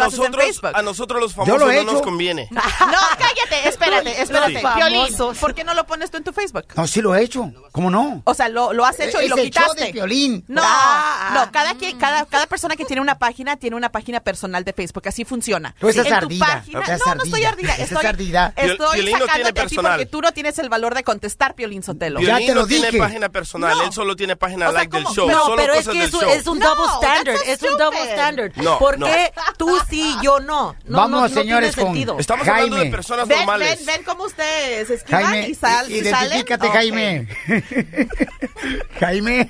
[0.81, 2.47] nosotros, nosotros los Yo famosos lo no he nos conviene.
[2.79, 4.61] No, cállate, espérate, espérate.
[4.75, 5.15] Piolín.
[5.39, 6.65] ¿por qué no lo pones tú en tu Facebook?
[6.75, 7.51] No, sí lo he hecho.
[7.71, 8.21] ¿Cómo no?
[8.25, 9.85] O sea, lo, lo has hecho y lo quitaste.
[9.85, 10.43] de Piolín.
[10.47, 11.31] No, Ah.
[11.33, 14.73] no, cada, quien, cada, cada persona que tiene una página tiene una página personal de
[14.73, 15.75] Facebook, así funciona.
[15.79, 18.53] Tú estás en tu ardida, página, estás no, no estoy ardida, estoy, ardida.
[18.55, 19.91] Estoy Piolín no tiene sacándote a ti personal.
[19.93, 22.19] porque tú no tienes el valor de contestar, Piolín Sotelo.
[22.19, 22.99] Violín te lo no tiene dije.
[22.99, 23.83] página personal, No.
[23.83, 26.47] él solo tiene página O sea, like del show, No, solo pero es que es
[26.47, 28.51] un double standard, es un double standard.
[28.57, 29.05] No, ¿Por no.
[29.05, 30.75] qué tú sí, yo no?
[30.85, 31.95] no Vamos, no, no señores, con-.
[32.19, 32.91] Estamos hablando de Jaime.
[32.95, 33.77] personas Ven, normales.
[33.77, 36.27] ven, ven cómo ustedes se esquivan Jaime, y, sal, i- y salen.
[36.31, 36.73] identifícate, Ok.
[36.73, 37.27] Jaime.
[38.99, 39.49] Jaime.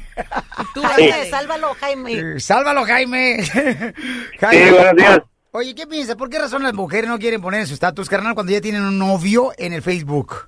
[0.73, 2.39] Tú, Jaime, sálvalo, Jaime.
[2.39, 3.41] Sálvalo, Jaime.
[3.43, 5.19] Sí, buenos días.
[5.51, 6.15] Oye, ¿qué piensas?
[6.15, 8.83] ¿Por qué razón las mujeres no quieren poner en su estatus, carnal, cuando ya tienen
[8.83, 10.47] un novio en el Facebook?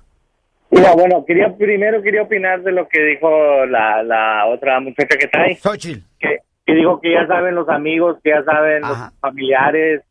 [0.70, 5.26] Mira, bueno, quería primero quería opinar de lo que dijo la, la otra muchacha que
[5.26, 5.56] está ahí.
[5.56, 6.00] Xochitl.
[6.18, 10.02] Que, que dijo que ya saben los amigos, que ya saben los familiares,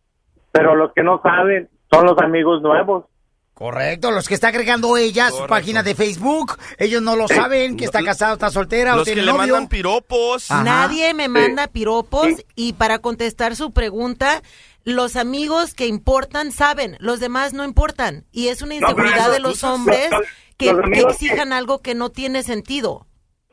[0.52, 3.06] pero los que no saben son los amigos nuevos.
[3.54, 5.54] Correcto, los que está agregando ella a su Correcto.
[5.54, 9.14] página de Facebook, ellos no lo saben, que está casado, está soltera o Los que
[9.14, 10.50] tiene le mandan piropos.
[10.50, 10.64] Ajá.
[10.64, 14.42] Nadie me manda piropos y para contestar su pregunta,
[14.84, 18.26] los amigos que importan saben, los demás no importan.
[18.32, 20.22] Y es una inseguridad de los hombres los-
[20.58, 23.06] que, los que exijan algo que no tiene sentido.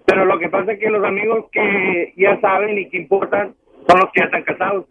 [0.07, 3.55] Pero lo que pasa es que los amigos que ya saben y que importan
[3.87, 4.87] son los que ya están casados.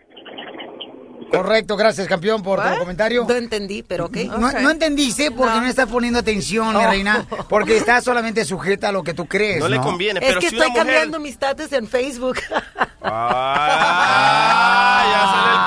[1.31, 3.25] Correcto, gracias, campeón, por tu comentario.
[3.27, 4.17] No entendí, pero ok.
[4.37, 5.67] No, no entendiste porque no.
[5.67, 6.87] estás poniendo atención, mi Oh.
[6.89, 9.59] reina, porque estás solamente sujeta a lo que tú crees.
[9.59, 10.85] No le conviene, Es pero que si estoy una mujer...
[10.95, 12.37] cambiando mi estatus en Facebook.
[13.01, 15.59] Ah, ya sale el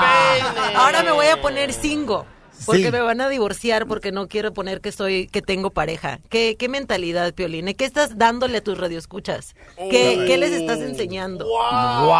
[0.63, 0.75] peine.
[0.77, 2.25] Ahora me voy a poner cinco.
[2.65, 2.91] Porque Sí.
[2.91, 6.19] me van a divorciar porque no quiero poner que soy que tengo pareja.
[6.29, 7.73] ¿Qué, qué mentalidad, Pioline?
[7.75, 9.55] ¿Qué estás dándole a tus radioescuchas?
[9.77, 11.45] ¿Qué, ¿Qué les estás enseñando?
[11.45, 12.11] Wow.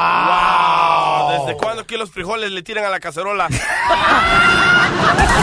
[1.45, 3.47] ¿Desde cuándo que los frijoles le tiran a la cacerola?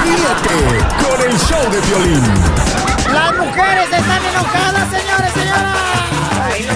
[0.05, 2.23] Ríete con el show de violín.
[3.13, 5.77] Las mujeres están enojadas, señores, señoras.
[6.53, 6.67] Ay,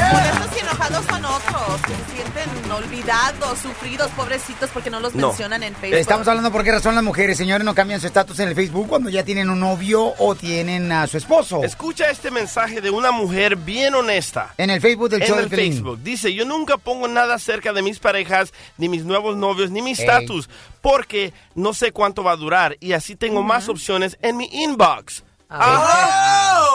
[0.88, 5.28] son otros, que se sienten olvidados, sufridos, pobrecitos, porque no los No.
[5.28, 5.98] mencionan en Facebook.
[6.00, 8.88] Estamos hablando por qué razón las mujeres, señores, no cambian su estatus en el Facebook
[8.88, 11.62] cuando ya tienen un novio o tienen a su esposo.
[11.62, 14.54] Escucha este mensaje de una mujer bien honesta.
[14.58, 15.72] En el Facebook del en show el de Piolín.
[15.74, 16.00] Facebook.
[16.02, 19.92] Dice, yo nunca pongo nada acerca de mis parejas, ni mis nuevos novios, ni mi
[19.92, 20.48] estatus,
[20.80, 25.22] porque no sé cuánto va a durar y así tengo más opciones en mi inbox.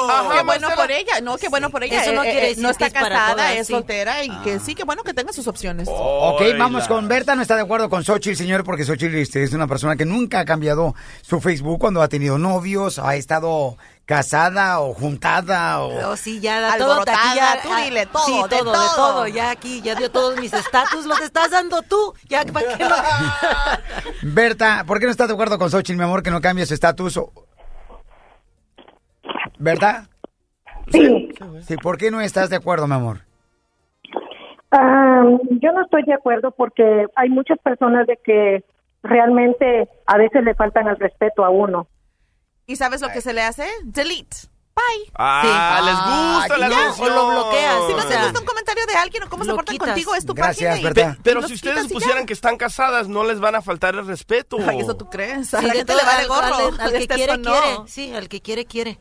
[0.09, 2.03] Ajá, qué bueno por ella, no, qué bueno por ella.
[2.03, 4.75] Eso no Eh, quiere eh, decir no que está casada, es soltera y que sí,
[4.75, 5.87] que bueno que tenga sus opciones.
[5.91, 9.53] Ok, vamos con Berta, no está de acuerdo con Xochitl, señor, porque Xochitl este, es
[9.53, 14.79] una persona que nunca ha cambiado su Facebook cuando ha tenido novios, ha estado casada
[14.79, 16.11] o juntada o...
[16.11, 17.03] Oh, sí, ya da todo.
[17.35, 18.95] Ya, tú ah, dile todo, sí, de todo, de todo.
[18.95, 19.27] todo.
[19.27, 21.05] Ya aquí, ya dio todos mis estatus.
[21.05, 22.13] Los estás dando tú.
[22.29, 22.95] Ya, ¿para qué lo-
[24.21, 26.73] Berta, ¿por qué no estás de acuerdo con Xochitl, mi amor, que no cambie su
[26.73, 27.19] estatus?
[29.59, 30.07] ¿Berta?
[30.91, 31.29] Sí.
[31.61, 33.19] Sí, ¿por qué no estás de acuerdo, mi amor?
[34.71, 35.23] Ah,
[35.61, 38.63] yo no estoy de acuerdo porque hay muchas personas de que
[39.03, 41.87] realmente a veces le faltan el respeto a uno.
[42.65, 43.65] ¿Y sabes lo que se le hace?
[43.85, 44.47] Delete.
[44.77, 45.11] Bye.
[45.15, 45.95] Ah, les
[46.47, 47.11] gusta la Ya, atención.
[47.11, 47.75] o lo bloqueas.
[47.87, 49.87] Si no te gusta un comentario de alguien o cómo se lo portan quitas.
[49.89, 50.89] contigo, es tu Gracias, página.
[50.91, 50.93] y-.
[50.93, 53.95] Pe- pero los si ustedes y pusieran que están casadas, no les van a faltar
[53.95, 54.57] el respeto.
[54.67, 55.53] Ay, eso tú crees.
[55.53, 56.55] A Sí, la de gente todo, le vale al- gorro.
[56.67, 57.51] al- al que estés quiere, no.
[57.51, 57.77] quiere.
[57.87, 58.99] Sí, al que quiere, quiere.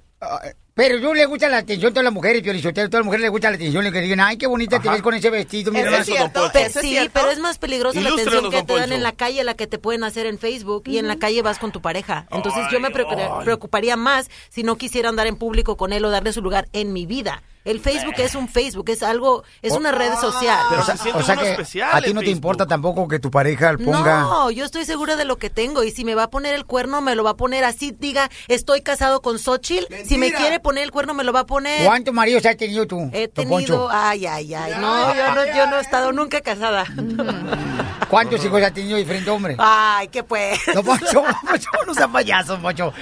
[0.76, 3.22] Pero yo le gusta la atención a todas las mujeres, Piolichotero, a todas las mujeres
[3.22, 5.72] les gusta la atención, le que digan, ay, qué bonita te ves con ese vestido,
[5.72, 6.00] mira Eso más".
[6.00, 7.10] es cierto, Pe- eso es sí, cierto.
[7.14, 9.78] pero es más peligrosa la atención que te dan en la calle la que te
[9.78, 12.26] pueden hacer en Facebook y en la calle vas con tu pareja.
[12.30, 16.10] Entonces yo me preocuparía, preocuparía más si no quisiera andar en público con él o
[16.10, 17.42] darle su lugar en mi vida.
[17.66, 20.58] El Facebook es un Facebook, es algo, es una red social.
[20.78, 24.20] o sea, o sea que a ti no te importa tampoco que tu pareja ponga...
[24.20, 26.64] No, yo estoy segura de lo que tengo y si me va a poner el
[26.64, 30.60] cuerno me lo va a poner así, diga, estoy casado con Xochitl, si me quiere
[30.60, 31.84] poner el cuerno me lo va a poner.
[31.84, 33.10] ¿Cuántos maridos has tenido tú?
[33.12, 36.86] He tenido, ay, ay, ay, no, yo no, yo no he estado nunca casada.
[38.08, 39.56] ¿Cuántos hijos has tenido diferente hombre?
[39.58, 40.60] Ay, ¿qué pues?
[40.72, 42.92] No, Poncho, Poncho, no seas payaso, Poncho.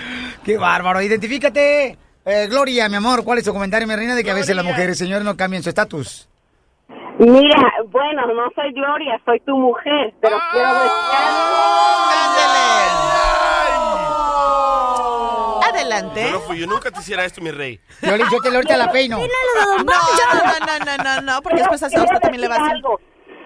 [0.43, 1.03] Qué bárbaro.
[1.03, 1.99] Identifícate.
[2.27, 4.65] Eh, Gloria, mi amor, ¿cuál es tu comentario, mi reina, de que a veces las
[4.65, 6.27] mujeres, señores, no cambian su estatus?
[7.19, 10.69] Mira, bueno, no soy Gloria, soy tu mujer, pero quiero
[15.63, 16.25] Adelante.
[16.25, 17.79] Yo no fui, yo nunca te hiciera esto, mi rey.
[18.03, 19.19] Yo le yo te lo ahorita la peino.
[19.19, 22.77] No, no, no, no, no, no, porque después a usted también le va a hacer.
[22.77, 23.01] algo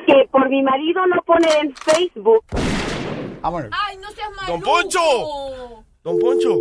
[0.06, 2.44] que por mi marido no poner en Facebook.
[3.42, 3.70] Vámonos.
[3.86, 4.52] Ay, no seas malo.
[4.52, 5.00] ¡Don Poncho!
[6.02, 6.56] ¡Don Poncho!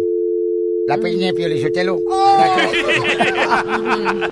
[0.88, 2.00] La peiné, Piolichotelo.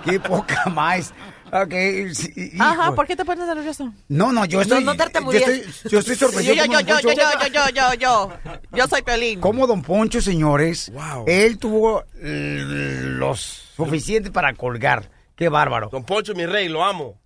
[0.06, 1.14] Qué poca más.
[1.52, 1.73] Ok,
[2.14, 2.53] sí.
[2.60, 3.91] Ajá, ¿por qué te pones nervioso?
[4.07, 4.80] No, no, yo estoy...
[4.80, 5.48] No, no yo tartamudees.
[5.48, 6.56] estoy, yo estoy sorprendido.
[6.56, 7.48] Yo, yo, yo, don yo, yo, Poncho.
[7.48, 8.52] yo, yo, yo, yo.
[8.72, 9.41] Yo soy Piolín.
[9.41, 10.94] Como Don Poncho, señores,
[11.27, 12.61] él tuvo eh,
[13.03, 15.10] lo suficiente para colgar.
[15.36, 15.90] Qué bárbaro.
[15.91, 17.19] Don Poncho, mi rey, lo amo.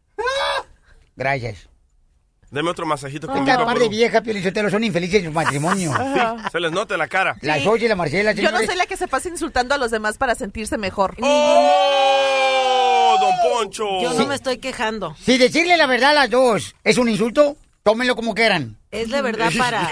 [1.16, 1.69] Gracias.
[2.52, 5.92] Deme otro masajito con Esta par de viejas, Piolichotelo, son infelices en su matrimonio.
[6.00, 7.36] Sí, se les nota la cara.
[7.42, 8.68] La Xochitl y la Marcela, Yo no señores.
[8.70, 11.16] soy la que se pasa insultando a los demás para sentirse mejor.
[11.22, 13.86] ¡Oh, don Poncho!
[14.02, 15.16] Yo no me estoy quejando.
[15.24, 18.78] Si decirle la verdad a las dos es un insulto, tómenlo como quieran.
[18.92, 19.88] Es la verdad para...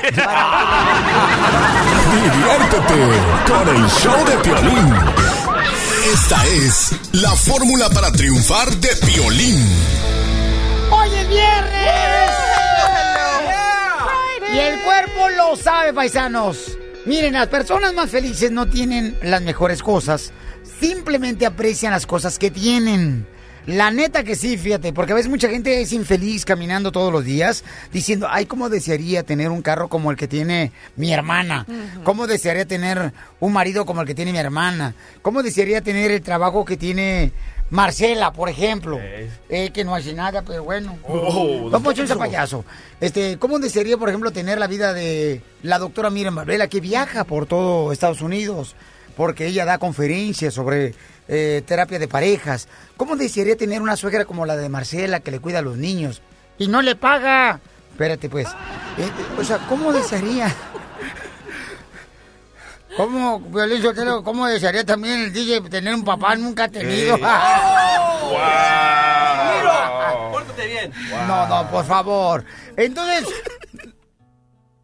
[2.12, 2.98] Diviértete
[3.48, 4.94] con el show de Piolín.
[6.14, 9.64] Esta es la fórmula para triunfar de Piolín.
[10.92, 12.32] ¡Hoy es viernes!
[14.54, 16.78] Y el cuerpo lo sabe, paisanos.
[17.06, 20.34] Miren, las personas más felices no tienen las mejores cosas,
[20.80, 23.26] simplemente aprecian las cosas que tienen.
[23.66, 27.26] La neta que sí, fíjate, porque a veces mucha gente es infeliz caminando todos los
[27.26, 31.66] días diciendo, ay, ¿cómo desearía tener un carro como el que tiene mi hermana?
[32.06, 33.12] ¿Cómo desearía tener
[33.42, 34.96] un marido como el que tiene mi hermana?
[35.22, 37.34] ¿Cómo desearía tener el trabajo que tiene
[37.70, 39.00] Marcela, por ejemplo?
[39.02, 40.98] Eh, que no hace nada, pero bueno.
[41.08, 42.20] Oh, Don Poncho es Poncho.
[42.20, 42.66] payaso.
[43.02, 47.24] Este, ¿Cómo desearía, por ejemplo, tener la vida de la doctora Miriam Barbela, que viaja
[47.24, 48.76] por todo Estados Unidos?
[49.16, 50.94] Porque ella da conferencias sobre
[51.28, 52.68] eh, terapia de parejas.
[52.96, 56.22] ¿Cómo desearía tener una suegra como la de Marcela, que le cuida a los niños?
[56.58, 57.60] Y no le paga.
[57.92, 58.48] Espérate, pues.
[58.48, 58.52] Eh,
[59.00, 60.54] eh, o sea, ¿cómo desearía?
[62.98, 67.16] ¿Cómo, Violín Sotelo, cómo desearía también el DJ tener un papá nunca ha tenido?
[70.32, 70.92] Pórtate bien.
[71.28, 72.44] No, no, por favor.
[72.76, 73.28] Entonces,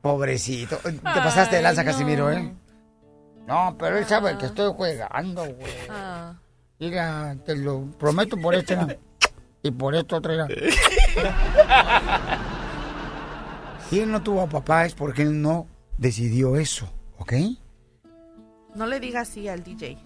[0.01, 0.77] pobrecito.
[0.77, 2.53] Te pasaste de lanza, Casimiro, ¿eh?
[3.47, 5.73] No, pero él sabe que estoy jugando, güey.
[6.79, 8.95] Mira, te lo prometo por este lado.
[9.63, 10.53] Y por esto otro lado.
[13.89, 15.67] Si él no tuvo papá es porque él no
[15.99, 17.33] decidió eso, ¿ok?
[18.75, 19.97] No le digas así al DJ.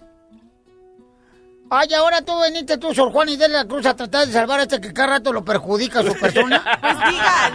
[1.70, 4.60] Ay, ahora tú veniste tú, Sor Juan y de la Cruz, a tratar de salvar
[4.60, 6.62] a este que cada rato lo perjudica a su persona.
[6.80, 7.52] Pues digan.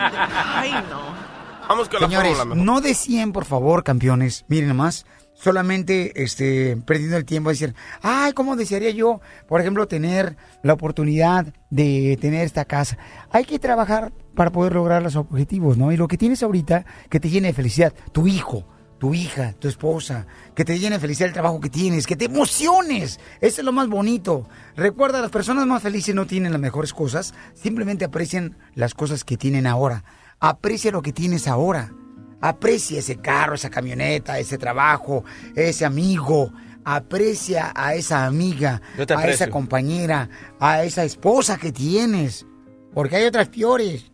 [0.56, 1.34] Ay, no.
[1.68, 7.26] Vamos con la Señores, no decían, por favor, campeones, miren nomás, solamente este, perdiendo el
[7.26, 12.98] tiempo, decir, ay, ¿cómo desearía yo, por ejemplo, tener la oportunidad de tener esta casa?
[13.32, 15.92] Hay que trabajar para poder lograr los objetivos, ¿no?
[15.92, 18.66] Y lo que tienes ahorita, que te llene de felicidad, tu hijo,
[19.04, 23.20] tu hija, tu esposa, que te llene felicidad el trabajo que tienes, que te emociones.
[23.42, 24.48] Eso es lo más bonito.
[24.78, 29.36] Recuerda, las personas más felices no tienen las mejores cosas, simplemente aprecian las cosas que
[29.36, 30.06] tienen ahora.
[30.40, 31.92] Aprecia lo que tienes ahora.
[32.40, 36.54] Aprecia ese carro, esa camioneta, ese trabajo, ese amigo.
[36.86, 38.82] Aprecia a esa amiga,
[39.18, 40.30] a esa compañera,
[40.62, 42.46] a esa esposa que tienes.
[42.94, 44.13] Porque hay otras peores.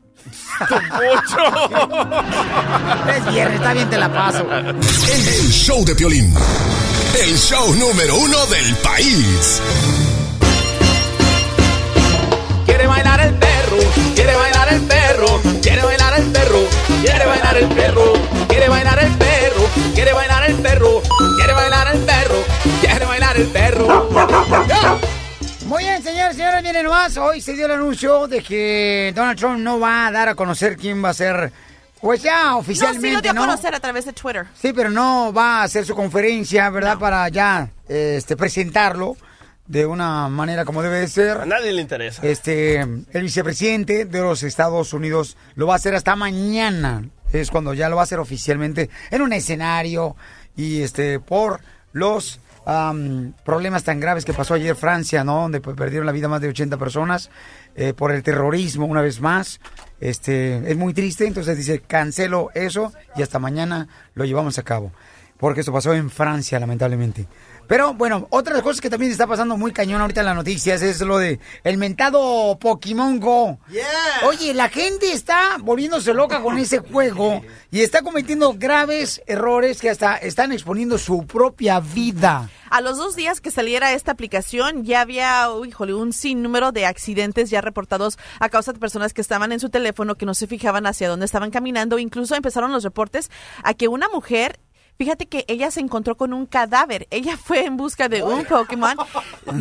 [3.08, 4.46] Es viernes, está bien, te la paso.
[4.52, 6.34] El show de Piolín.
[7.18, 9.62] El show número uno del país.
[12.66, 13.78] Quiere bailar el perro,
[14.16, 16.60] quiere bailar el perro, quiere bailar el perro,
[17.02, 18.14] quiere bailar el perro,
[18.48, 21.02] quiere bailar el perro, quiere bailar el perro,
[21.36, 22.44] quiere bailar el perro,
[22.82, 24.10] quiere bailar el perro.
[25.70, 27.16] Muy bien, señores, señores, miren nomás.
[27.18, 30.76] Hoy se dio el anuncio de que Donald Trump no va a dar a conocer
[30.76, 31.52] quién va a ser,
[32.02, 33.42] pues ya No, oficialmente, sí lo dio a ¿no?
[33.42, 34.48] conocer a través de Twitter.
[34.60, 36.98] Sí, pero no va a hacer su conferencia, ¿verdad?
[36.98, 39.16] Para ya este, presentarlo
[39.68, 41.38] de una manera como debe de ser.
[41.38, 42.26] A nadie le interesa.
[42.26, 47.04] Este, el vicepresidente de los Estados Unidos lo va a hacer hasta mañana.
[47.32, 50.16] Es cuando ya lo va a hacer oficialmente en un escenario
[50.56, 52.40] y este por los
[52.70, 55.42] am, problemas tan graves que pasó ayer Francia, ¿no?
[55.42, 57.30] Donde pues, perdieron la vida más de 80 personas
[57.76, 59.60] eh, por el terrorismo una vez más.
[60.00, 64.92] Este, es muy triste, entonces dice, cancelo eso y hasta mañana lo llevamos a cabo.
[65.38, 67.26] Porque esto pasó en Francia, lamentablemente.
[67.70, 71.02] Pero bueno, otras cosas que también está pasando muy cañón ahorita en las noticias es
[71.02, 73.60] lo de el mentado Pokémon Go.
[74.26, 79.92] Oye, la gente está volviéndose loca con ese juego y está cometiendo graves errores que
[79.92, 82.50] hasta están exponiendo su propia vida.
[82.72, 87.52] A los dos días que saliera esta aplicación, ya había, híjole, un sinnúmero de accidentes
[87.52, 90.88] ya reportados a causa de personas que estaban en su teléfono, que no se fijaban
[90.88, 92.00] hacia dónde estaban caminando.
[92.00, 93.30] Incluso empezaron los reportes
[93.64, 94.60] a que una mujer
[95.00, 97.08] Fíjate que ella se encontró con un cadáver.
[97.10, 98.98] Ella fue en busca de un Pokémon.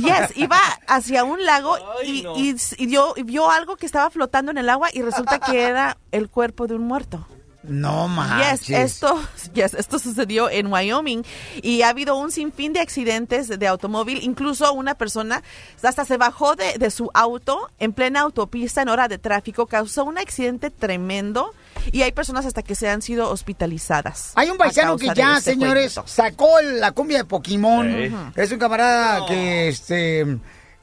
[0.00, 0.58] Yes, iba
[0.88, 4.68] hacia un lago y, y- y dio- y vio algo que estaba flotando en el
[4.68, 7.24] agua y resulta que era el cuerpo de un muerto.
[7.62, 8.66] No manches.
[8.66, 9.20] Yes, esto,
[9.52, 11.22] yes, esto sucedió en Wyoming
[11.62, 14.20] y ha habido un sinfín de accidentes de, de automóvil.
[14.22, 15.42] Incluso una persona
[15.82, 20.04] hasta se bajó de, de su auto en plena autopista en hora de tráfico, causó
[20.04, 21.52] un accidente tremendo
[21.92, 24.32] y hay personas hasta que se han sido hospitalizadas.
[24.34, 26.04] Hay un paisano que ya, este señores, jueguito.
[26.06, 27.86] sacó la cumbia de Pokémon.
[27.90, 28.14] Sí.
[28.36, 30.26] Es un camarada que, este,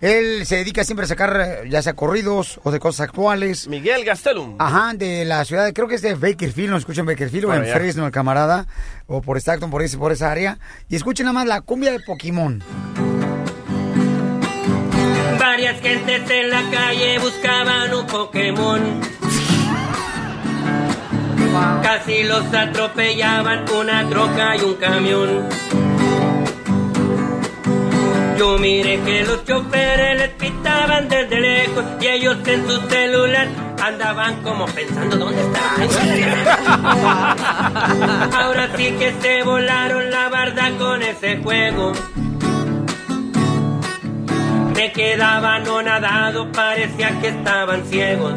[0.02, 3.68] él se dedica siempre a sacar, ya sea corridos o de cosas actuales.
[3.68, 4.56] Miguel Gastelum.
[4.60, 7.74] Ajá, de la ciudad, creo que es de Bakerfield, no escuchen Bakerfield o Por en.
[7.74, 8.68] Fresno, el camarada,
[9.08, 10.60] o por Stockton, por, ese, por esa área.
[10.90, 12.62] Y escuchen nada más la cumbia de Pokémon.
[15.40, 19.02] Varias gentes en la calle buscaban un Pokémon.
[21.82, 25.50] Casi los atropellaban una troca y un camión.
[28.38, 33.48] Yo miré que los choferes les pitaban desde lejos y ellos en su celular
[33.82, 35.62] andaban como pensando dónde está.
[38.44, 41.94] Ahora sí que se volaron la barda con ese juego.
[44.76, 48.34] Me quedaba nadado, parecía que estaban ciegos.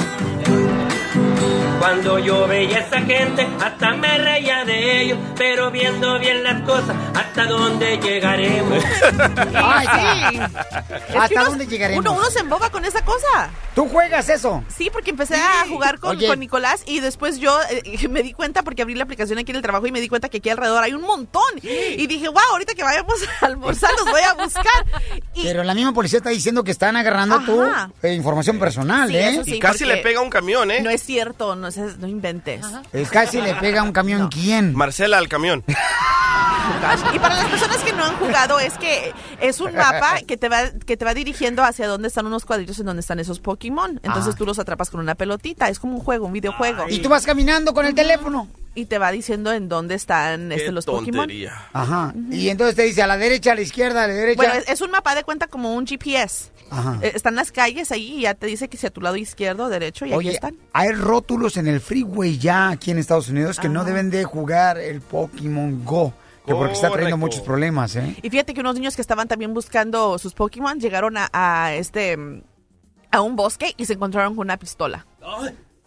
[1.78, 6.60] Cuando yo veía a esa gente, hasta me reía de ellos, pero viendo bien las
[6.62, 8.82] cosas, hasta dónde llegaremos.
[9.54, 9.86] Ay,
[10.32, 10.38] sí.
[11.16, 12.04] ¿Hasta uno- dónde llegaremos?
[12.04, 13.50] Uno, uno se emboba con esa cosa.
[13.76, 14.64] ¿Tú juegas eso?
[14.76, 18.82] Sí, porque empecé a jugar con, Nicolás y después yo eh, me di cuenta, porque
[18.82, 20.94] abrí la aplicación aquí en el trabajo y me di cuenta que aquí alrededor hay
[20.94, 21.42] un montón.
[21.62, 24.84] Y dije, wow, ahorita que vayamos a almorzar los voy a buscar.
[25.34, 27.90] Pero la misma policía está diciendo que están agarrando tu Ajá.
[28.02, 29.42] eh, información personal, Sí, ¿eh?
[29.44, 30.80] sí, Y casi le pega un camión, ¿eh?
[30.82, 32.64] No es cierto, no, es- no inventes.
[32.92, 34.74] Es casi le pega un camión, ¿quién?
[34.74, 35.64] Marcela al camión.
[37.14, 40.48] Y para las personas que no han jugado, es que es un mapa que te
[40.48, 44.00] va, que te va dirigiendo hacia dónde están unos cuadritos en donde están esos Pokémon.
[44.02, 44.38] Entonces Ah.
[44.38, 45.68] tú los atrapas con una pelotita.
[45.68, 46.84] Es como un juego, un videojuego.
[46.88, 48.48] Y tú vas caminando con el teléfono.
[48.74, 51.28] Y te va diciendo en dónde están este, los Pokémon.
[51.72, 52.12] Ajá.
[52.30, 54.36] Y entonces te dice a la derecha, a la izquierda, a la derecha.
[54.36, 56.50] Bueno, es, es un mapa de cuenta como un GPS.
[56.70, 56.98] Ajá.
[57.02, 59.64] Eh, están las calles ahí y ya te dice que si a tu lado izquierdo
[59.64, 60.56] o derecho y aquí Oye, están.
[60.72, 64.78] hay rótulos en el freeway ya aquí en Estados Unidos que no deben de jugar
[64.78, 66.12] el Pokémon Go.
[66.46, 67.18] Que porque está trayendo Correcto.
[67.18, 68.16] muchos problemas, ¿eh?
[68.22, 72.16] Y fíjate que unos niños que estaban también buscando sus Pokémon llegaron a, a este
[73.10, 75.06] a un bosque y se encontraron con una pistola.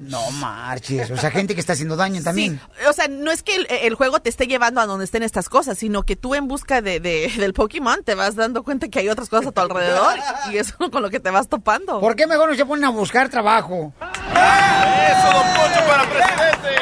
[0.01, 1.09] No marches.
[1.11, 2.59] O sea, gente que está haciendo daño también.
[2.89, 5.47] O sea, no es que el, el juego te esté llevando a donde estén estas
[5.47, 8.99] cosas, sino que tú en busca de, de- del Pokémon te vas dando cuenta que
[8.99, 10.17] hay otras cosas a tu alrededor
[10.51, 11.99] y eso con lo que te vas topando.
[11.99, 13.93] ¿Por qué mejor no se ponen a buscar trabajo?
[14.01, 16.81] ¡Eso, don Poncho, para presidente!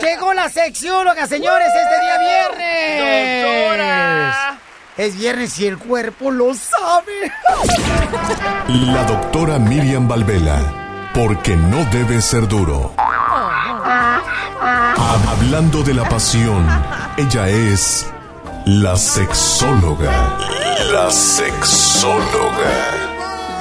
[0.00, 3.42] Llegó la sexióloga, señores, este día viernes.
[3.42, 4.58] Doctora.
[4.96, 7.32] Es viernes y el cuerpo lo sabe.
[8.68, 10.85] La doctora Miriam Valvela,
[11.16, 12.92] porque no debe ser duro.
[15.30, 16.68] Hablando de la pasión,
[17.16, 18.06] ella es
[18.66, 20.36] la sexóloga.
[20.92, 22.70] La sexóloga.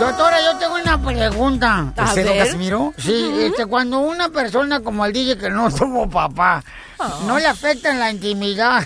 [0.02, 1.94] Doctora, yo tengo una pregunta.
[1.98, 2.38] ¿Usted, don.
[2.38, 2.94] Casimiro?
[2.98, 6.62] Sí, este, cuando una persona como el DJ que no tuvo papá,
[7.26, 8.84] ¿no le afecta en la intimidad?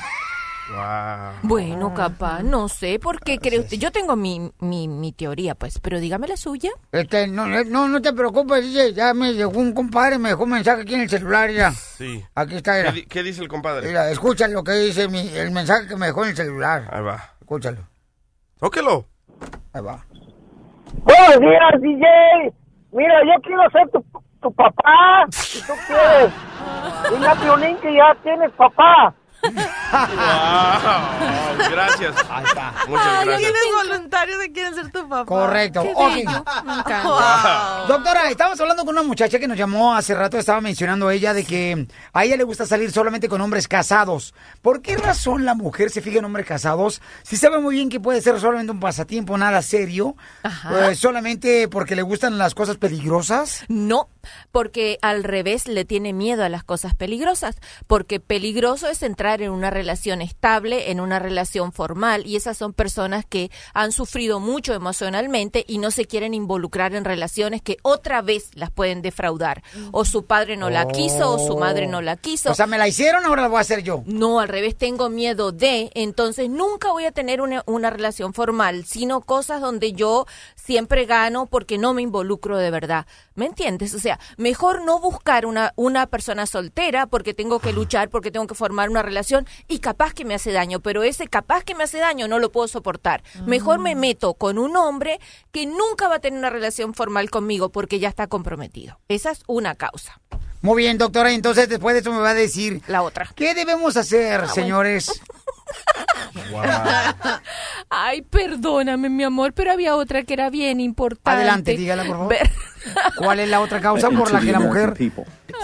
[1.42, 3.78] Bueno, capaz, no sé, ¿por qué cree usted?
[3.78, 6.70] Yo tengo mi, mi, mi teoría, pues, pero dígame la suya.
[6.92, 10.52] Este, no, no, no te preocupes, DJ, ya me llegó un compadre, me dejó un
[10.52, 11.72] mensaje aquí en el celular ya.
[11.72, 12.24] Sí.
[12.36, 12.92] Aquí está, ¿Qué, mira.
[12.92, 13.88] di- qué dice el compadre?
[13.88, 16.88] Mira, escucha lo que dice mi, el mensaje que me dejó en el celular.
[16.92, 17.34] Ahí va.
[17.40, 17.88] Escúchalo.
[18.60, 19.06] Tóquelo.
[19.74, 20.06] Ahí va.
[21.04, 22.54] Buenos días, DJ.
[22.92, 24.04] Mira, yo quiero ser tu,
[24.42, 25.26] tu papá.
[25.32, 26.34] Si tú quieres.
[27.12, 29.14] Dile a Piolín que ya tienes papá.
[29.42, 29.52] Wow,
[31.72, 32.16] gracias.
[32.30, 32.74] Ahí está.
[32.88, 33.38] Muchas Ay, gracias.
[33.38, 35.26] tienes voluntarios que quieren ser tu papá.
[35.26, 35.82] Correcto.
[35.84, 36.14] Qué Ok.
[36.16, 36.44] bello.
[36.66, 37.04] Me encanta.
[37.04, 37.88] Wow.
[37.88, 41.44] Doctora, estamos hablando con una muchacha que nos llamó hace rato, estaba mencionando ella de
[41.46, 44.34] que a ella le gusta salir solamente con hombres casados.
[44.62, 47.02] ¿Por qué razón la mujer se fija en hombres casados?
[47.24, 50.92] Si sabe muy bien que puede ser solamente un pasatiempo, nada serio, Ajá.
[50.92, 53.64] eh, solamente porque le gustan las cosas peligrosas.
[53.68, 54.10] No,
[54.52, 57.56] porque al revés le tiene miedo a las cosas peligrosas,
[57.88, 62.74] porque peligroso es entrar en una relación estable, en una relación formal, y esas son
[62.74, 68.22] personas que han sufrido mucho emocionalmente y no se quieren involucrar en relaciones que otra
[68.22, 69.64] vez las pueden defraudar.
[69.92, 72.52] O su padre no la quiso, o su madre no la quiso.
[72.52, 74.04] O sea, me la hicieron, ahora la voy a hacer yo.
[74.06, 78.86] No, al revés, tengo miedo de, entonces nunca voy a tener una, una relación formal,
[78.86, 80.26] sino cosas donde yo
[80.56, 83.06] siempre gano porque no me involucro de verdad.
[83.36, 83.94] ¿Me entiendes?
[83.94, 88.48] O sea, mejor no buscar una, una persona soltera porque tengo que luchar, porque tengo
[88.48, 91.84] que formar una relación y capaz que me hace daño, pero ese capaz que me
[91.84, 93.24] hace daño no lo puedo soportar.
[93.46, 95.20] Mejor me meto con un hombre
[95.52, 99.00] que nunca va a tener una relación formal conmigo porque ya está comprometido.
[99.10, 100.20] Esa es una causa.
[100.62, 102.82] Muy bien, doctora, entonces después de eso me va a decir...
[102.88, 103.30] La otra.
[103.36, 104.82] ¿Qué debemos hacer, bueno.
[107.90, 111.32] Ay, perdóname, mi amor, pero había otra que era bien importante.
[111.32, 112.30] Adelante, dígala, por favor.
[112.30, 112.50] Ver-
[113.18, 114.94] ¿Cuál es la otra causa por la que la mujer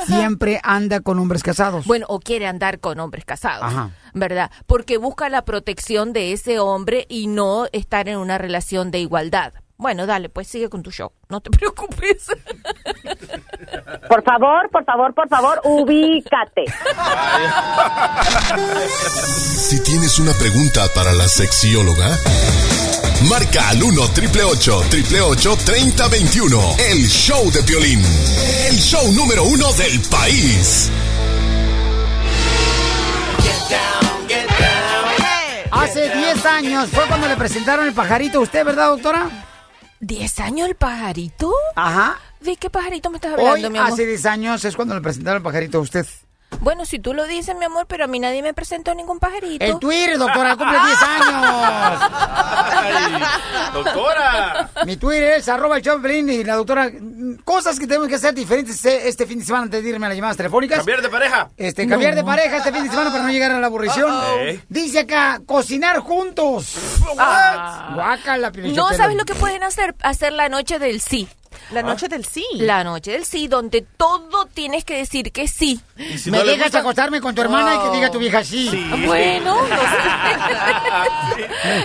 [0.06, 1.86] siempre anda con hombres casados?
[1.86, 3.92] Bueno, o quiere andar con hombres casados, Ajá.
[4.14, 4.52] ¿verdad?
[4.66, 9.54] Porque busca la protección de ese hombre y no estar en una relación de igualdad.
[9.78, 11.12] Bueno, dale, pues sigue con tu show.
[11.30, 12.28] No te preocupes.
[14.08, 16.64] Por favor, por favor, por favor, ubícate.
[19.68, 22.18] Si tienes una pregunta para la sexióloga,
[23.30, 28.02] marca al 1 888 888 3021 El show de violín.
[28.70, 30.90] El show número uno del país.
[35.72, 39.30] Hace 10 años fue cuando le presentaron el pajarito a usted, ¿verdad, doctora?
[40.06, 41.52] ¿10 años el pajarito?
[41.76, 42.20] Ajá.
[42.40, 43.94] ¿De qué pajarito me estás Hoy, hablando, mi amor?
[43.94, 46.06] hace 10 años es cuando le presentaron el pajarito a usted.
[46.62, 49.64] Bueno, si tú lo dices, mi amor, pero a mí nadie me presentó ningún pajarito.
[49.64, 52.00] El Twitter, doctora, cumple 10 años.
[53.74, 54.70] doctora.
[54.86, 56.90] Mi Twitter es arroba el y la doctora,
[57.44, 60.10] cosas que tenemos que hacer diferentes eh, este fin de semana antes de irme a
[60.10, 60.78] las llamadas telefónicas.
[60.78, 61.50] Cambiar de pareja.
[61.58, 62.18] Este, cambiar No.
[62.18, 64.12] de pareja este fin de semana para no llegar a la aburrición.
[64.12, 64.60] Uh-oh.
[64.70, 66.76] Dice acá, cocinar juntos.
[67.18, 67.92] Ah.
[67.96, 71.28] Guácala, No sabes lo que pueden hacer, hacer la noche del sí.
[71.72, 72.46] La noche del sí.
[72.56, 75.82] La noche del sí, donde todo tienes que decir que sí.
[76.26, 78.70] ¿Me dejas acostarme con tu hermana y que diga tu vieja sí?
[79.06, 79.58] Bueno,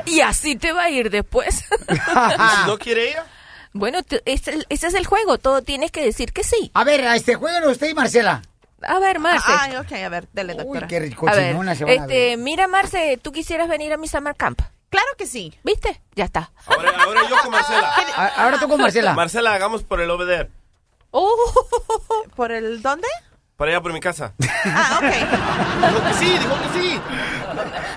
[0.07, 1.65] y así te va a ir después.
[1.91, 3.27] ¿Y si no quiere ella?
[3.73, 6.71] Bueno, ese, ese es el juego, todo tienes que decir que sí.
[6.75, 8.43] A ver, a este juego usted y Marcela.
[8.83, 9.45] A ver, Marce.
[9.47, 10.87] Ay, ok, a ver, dele, doctora.
[10.87, 14.09] qué rico a ver, se van a este, mira, Marce, ¿tú quisieras venir a mi
[14.09, 14.61] summer camp?
[14.91, 15.55] Claro que sí.
[15.63, 16.01] ¿Viste?
[16.17, 16.51] Ya está.
[16.67, 17.93] Ahora, ahora yo con Marcela.
[18.17, 19.15] A- Ahora tú con Marcela.
[19.15, 20.51] Marcela, hagamos por el obeder.
[21.13, 22.27] Oh.
[22.37, 23.07] ¿Por el dónde?
[23.57, 24.33] Para allá por mi casa.
[24.65, 25.91] Ah, ok.
[25.93, 27.01] Dijo que sí, dijo que sí.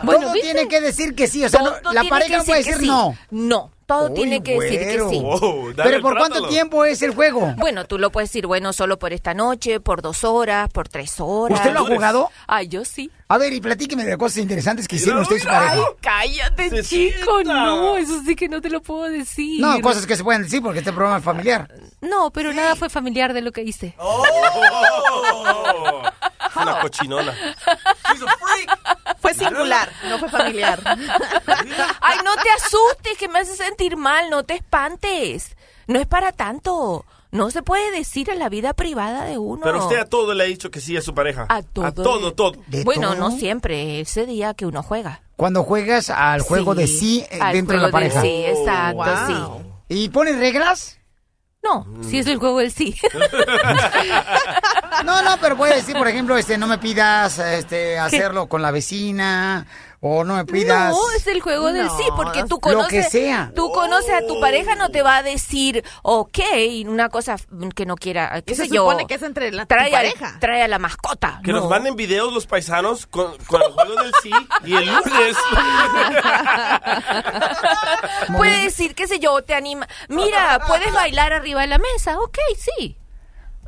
[0.05, 2.43] Todo tiene que decir que sí, o sea, no- Todo la tiene pareja que no
[2.43, 2.91] puede decir decir que sí.
[2.91, 3.17] no.
[3.31, 5.19] No, todo Uy, tiene que decir que sí.
[5.19, 7.53] Wow, dale, Pero ¿por cuánto tiempo es el juego?
[7.57, 11.15] Bueno, tú lo puedes decir, bueno, solo por esta noche, por dos horas, por tres
[11.19, 11.59] horas.
[11.59, 12.29] ¿Usted lo ha jugado?
[12.47, 13.11] Ay, yo sí.
[13.27, 15.73] A ver, y platíqueme de cosas interesantes que hicieron usted y su pareja.
[15.73, 19.59] Ay, cállate, chico, no, eso sí que no te lo puedo decir.
[19.61, 21.67] No, cosas que se pueden decir porque este programa es familiar.
[22.01, 23.95] No, pero nada fue familiar de lo que hice.
[26.55, 27.33] Una cochinona.
[29.23, 30.81] Fue singular, no fue familiar.
[32.01, 35.55] Ay, no te asustes, que me hace sentir mal, no te espantes.
[35.87, 37.05] No es para tanto.
[37.31, 39.61] No se puede decir en la vida privada de uno.
[39.63, 41.45] Pero usted a todo le ha dicho que sí a su pareja.
[41.47, 41.85] A todo.
[41.85, 42.53] A todo, todo.
[42.83, 45.21] Bueno, no siempre, ese día que uno juega.
[45.37, 48.21] Cuando juegas al juego de sí eh, al dentro de la pareja.
[48.21, 49.61] Sí, exacto, Wow.
[49.89, 49.95] sí.
[49.95, 50.99] ¿Y pones reglas?
[51.63, 52.95] No, si es el juego del sí.
[55.05, 58.71] No, no, pero puede decir, por ejemplo, este, no me pidas este, hacerlo con la
[58.71, 59.65] vecina
[60.05, 60.91] o no me pidas...
[60.91, 63.53] No, es el juego del sí, porque tú Lo conoces, que sea.
[63.55, 66.39] tú conoces a tu pareja, no te va a decir, ok,
[66.87, 67.37] una cosa
[67.73, 68.81] que no quiera, qué se sé yo.
[68.81, 70.35] supone que es entre la trae, pareja.
[70.41, 71.39] trae a la mascota.
[71.41, 71.61] Que no.
[71.61, 74.31] nos manden videos los paisanos con, con el juego del sí
[74.65, 75.37] y el lunes.
[78.35, 79.87] Puede decir, qué sé yo, te anima.
[80.09, 82.97] Mira, puedes bailar arriba de la mesa, ok, sí.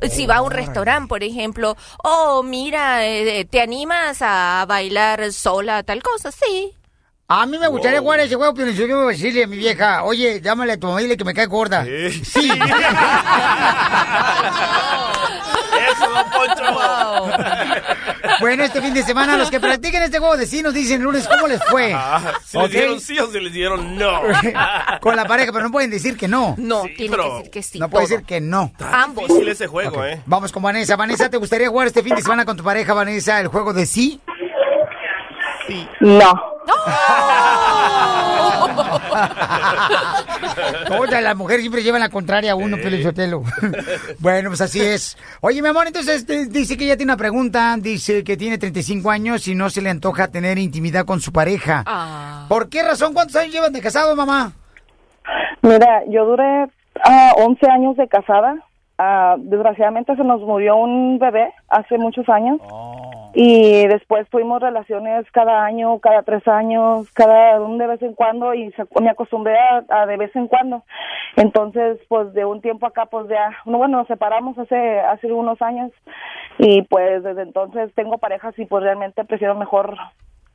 [0.02, 5.82] Si va a un restaurante, por ejemplo, oh, mira, eh, ¿te animas a bailar sola,
[5.82, 6.30] tal cosa?
[6.30, 6.74] Sí.
[7.28, 10.04] A mí me gustaría jugar ese juego, pero yo voy a decirle a mi vieja,
[10.04, 11.84] oye, llámale a tu mamá y dile que me cae gorda.
[11.84, 12.48] Sí.
[15.76, 16.64] Eso, don Poncho.
[18.40, 21.02] Bueno, este fin de semana, los que practiquen este juego de sí nos dicen el
[21.04, 21.92] lunes cómo les fue.
[21.94, 22.62] Ah, si ¿Ok?
[22.64, 24.20] les dieron sí o si les dieron no.
[25.00, 26.54] Con la pareja, pero no pueden decir que no.
[26.58, 27.78] No, Sí, tiene pero- que decir que sí.
[27.78, 28.12] No puede todo.
[28.16, 28.72] decir que no.
[28.80, 29.26] Ambos.
[29.28, 30.22] Difícil ese juego, ¿eh?
[30.26, 30.96] Vamos con Vanessa.
[30.96, 33.84] Vanessa, ¿te gustaría jugar este fin de semana con tu pareja, Vanessa, el juego de
[33.86, 34.20] sí?
[36.00, 36.55] No.
[40.98, 43.42] Oye, la mujer siempre lleva la contraria a uno, Pio Lichotelo.
[44.18, 45.16] bueno, pues así es.
[45.40, 47.76] Oye, mi amor, entonces eh, dice que ella tiene una pregunta.
[47.78, 51.84] Dice que tiene 35 años y no se le antoja tener intimidad con su pareja.
[51.86, 52.46] Ah.
[52.48, 53.14] ¿Por qué razón?
[53.14, 54.52] ¿Cuántos años llevan de casado, mamá?
[55.62, 56.66] Mira, yo duré
[57.04, 58.56] ah, 11 años de casada.
[58.98, 62.60] Ah, desgraciadamente se nos murió un bebé hace muchos años.
[63.38, 68.54] Y después tuvimos relaciones cada año, cada tres años, cada un de vez en cuando
[68.54, 70.84] y se- me acostumbré a, a de vez en cuando.
[71.36, 75.60] Entonces, pues de un tiempo acá, pues ya, no, bueno, nos separamos hace, hace unos
[75.60, 75.92] años
[76.56, 79.98] y pues desde entonces tengo parejas y pues realmente prefiero mejor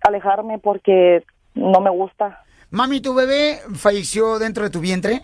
[0.02, 2.42] alejarme porque no me gusta.
[2.72, 5.22] Mami, ¿tu bebé falleció dentro de tu vientre?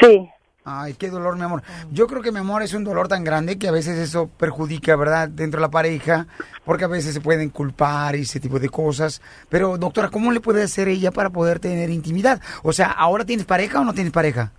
[0.00, 0.30] Sí.
[0.66, 1.60] Ay, qué dolor, mi amor.
[1.92, 4.96] Yo creo que mi amor es un dolor tan grande que a veces eso perjudica,
[4.96, 5.28] ¿verdad?
[5.28, 6.24] Dentro de la pareja,
[6.64, 9.20] porque a veces se pueden culpar y ese tipo de cosas.
[9.50, 12.40] Pero, doctora, ¿cómo le puede hacer ella para poder tener intimidad?
[12.62, 14.52] O sea, ¿ahora tienes pareja o no tienes pareja?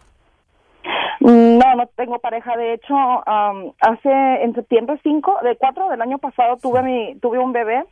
[1.21, 2.55] No, no tengo pareja.
[2.55, 2.93] De hecho,
[3.27, 7.83] am, hace en septiembre 5 de 4 del año pasado tuve mi tuve un bebé.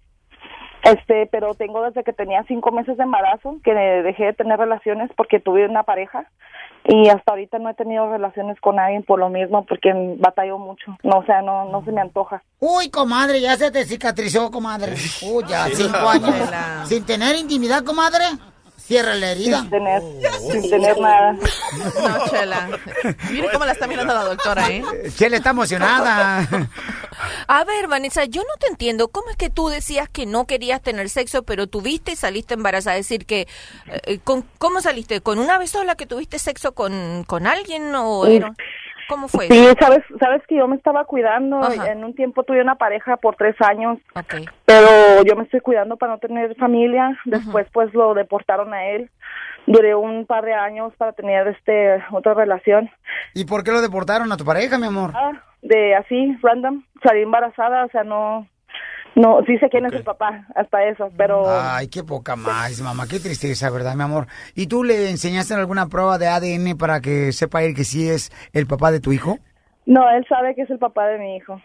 [0.83, 5.09] Este, pero tengo desde que tenía cinco meses de embarazo que dejé de tener relaciones
[5.15, 6.27] porque tuve una pareja
[6.85, 10.97] y hasta ahorita no he tenido relaciones con alguien por lo mismo porque batallo mucho.
[11.03, 12.43] No, o sea, no no se me antoja.
[12.59, 14.93] Uy, comadre, ya se te cicatrizó, comadre.
[15.21, 16.49] Uy, ya, cinco años.
[16.85, 18.25] Sin tener intimidad, comadre.
[18.85, 19.61] Cierra la herida.
[19.61, 20.01] Sin tener,
[20.51, 21.31] sin tener nada.
[21.33, 22.69] No, Chela.
[23.31, 24.83] Mire cómo la está mirando la doctora, ¿eh?
[25.15, 26.45] Chela está emocionada.
[27.47, 29.07] A ver, Vanessa, yo no te entiendo.
[29.07, 32.97] ¿Cómo es que tú decías que no querías tener sexo, pero tuviste y saliste embarazada?
[32.97, 33.47] Es decir, que,
[34.05, 35.21] eh, con, ¿cómo saliste?
[35.21, 38.53] ¿Con una vez sola que tuviste sexo con, con alguien o era-
[39.07, 39.47] ¿Cómo fue?
[39.47, 41.59] Sí, sabes, sabes que yo me estaba cuidando.
[41.59, 41.91] Ajá.
[41.91, 44.35] En un tiempo tuve una pareja por tres años, Ok.
[44.65, 47.17] pero yo me estoy cuidando para no tener familia.
[47.25, 49.09] Después, pues, lo deportaron a él.
[49.65, 52.89] Duré un par de años para tener este otra relación.
[53.33, 55.11] ¿Y por qué lo deportaron a tu pareja, mi amor?
[55.13, 55.31] Ah,
[55.61, 58.47] de así, random, salí embarazada, o sea, no,
[59.15, 63.05] no, sí sé quién es el papá, hasta eso, pero Ay, qué poca más, mamá.
[63.07, 64.27] Qué tristeza, ¿verdad, mi amor?
[64.55, 68.31] ¿Y tú le enseñaste alguna prueba de ADN para que sepa él que sí es
[68.53, 69.37] el papá de tu hijo?
[69.85, 71.61] no, él sabe que es el papá de mi hijo.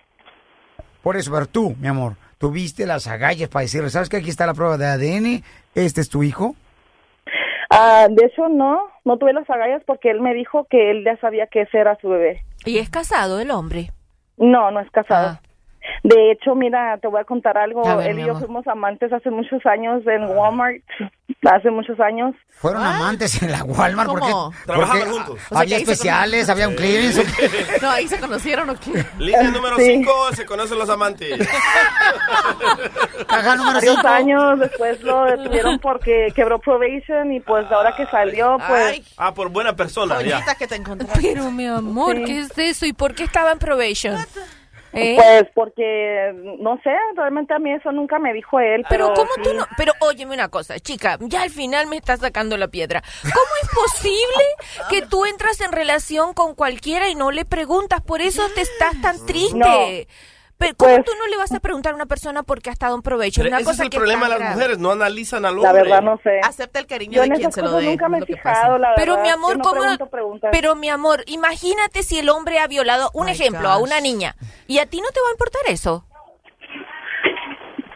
[1.02, 4.46] Por eso, pero tú, mi amor, tuviste las agallas para decirle, ¿sabes que aquí está
[4.46, 5.42] la prueba de ADN?
[5.74, 6.54] ¿Este es tu hijo?
[7.70, 11.16] Ah, de hecho, no, no tuve las agallas porque él me dijo que él ya
[11.20, 12.42] sabía que ese era su bebé.
[12.64, 13.92] ¿Y es casado el hombre?
[14.36, 15.38] No, no es casado.
[16.02, 17.86] De hecho, mira, te voy a contar algo.
[17.86, 18.44] A ver, Él mi y yo amor.
[18.44, 20.76] fuimos amantes hace muchos años en Walmart,
[21.50, 22.34] hace muchos años.
[22.50, 24.52] Fueron amantes en la Walmart porque, ¿Cómo?
[24.66, 25.38] Trabajaban porque juntos.
[25.46, 27.20] O sea, había especiales, había un clearance.
[27.20, 27.50] ¿o qué?
[27.82, 29.04] No, ahí se conocieron o qué.
[29.18, 29.84] Línea número Sí.
[29.98, 31.38] 5, se conocen los amantes.
[33.28, 34.08] Caja número Varios 5.
[34.08, 38.86] años después lo detuvieron porque quebró probation y pues ahora que salió, pues...
[38.86, 40.42] Ay, Ah, por buena persona, ya.
[40.58, 41.20] que te encontraste.
[41.20, 42.24] Pero, mi amor, Sí.
[42.24, 42.86] ¿qué es eso?
[42.86, 44.16] ¿Y por qué estaba en probation?
[44.92, 45.16] ¿Eh?
[45.16, 49.14] Pues porque, no sé, realmente a mí eso nunca me dijo él, Pero pero...
[49.14, 49.42] ¿cómo sí.
[49.42, 49.66] tú no?
[49.76, 53.02] Pero óyeme una cosa, chica, ya al final me estás sacando la piedra.
[53.22, 54.44] ¿Cómo es posible
[54.90, 58.00] que tú entras en relación con cualquiera y no le preguntas?
[58.00, 60.08] Por eso te estás tan triste.
[60.58, 62.96] Pero ¿cómo Pues- tú no le vas a preguntar a una persona porque ha estado
[62.96, 63.02] en?
[63.02, 63.16] Pero
[63.48, 64.54] Una ese es cosa el que problema de las grave.
[64.56, 65.66] mujeres, no analizan al hombre.
[65.68, 66.40] La verdad no sé.
[66.42, 67.86] Acepta el cariño Yo de en quien se lo dé.
[67.86, 69.22] nunca me he fijado, la Pero verdad.
[69.22, 69.82] mi amor, no ¿cómo?
[70.50, 74.34] Pero mi amor, imagínate si el hombre ha violado, un My ejemplo, a una niña.
[74.66, 76.04] ¿Y a ti no te va a importar eso?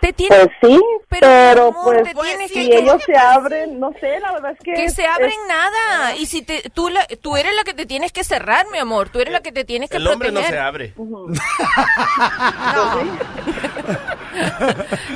[0.02, 3.78] Te tiene, Pues sí, Pero, pero, amor, pues te tienes si que- ellos se abren,
[3.78, 4.74] no sé, la verdad es que...
[4.74, 6.16] que se es- abren nada.
[6.16, 9.10] Y si te, tú, la- tú eres la que te tienes que cerrar, mi amor.
[9.10, 10.54] Tú eres la que te tienes que El hombre no proteger.
[10.54, 10.94] se abre.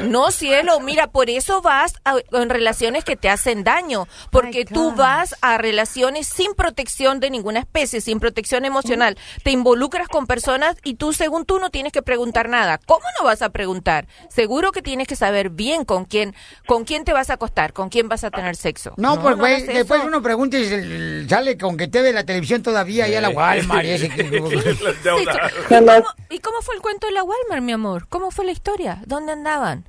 [0.04, 4.92] No, cielo, mira, por eso vas a- en relaciones que te hacen daño, porque tú
[4.94, 9.16] vas a relaciones sin protección de ninguna especie, sin protección emocional.
[9.42, 12.78] Te involucras con personas y tú, según tú, no tienes que preguntar nada.
[12.78, 14.06] ¿Cómo no vas a preguntar?
[14.28, 16.34] Seguro que tienes que saber bien con quién,
[16.66, 18.94] con quién te vas a acostar, con quién vas a tener sexo.
[18.96, 20.08] No, pues, güey, hagas después eso.
[20.08, 23.30] uno pregunta y se- sale con que te ve la televisión todavía allá a la
[23.30, 23.84] Walmart.
[23.84, 25.92] y ese- Sí, ¿Y, cómo,
[26.30, 28.06] y cómo fue el cuento de la Walmart, mi amor?
[28.08, 28.98] ¿Cómo fue la historia?
[29.06, 29.84] ¿Dónde andaban?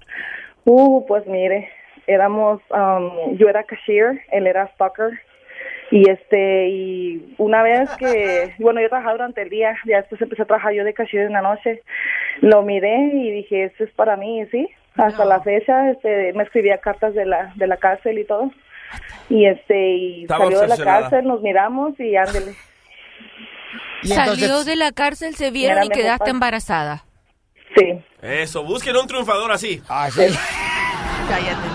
[0.66, 1.70] Uh, pues mire,
[2.08, 5.12] éramos, um, yo era cashier, él era stalker,
[5.90, 10.42] Y este, y una vez que, bueno, yo trabajaba durante el día, ya después empecé
[10.42, 11.82] a trabajar yo de cashier en la noche,
[12.42, 14.68] lo miré y dije, esto es para mí, sí.
[14.96, 18.52] Hasta la fecha, este, me escribía cartas de la, de la cárcel y todo.
[19.30, 22.54] Y este, y Estaba salió de la cárcel, nos miramos y ándele.
[24.04, 27.04] Salió de la cárcel, se vieron y quedaste embarazada.
[27.76, 28.02] Sí.
[28.22, 29.82] Eso, busquen un triunfador así.
[29.88, 30.22] Cállate,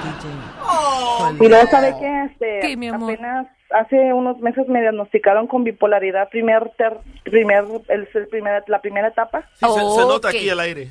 [0.04, 1.44] DJ.
[1.44, 2.24] Y luego, ¿sabe qué?
[2.24, 3.12] Este, ¿Qué, mi amor?
[3.12, 8.80] Apenas hace unos meses me diagnosticaron con bipolaridad, primer, ter, primer, el, el primer, la
[8.80, 9.48] primera etapa.
[9.60, 10.88] Sí, se, se nota aquí al aire.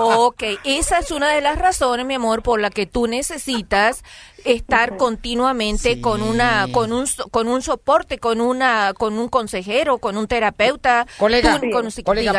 [0.00, 4.02] Ok, esa es una de las razones, mi amor, por la que tú necesitas
[4.44, 9.98] estar continuamente con una, con un, so- con un soporte, con una, con un consejero,
[9.98, 12.32] con un terapeuta, Colega, tú con un colega,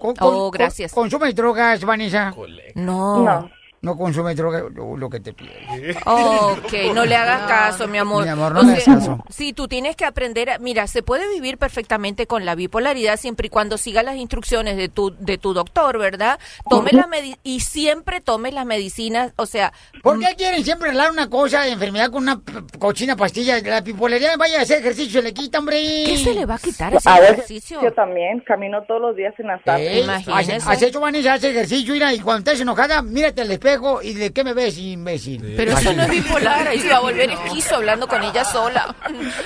[0.00, 0.92] con- con- Oh, gracias.
[0.92, 2.34] con- ¿Consume drogas, Vanessa?
[2.74, 3.22] No.
[3.24, 3.50] No.
[3.82, 5.96] No consume drogas, lo, lo que te pide.
[6.04, 8.24] Ok, no le hagas caso, mi amor.
[8.24, 9.24] Mi amor, no O le hagas caso.
[9.28, 10.50] Sí, tú tienes que aprender.
[10.50, 14.76] a- mira, se puede vivir perfectamente con la bipolaridad siempre y cuando sigas las instrucciones
[14.76, 16.38] de tu de tu doctor, ¿verdad?
[16.68, 17.06] Tome la
[17.42, 19.72] y siempre tomes las medicinas, o sea,
[20.02, 22.40] ¿Por qué quieren siempre hablar una cosa de enfermedad con una
[22.78, 23.60] cochina pastilla?
[23.60, 25.76] La bipolaridad, vaya a hacer ejercicio, le quita, hombre.
[26.06, 29.46] ¿Qué se le va a quitar A veces yo también camino todos los días en
[29.46, 30.00] la tarde.
[30.00, 30.06] ¿Eh?
[30.08, 33.65] Has, has hecho, Vanessa, hace ejercicio, mira, y cuando estás enojada, mírate al espejo
[34.02, 35.54] y de qué me ves, imbécil.
[35.56, 38.94] Pero eso no es bipolar, ahí se va a volver esquizo hablando con ella sola.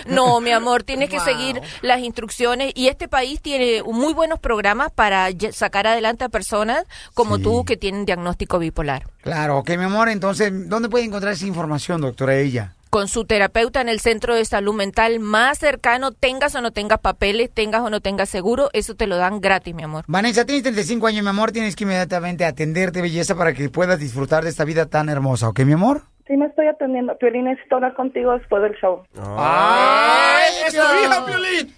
[0.06, 4.90] No, mi amor, tienes que seguir las instrucciones y este país tiene muy buenos programas
[4.92, 6.84] para sacar adelante a personas
[7.14, 9.06] como tú que tienen diagnóstico bipolar.
[9.22, 12.74] Claro, ok, mi amor, entonces, ¿dónde puede encontrar esa información, doctora, ella?
[12.90, 16.98] Con su terapeuta en el centro de salud mental más cercano, tengas o no tengas
[16.98, 20.04] papeles, tengas o no tengas seguro, eso te lo dan gratis, mi amor.
[20.08, 24.42] Vanessa, tienes 35 años, mi amor, tienes que inmediatamente atenderte, belleza, para que puedas disfrutar
[24.42, 26.02] de esta vida tan hermosa, ¿ok, mi amor?
[26.26, 27.16] Sí, me estoy atendiendo.
[27.16, 29.04] Piolín, necesito hablar contigo después del show.
[29.36, 30.90] ¡Ay, ¡Es Piolín!
[30.92, 31.74] tu hija, Piolín!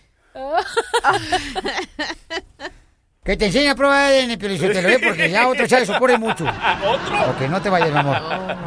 [3.24, 6.18] Que te enseñe a prueba de ADN, Piolín, te lo porque ya otro chale supone
[6.18, 6.44] mucho.
[6.44, 7.30] ¿Otro?
[7.30, 8.16] Ok, no te vayas, mi amor.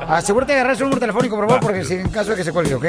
[0.08, 2.54] Asegúrate de agarrar su número telefónico, por favor, porque si en caso de que se
[2.54, 2.86] cuelgue, ¿ok?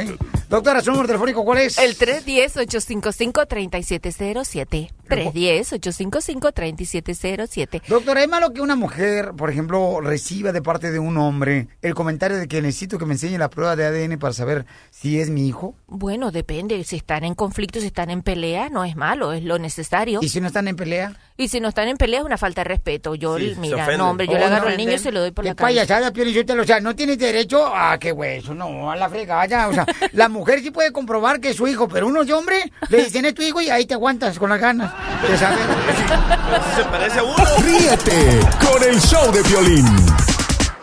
[0.48, 1.76] Doctora, su número telefónico, ¿cuál es?
[1.76, 4.90] El 310-855-3707.
[5.08, 7.82] 310-855-3707.
[7.88, 11.96] Doctora, ¿es malo que una mujer, por ejemplo, reciba de parte de un hombre el
[11.96, 15.30] comentario de que necesito que me enseñe la prueba de ADN para saber si es
[15.30, 15.74] mi hijo?
[15.88, 16.84] Bueno, depende.
[16.84, 20.20] Si están en conflicto, si están en pelea, no es malo, es lo necesario.
[20.22, 21.16] ¿Y si no están en pelea?
[21.36, 23.14] Y si no están en pelea, es una falta de respeto.
[23.14, 24.70] Yo, Sí, mira, no, hombre, yo Oh, le agarro no.
[24.70, 25.66] al niño y se lo doy por la cabeza.
[25.86, 28.96] payasada, Piolín, yo te lo- o sea, no tienes derecho a que hueso, no, a
[28.96, 32.24] la fregada, o sea, la mujer sí puede comprobar que es su hijo, pero uno
[32.24, 34.92] de hombre le dicen es tu hijo y ahí te aguantas con las ganas
[35.28, 35.58] de saber.
[36.76, 37.36] Se parece a uno.
[37.62, 39.86] Ríete con el show de violín.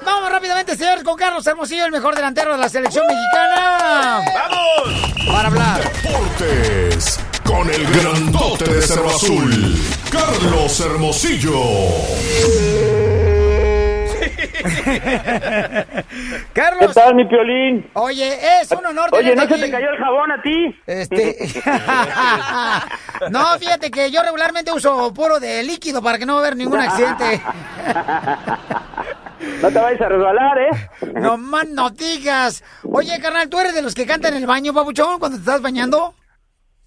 [0.06, 4.20] Vamos rápidamente, señores, con Carlos Hermosillo, el mejor delantero de la selección mexicana.
[4.34, 5.14] ¡Vamos!
[5.32, 5.82] Para hablar.
[6.04, 9.76] Deportes con el grandote de Cerro Azul,
[10.12, 11.54] Carlos Hermosillo.
[16.54, 16.88] Carlos.
[16.88, 17.90] ¿Qué tal, mi piolín?
[17.94, 20.76] Oye, es un honor Oye, ¿no se te cayó el jabón a ti?
[20.86, 21.38] Este.
[23.30, 26.56] no, fíjate que yo regularmente uso puro de líquido para que no va a haber
[26.58, 27.42] ningún accidente.
[29.62, 30.70] No te vayas a resbalar, ¿eh?
[31.16, 32.64] No más no digas.
[32.84, 35.62] Oye, carnal, ¿tú eres de los que cantan en el baño, papuchón, cuando te estás
[35.62, 36.14] bañando?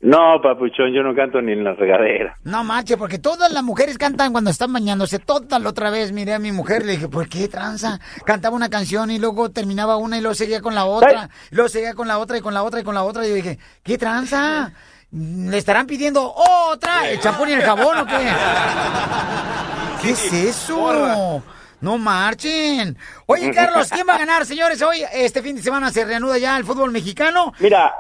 [0.01, 2.37] No, papuchón, yo no canto ni en la regadera.
[2.45, 5.19] No manches, porque todas las mujeres cantan cuando están bañándose.
[5.19, 7.99] Todas la otra vez miré a mi mujer, le dije, ¿por qué tranza?
[8.25, 11.31] Cantaba una canción y luego terminaba una y luego seguía con la otra.
[11.51, 13.25] Y luego seguía con la otra y con la otra y con la otra.
[13.25, 14.71] Y yo dije, ¿qué tranza?
[15.13, 16.31] ¿Le estarán pidiendo
[16.71, 17.09] otra?
[17.09, 18.17] ¿El champú y el jabón o qué?
[20.03, 21.43] ¿Qué es eso?
[21.81, 22.99] No marchen.
[23.27, 24.83] Oye, Carlos, ¿quién va a ganar, señores?
[24.83, 27.53] Hoy, este fin de semana, se reanuda ya el fútbol mexicano.
[27.61, 27.95] Mira,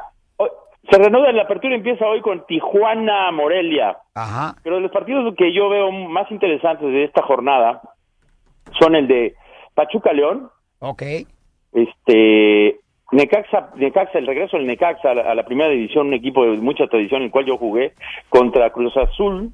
[0.90, 3.96] se reanuda la apertura, empieza hoy con Tijuana, Morelia.
[4.14, 4.54] Ajá.
[4.62, 7.80] Pero los partidos que yo veo más interesantes de esta jornada
[8.78, 9.34] son el de
[9.74, 10.50] Pachuca León,
[10.80, 11.02] Ok.
[11.72, 12.80] este
[13.12, 16.56] Necaxa, Necaxa, el regreso del Necaxa a la, a la primera división, un equipo de
[16.58, 17.92] mucha tradición en el cual yo jugué
[18.28, 19.50] contra Cruz Azul.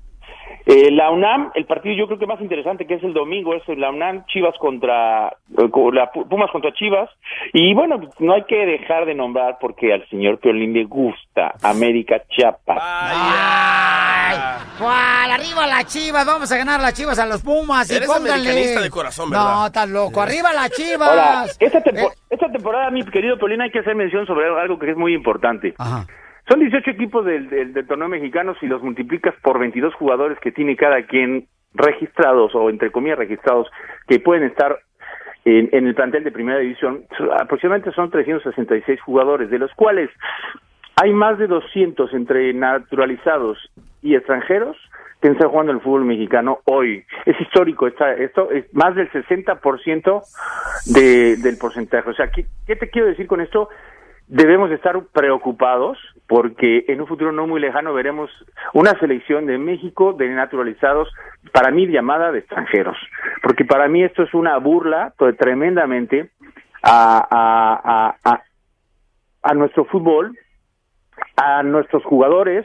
[0.64, 3.62] Eh, la UNAM, el partido yo creo que más interesante que es el domingo es
[3.78, 7.10] la UNAM Chivas contra eh, la Pu- Pumas contra Chivas
[7.52, 12.22] y bueno no hay que dejar de nombrar porque al señor Piolín le gusta América
[12.28, 12.78] Chiapas.
[12.80, 14.36] ¡Ay!
[14.78, 15.30] ¿Cuál?
[15.32, 18.32] Arriba las chivas, vamos a ganar las chivas a los Pumas y Eres pónganle.
[18.32, 19.54] americanista de corazón, ¿verdad?
[19.54, 20.20] No, estás loco.
[20.22, 21.08] Arriba las chivas.
[21.08, 22.16] Ahora, esta, tempo- Eh.
[22.30, 25.74] esta temporada, mi querido Piolín, hay que hacer mención sobre algo que es muy importante.
[25.78, 26.06] Ajá.
[26.48, 30.52] Son 18 equipos del, del, del torneo mexicano, si los multiplicas por 22 jugadores que
[30.52, 33.68] tiene cada quien registrados o entre comillas registrados
[34.06, 34.78] que pueden estar
[35.44, 37.04] en, el plantel de primera división,
[37.40, 40.10] aproximadamente son 366 jugadores, de los cuales
[41.02, 43.58] hay más de 200 entre naturalizados
[44.02, 44.76] y extranjeros
[45.20, 47.04] que están jugando el fútbol mexicano hoy.
[47.26, 50.22] Es histórico, está, esto es más del 60%
[50.86, 52.10] de, del porcentaje.
[52.10, 53.68] O sea, ¿qué, ¿qué te quiero decir con esto?
[54.28, 58.30] Debemos de estar preocupados porque en un futuro no muy lejano veremos
[58.72, 61.12] una selección de México de naturalizados,
[61.52, 62.96] para mí llamada de extranjeros,
[63.42, 66.30] porque para mí esto es una burla to- tremendamente
[66.82, 68.42] a, a, a,
[69.42, 70.36] a nuestro fútbol,
[71.36, 72.64] a nuestros jugadores,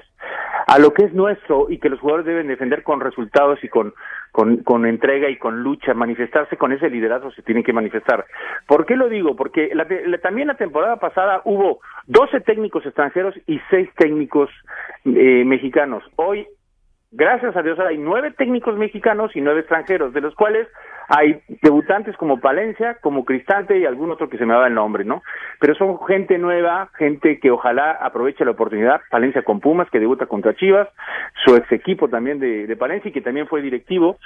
[0.68, 3.94] a lo que es nuestro y que los jugadores deben defender con resultados y con,
[4.38, 8.24] con, con entrega y con lucha, manifestarse con ese liderazgo se tienen que manifestar.
[8.68, 9.36] ¿Por qué lo digo?
[9.36, 14.52] Porque la la- también la temporada pasada hubo 12 técnicos extranjeros y 6 técnicos
[15.06, 16.04] eh, mexicanos.
[16.18, 16.46] Hoy
[17.12, 20.68] gracias a Dios hay nueve técnicos mexicanos y nueve extranjeros, de los cuales
[21.08, 25.06] hay debutantes como Palencia, como Cristante y algún otro que se me va el nombre,
[25.06, 25.24] ¿no?
[25.60, 29.02] Pero son gente nueva, gente que ojalá aproveche la oportunidad.
[29.10, 30.90] Palencia con Pumas, que debuta contra Chivas,
[31.46, 34.18] su ex equipo también de, de Palencia y que también fue directivo.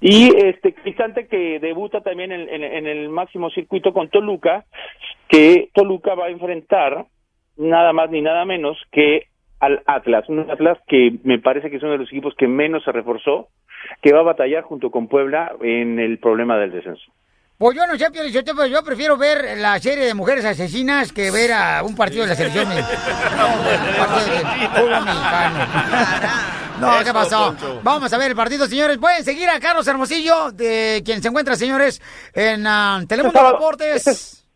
[0.00, 4.64] Y este Cristante que debuta también en, en- en el máximo circuito con Toluca,
[5.28, 7.06] que Toluca va a enfrentar
[7.56, 9.24] nada más ni nada menos que
[9.60, 12.84] al Atlas, un Atlas que me parece que es uno de los equipos que menos
[12.84, 13.48] se reforzó,
[14.02, 17.10] que va a batallar junto con Puebla en el problema del descenso.
[17.58, 21.12] Pues yo no sé, Pio Lizotelo, pero yo prefiero ver la serie de mujeres asesinas
[21.12, 22.68] que ver a un partido de la selección.
[26.80, 27.56] No, ¿qué pasó?
[27.82, 28.98] Vamos a ver el partido, señores.
[28.98, 32.00] Pueden seguir a Carlos Hermosillo, de quien se encuentra, señores,
[32.32, 34.47] en ah, Telemundo Deportes.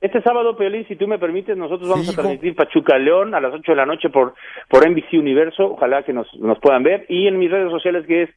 [0.00, 3.52] Este sábado, Peolín, si tú me permites, nosotros vamos a transmitir Pachuca León a las
[3.52, 4.34] 8 de la noche por,
[4.68, 5.72] por NBC Universo.
[5.72, 7.04] Ojalá que nos, nos puedan ver.
[7.08, 8.30] Y en mis redes sociales, que es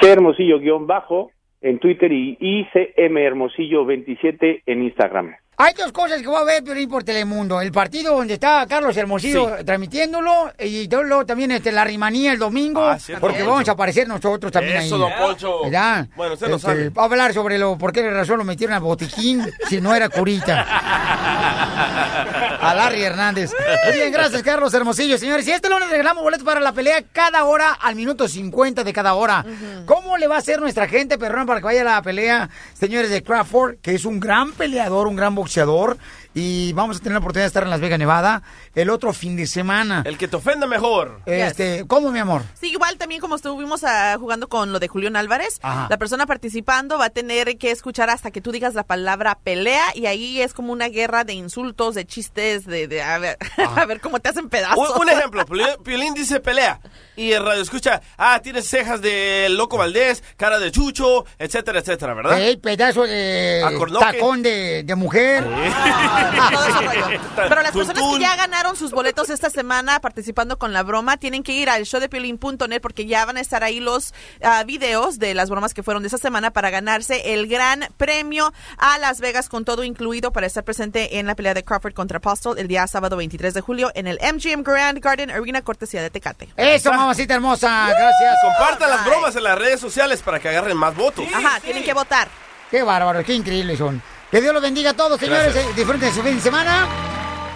[0.00, 5.34] C Hermosillo-bajo en Twitter y ICM Hermosillo27 en Instagram.
[5.60, 7.60] Hay dos cosas que voy a ver, Piolín, por Telemundo.
[7.60, 12.86] El partido donde está Carlos Hermosillo transmitiéndolo y luego también este, la rimanía el domingo,
[12.86, 13.50] Ah, cierto, porque Poncho.
[13.50, 15.00] vamos a aparecer nosotros también Eso, ahí.
[15.00, 15.64] don Poncho.
[15.64, 16.06] ¿Verdad?
[16.14, 16.90] Bueno, usted lo Este, sabe.
[16.90, 20.08] Va a hablar sobre lo por qué razón lo metieron al botiquín si no era
[20.08, 20.64] curita.
[22.60, 23.52] A Larry Hernández.
[23.86, 25.16] Muy bien, gracias, Carlos Hermosillo.
[25.16, 28.92] Señores, y este lunes regalamos boletos para la pelea cada hora al minuto 50 de
[28.92, 29.44] cada hora.
[29.86, 33.10] ¿Cómo le va a hacer nuestra gente, perrón, para que vaya a la pelea, señores
[33.10, 35.98] de Crawford, que es un gran peleador, un gran boxeador?
[36.40, 38.42] Y vamos a tener la oportunidad de estar en Las Vegas, Nevada,
[38.76, 40.02] el otro fin de semana.
[40.06, 41.20] El que te ofenda mejor.
[41.26, 42.42] Este, ¿cómo, mi amor?
[42.60, 45.88] Sí, igual también como estuvimos ah, jugando con lo de Julián Álvarez, Ajá.
[45.90, 49.84] la persona participando va a tener que escuchar hasta que tú digas la palabra pelea
[49.96, 53.36] y ahí es como una guerra de insultos, de chistes, de, de- a, ver,
[53.76, 54.90] a ver cómo te hacen pedazos.
[54.94, 55.44] Un, un ejemplo,
[55.84, 56.80] Piolín, dice pelea
[57.16, 62.14] y el radio escucha, ah, tienes cejas de Loco Valdés, cara de Chucho, etcétera, etcétera,
[62.14, 62.40] ¿verdad?
[62.40, 64.04] Ey, pedazo de Acornoque.
[64.04, 65.44] tacón de, de mujer.
[66.50, 67.20] Todo ese rollo.
[67.36, 71.42] Pero las personas que ya ganaron sus boletos esta semana participando con la broma tienen
[71.42, 75.50] que ir al showdepiolín.net porque ya van a estar ahí los ah, videos de las
[75.50, 79.64] bromas que fueron de esta semana para ganarse el gran premio a Las Vegas con
[79.64, 83.16] todo incluido para estar presente en la pelea de Crawford contra Postal el día sábado
[83.16, 86.48] 23 de julio en el MGM Grand Garden Arena cortesía de Tecate.
[86.56, 88.36] Eso, mamacita hermosa, gracias.
[88.42, 91.24] Compartan las bromas en las redes sociales para que agarren más votos.
[91.34, 92.28] Ajá, tienen que votar.
[92.70, 94.02] Qué bárbaro, qué increíbles son.
[94.30, 95.54] Que Dios los bendiga a todos, señores.
[95.54, 95.64] Gracias.
[95.66, 96.86] eh, Disfruten su fin de semana.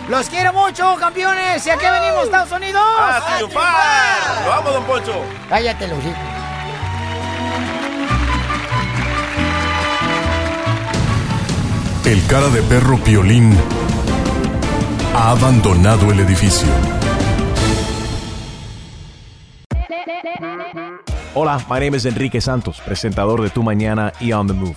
[0.09, 1.65] Los quiero mucho, campeones.
[1.67, 2.83] ¿Y a qué venimos, Estados Unidos?
[2.99, 4.43] ¡A triunfar!
[4.45, 5.23] ¡Lo vamos, don Poncho!
[5.49, 5.99] Cállate, los
[12.05, 13.57] El cara de perro Piolín
[15.15, 16.69] ha abandonado el edificio.
[21.35, 24.77] Hola, my name is Enrique Santos, presentador de Tu Mañana y On the Move.